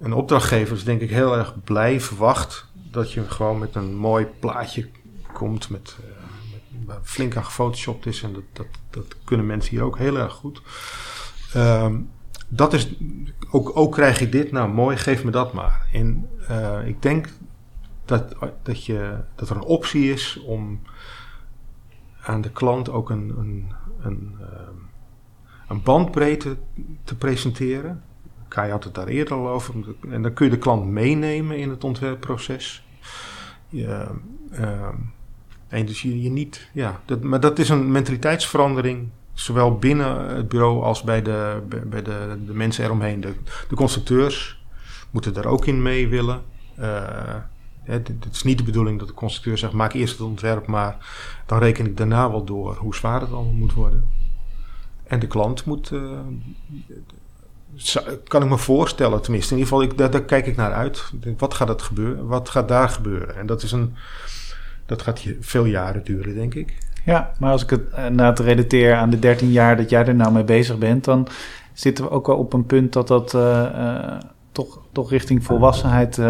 Een 0.00 0.12
opdrachtgever 0.12 0.76
is 0.76 0.84
denk 0.84 1.00
ik 1.00 1.10
heel 1.10 1.36
erg 1.36 1.54
blij, 1.64 2.00
verwacht 2.00 2.68
dat 2.90 3.12
je 3.12 3.30
gewoon 3.30 3.58
met 3.58 3.74
een 3.74 3.94
mooi 3.94 4.26
plaatje 4.40 4.88
komt 5.32 5.70
met, 5.70 5.96
met 6.86 6.98
flink 7.02 7.36
aan 7.36 7.44
gefotoshopt 7.44 8.06
is. 8.06 8.22
En 8.22 8.32
dat, 8.32 8.42
dat, 8.52 8.66
dat 8.90 9.16
kunnen 9.24 9.46
mensen 9.46 9.70
hier 9.70 9.82
ook 9.82 9.98
heel 9.98 10.18
erg 10.18 10.32
goed. 10.32 10.62
Um, 11.56 12.10
dat 12.52 12.72
is, 12.72 12.94
ook, 13.50 13.76
ook 13.76 13.92
krijg 13.92 14.20
ik 14.20 14.32
dit, 14.32 14.52
nou 14.52 14.68
mooi, 14.68 14.96
geef 14.96 15.24
me 15.24 15.30
dat 15.30 15.52
maar. 15.52 15.86
En 15.92 16.28
uh, 16.50 16.86
ik 16.86 17.02
denk 17.02 17.28
dat, 18.04 18.34
dat, 18.62 18.84
je, 18.84 19.16
dat 19.34 19.50
er 19.50 19.56
een 19.56 19.62
optie 19.62 20.12
is 20.12 20.40
om 20.46 20.80
aan 22.22 22.40
de 22.40 22.50
klant 22.50 22.90
ook 22.90 23.10
een, 23.10 23.34
een, 23.38 23.72
een, 24.00 24.36
uh, 24.40 24.46
een 25.68 25.82
bandbreedte 25.82 26.56
te 27.04 27.16
presenteren. 27.16 28.02
Kai 28.48 28.70
had 28.70 28.84
het 28.84 28.94
daar 28.94 29.06
eerder 29.06 29.34
al 29.34 29.48
over. 29.48 29.74
En 30.10 30.22
dan 30.22 30.32
kun 30.32 30.44
je 30.44 30.52
de 30.52 30.58
klant 30.58 30.86
meenemen 30.86 31.58
in 31.58 31.70
het 31.70 31.84
ontwerpproces. 31.84 32.84
Je, 33.68 34.06
uh, 34.52 34.88
en 35.68 35.86
dus 35.86 36.02
je, 36.02 36.22
je 36.22 36.30
niet, 36.30 36.70
ja, 36.72 37.00
dat, 37.04 37.22
maar 37.22 37.40
dat 37.40 37.58
is 37.58 37.68
een 37.68 37.92
mentaliteitsverandering 37.92 39.08
zowel 39.40 39.78
binnen 39.78 40.36
het 40.36 40.48
bureau 40.48 40.82
als 40.82 41.02
bij 41.02 41.22
de, 41.22 41.62
bij 41.86 42.02
de, 42.02 42.38
de 42.46 42.54
mensen 42.54 42.84
eromheen. 42.84 43.20
De, 43.20 43.34
de 43.68 43.74
constructeurs 43.74 44.62
moeten 45.10 45.32
daar 45.32 45.46
ook 45.46 45.66
in 45.66 45.82
mee 45.82 46.08
willen. 46.08 46.42
Uh, 46.78 47.34
het, 47.82 48.10
is 48.32 48.42
niet 48.42 48.58
de 48.58 48.64
bedoeling 48.64 48.98
dat 48.98 49.08
de 49.08 49.14
constructeur 49.14 49.58
zegt: 49.58 49.72
maak 49.72 49.92
eerst 49.92 50.18
het 50.18 50.26
ontwerp, 50.26 50.66
maar 50.66 50.96
dan 51.46 51.58
reken 51.58 51.86
ik 51.86 51.96
daarna 51.96 52.30
wel 52.30 52.44
door 52.44 52.76
hoe 52.76 52.94
zwaar 52.94 53.20
het 53.20 53.32
allemaal 53.32 53.52
moet 53.52 53.72
worden. 53.72 54.08
En 55.04 55.18
de 55.18 55.26
klant 55.26 55.64
moet, 55.64 55.90
uh, 55.90 56.18
kan 58.24 58.42
ik 58.42 58.48
me 58.48 58.58
voorstellen, 58.58 59.22
tenminste, 59.22 59.54
in 59.54 59.58
ieder 59.58 59.72
geval, 59.72 59.90
ik, 59.90 60.12
daar, 60.12 60.24
kijk 60.24 60.46
ik 60.46 60.56
naar 60.56 60.72
uit. 60.72 61.12
Wat 61.38 61.54
gaat, 61.54 61.68
het 61.68 61.82
gebeuren, 61.82 62.26
wat 62.26 62.48
gaat 62.48 62.68
daar 62.68 62.88
gebeuren? 62.88 63.36
En 63.36 63.46
dat, 63.46 63.62
is 63.62 63.72
een, 63.72 63.94
dat 64.86 65.02
gaat 65.02 65.22
veel 65.40 65.64
jaren 65.64 66.04
duren, 66.04 66.34
denk 66.34 66.54
ik. 66.54 66.78
Ja, 67.04 67.30
maar 67.38 67.52
als 67.52 67.62
ik 67.62 67.70
het 67.70 67.82
uh, 67.92 68.06
na 68.06 68.26
het 68.26 68.38
relateer 68.38 68.94
aan 68.94 69.10
de 69.10 69.18
13 69.18 69.50
jaar 69.50 69.76
dat 69.76 69.90
jij 69.90 70.06
er 70.06 70.14
nou 70.14 70.32
mee 70.32 70.44
bezig 70.44 70.78
bent, 70.78 71.04
dan 71.04 71.28
zitten 71.72 72.04
we 72.04 72.10
ook 72.10 72.26
wel 72.26 72.36
op 72.36 72.52
een 72.52 72.66
punt 72.66 72.92
dat 72.92 73.08
dat 73.08 73.34
uh, 73.34 73.66
uh, 73.74 74.18
toch, 74.52 74.78
toch 74.92 75.10
richting 75.10 75.44
volwassenheid 75.44 76.20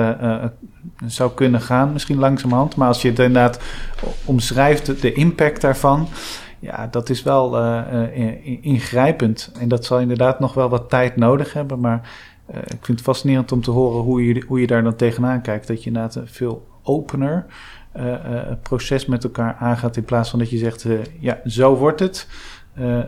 zou 1.07 1.31
kunnen 1.35 1.61
gaan, 1.61 1.93
misschien 1.93 2.19
langzamerhand. 2.19 2.77
Maar 2.77 2.89
als 2.89 3.03
je 3.03 3.09
het 3.09 3.19
inderdaad 3.19 3.61
omschrijft, 4.25 5.01
de 5.01 5.13
impact 5.13 5.61
daarvan, 5.61 6.09
ja, 6.59 6.87
dat 6.91 7.09
is 7.09 7.23
wel 7.23 7.59
ingrijpend. 8.61 9.53
En 9.59 9.69
dat 9.69 9.85
zal 9.85 10.01
inderdaad 10.01 10.41
nog 10.41 10.55
wel 10.55 10.69
wat 10.69 10.89
tijd 10.89 11.17
nodig 11.17 11.53
hebben, 11.53 11.81
maar 11.81 12.11
ik 12.47 12.85
vind 12.85 12.99
het 12.99 13.01
fascinerend 13.01 13.53
om 13.53 13.61
te 13.61 13.71
horen 13.71 14.03
hoe 14.03 14.27
je, 14.27 14.45
hoe 14.47 14.61
je 14.61 14.67
daar 14.67 14.83
dan 14.83 14.97
tegenaan 14.97 15.43
kijkt. 15.43 15.67
Dat 15.67 15.83
je 15.83 15.91
inderdaad 15.91 16.21
veel 16.25 16.67
opener 16.83 17.47
proces 18.63 19.07
met 19.07 19.25
elkaar 19.25 19.55
aangaat. 19.55 19.97
In 19.97 20.05
plaats 20.05 20.31
van 20.31 20.39
dat 20.39 20.51
je 20.51 20.59
zegt, 20.59 20.85
uh, 20.85 20.99
ja, 21.19 21.41
zo 21.47 21.77
wordt 21.77 22.01
het. 22.01 22.29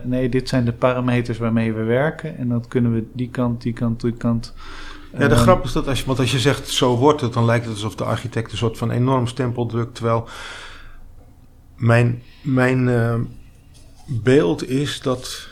nee, 0.03 0.29
dit 0.29 0.49
zijn 0.49 0.65
de 0.65 0.73
parameters 0.73 1.37
waarmee 1.37 1.73
we 1.73 1.83
werken. 1.83 2.37
En 2.37 2.49
dan 2.49 2.67
kunnen 2.67 2.93
we 2.93 3.03
die 3.13 3.29
kant, 3.29 3.61
die 3.61 3.73
kant, 3.73 4.01
die 4.01 4.13
kant. 4.13 4.53
Ja, 5.17 5.27
de 5.27 5.35
grap 5.35 5.63
is 5.63 5.71
dat 5.71 5.87
als 5.87 5.99
je, 5.99 6.05
want 6.05 6.19
als 6.19 6.31
je 6.31 6.39
zegt 6.39 6.69
zo 6.69 6.97
wordt 6.97 7.21
het, 7.21 7.33
dan 7.33 7.45
lijkt 7.45 7.65
het 7.65 7.73
alsof 7.73 7.95
de 7.95 8.03
architect 8.03 8.51
een 8.51 8.57
soort 8.57 8.77
van 8.77 8.91
enorm 8.91 9.27
stempel 9.27 9.65
drukt. 9.65 9.95
Terwijl 9.95 10.27
mijn, 11.75 12.21
mijn 12.41 12.89
beeld 14.05 14.69
is 14.69 15.01
dat, 15.01 15.47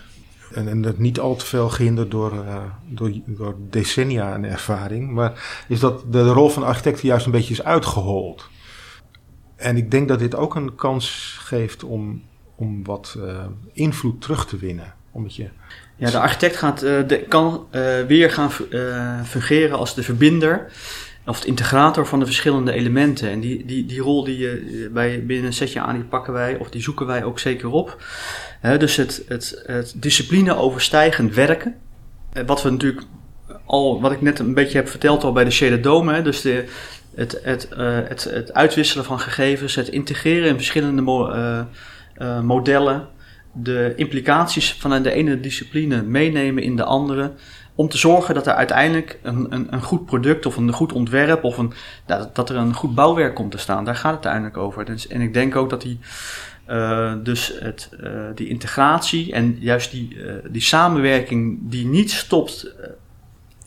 en, 0.53 0.67
en 0.67 0.81
dat 0.81 0.97
niet 0.97 1.19
al 1.19 1.35
te 1.35 1.45
veel 1.45 1.69
gehinderd 1.69 2.11
door, 2.11 2.33
uh, 2.33 2.57
door, 2.87 3.11
door 3.25 3.55
decennia 3.69 4.33
aan 4.33 4.43
ervaring, 4.43 5.11
maar 5.11 5.63
is 5.67 5.79
dat 5.79 5.99
de, 5.99 6.23
de 6.23 6.31
rol 6.31 6.49
van 6.49 6.61
de 6.61 6.67
architect 6.67 7.01
juist 7.01 7.25
een 7.25 7.31
beetje 7.31 7.53
is 7.53 7.63
uitgehold. 7.63 8.49
En 9.61 9.77
ik 9.77 9.91
denk 9.91 10.07
dat 10.07 10.19
dit 10.19 10.35
ook 10.35 10.55
een 10.55 10.75
kans 10.75 11.35
geeft 11.39 11.83
om, 11.83 12.23
om 12.55 12.83
wat 12.83 13.15
uh, 13.17 13.45
invloed 13.73 14.21
terug 14.21 14.45
te 14.45 14.57
winnen. 14.57 14.93
Omdat 15.11 15.35
je 15.35 15.49
ja, 15.95 16.09
de 16.09 16.19
architect 16.19 16.55
gaat, 16.55 16.83
uh, 16.83 17.07
de, 17.07 17.19
kan 17.27 17.67
uh, 17.71 18.01
weer 18.07 18.31
gaan 18.31 18.51
fungeren 19.25 19.77
als 19.77 19.95
de 19.95 20.03
verbinder 20.03 20.71
of 21.25 21.41
de 21.41 21.47
integrator 21.47 22.07
van 22.07 22.19
de 22.19 22.25
verschillende 22.25 22.71
elementen. 22.71 23.29
En 23.29 23.39
die, 23.39 23.65
die, 23.65 23.85
die 23.85 23.99
rol 23.99 24.23
die 24.23 24.37
je 24.37 24.89
bij, 24.93 25.25
binnen 25.25 25.45
een 25.45 25.53
setje 25.53 25.79
aan, 25.79 25.95
die 25.95 26.03
pakken 26.03 26.33
wij 26.33 26.57
of 26.57 26.69
die 26.69 26.81
zoeken 26.81 27.05
wij 27.05 27.23
ook 27.23 27.39
zeker 27.39 27.69
op. 27.69 28.03
dus 28.61 28.95
het, 28.95 29.23
het, 29.27 29.63
het 29.65 29.93
discipline 29.95 30.55
overstijgend 30.55 31.35
werken. 31.35 31.75
Wat 32.45 32.61
we 32.61 32.69
natuurlijk 32.69 33.05
al, 33.65 34.01
wat 34.01 34.11
ik 34.11 34.21
net 34.21 34.39
een 34.39 34.53
beetje 34.53 34.77
heb 34.77 34.89
verteld 34.89 35.23
al 35.23 35.31
bij 35.31 35.43
de 35.43 35.51
Shaded 35.51 35.83
Dome. 35.83 36.13
Hè, 36.13 36.21
dus 36.21 36.41
de, 36.41 36.65
het, 37.15 37.69
uh, 37.77 37.99
het, 38.07 38.23
het 38.23 38.53
uitwisselen 38.53 39.05
van 39.05 39.19
gegevens, 39.19 39.75
het 39.75 39.87
integreren 39.87 40.49
in 40.49 40.55
verschillende 40.55 41.01
uh, 41.01 41.61
uh, 42.17 42.41
modellen, 42.41 43.07
de 43.53 43.93
implicaties 43.95 44.73
van 44.73 45.03
de 45.03 45.11
ene 45.11 45.39
discipline 45.39 46.01
meenemen 46.01 46.63
in 46.63 46.75
de 46.75 46.83
andere, 46.83 47.31
om 47.75 47.89
te 47.89 47.97
zorgen 47.97 48.35
dat 48.35 48.47
er 48.47 48.53
uiteindelijk 48.53 49.19
een, 49.23 49.47
een, 49.49 49.73
een 49.73 49.81
goed 49.81 50.05
product 50.05 50.45
of 50.45 50.57
een 50.57 50.71
goed 50.71 50.93
ontwerp 50.93 51.43
of 51.43 51.57
een, 51.57 51.73
dat, 52.05 52.35
dat 52.35 52.49
er 52.49 52.55
een 52.55 52.73
goed 52.73 52.95
bouwwerk 52.95 53.35
komt 53.35 53.51
te 53.51 53.57
staan. 53.57 53.85
Daar 53.85 53.95
gaat 53.95 54.15
het 54.15 54.25
uiteindelijk 54.25 54.57
over. 54.57 54.85
Dus, 54.85 55.07
en 55.07 55.21
ik 55.21 55.33
denk 55.33 55.55
ook 55.55 55.69
dat 55.69 55.81
die, 55.81 55.99
dus 57.23 57.53
het, 57.59 57.89
die 58.35 58.47
integratie 58.47 59.33
en 59.33 59.57
juist 59.59 59.91
die, 59.91 60.17
die 60.49 60.61
samenwerking 60.61 61.59
die 61.61 61.85
niet 61.85 62.11
stopt 62.11 62.73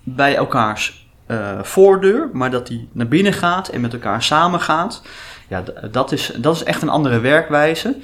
bij 0.03 0.35
elkaars 0.35 1.04
uh, 1.27 1.63
voordeur, 1.63 2.29
maar 2.33 2.51
dat 2.51 2.67
die 2.67 2.89
naar 2.93 3.09
binnen 3.09 3.33
gaat 3.33 3.69
en 3.69 3.81
met 3.81 3.93
elkaar 3.93 4.23
samengaat. 4.23 5.03
Ja, 5.49 5.63
dat 5.91 6.13
is, 6.13 6.33
dat 6.37 6.57
is 6.57 6.63
echt 6.63 6.83
een 6.83 6.89
andere 6.89 7.21
werkwijze. 7.21 7.97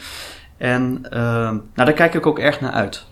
En 0.56 1.00
uh, 1.04 1.20
nou, 1.50 1.62
daar 1.74 1.92
kijk 1.92 2.14
ik 2.14 2.26
ook 2.26 2.38
erg 2.38 2.60
naar 2.60 2.72
uit. 2.72 3.06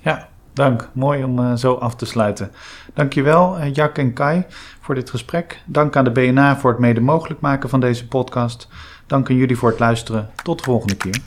Ja, 0.00 0.28
dank. 0.52 0.88
Mooi 0.92 1.24
om 1.24 1.38
uh, 1.38 1.54
zo 1.54 1.74
af 1.74 1.96
te 1.96 2.06
sluiten. 2.06 2.52
Dankjewel, 2.94 3.58
uh, 3.58 3.74
Jack 3.74 3.98
en 3.98 4.12
Kai, 4.12 4.44
voor 4.80 4.94
dit 4.94 5.10
gesprek. 5.10 5.62
Dank 5.64 5.96
aan 5.96 6.04
de 6.04 6.10
BNA 6.10 6.56
voor 6.56 6.70
het 6.70 6.80
mede 6.80 7.00
mogelijk 7.00 7.40
maken 7.40 7.68
van 7.68 7.80
deze 7.80 8.08
podcast. 8.08 8.68
Dank 9.06 9.30
aan 9.30 9.36
jullie 9.36 9.56
voor 9.56 9.70
het 9.70 9.78
luisteren. 9.78 10.30
Tot 10.42 10.58
de 10.58 10.64
volgende 10.64 10.96
keer. 10.96 11.20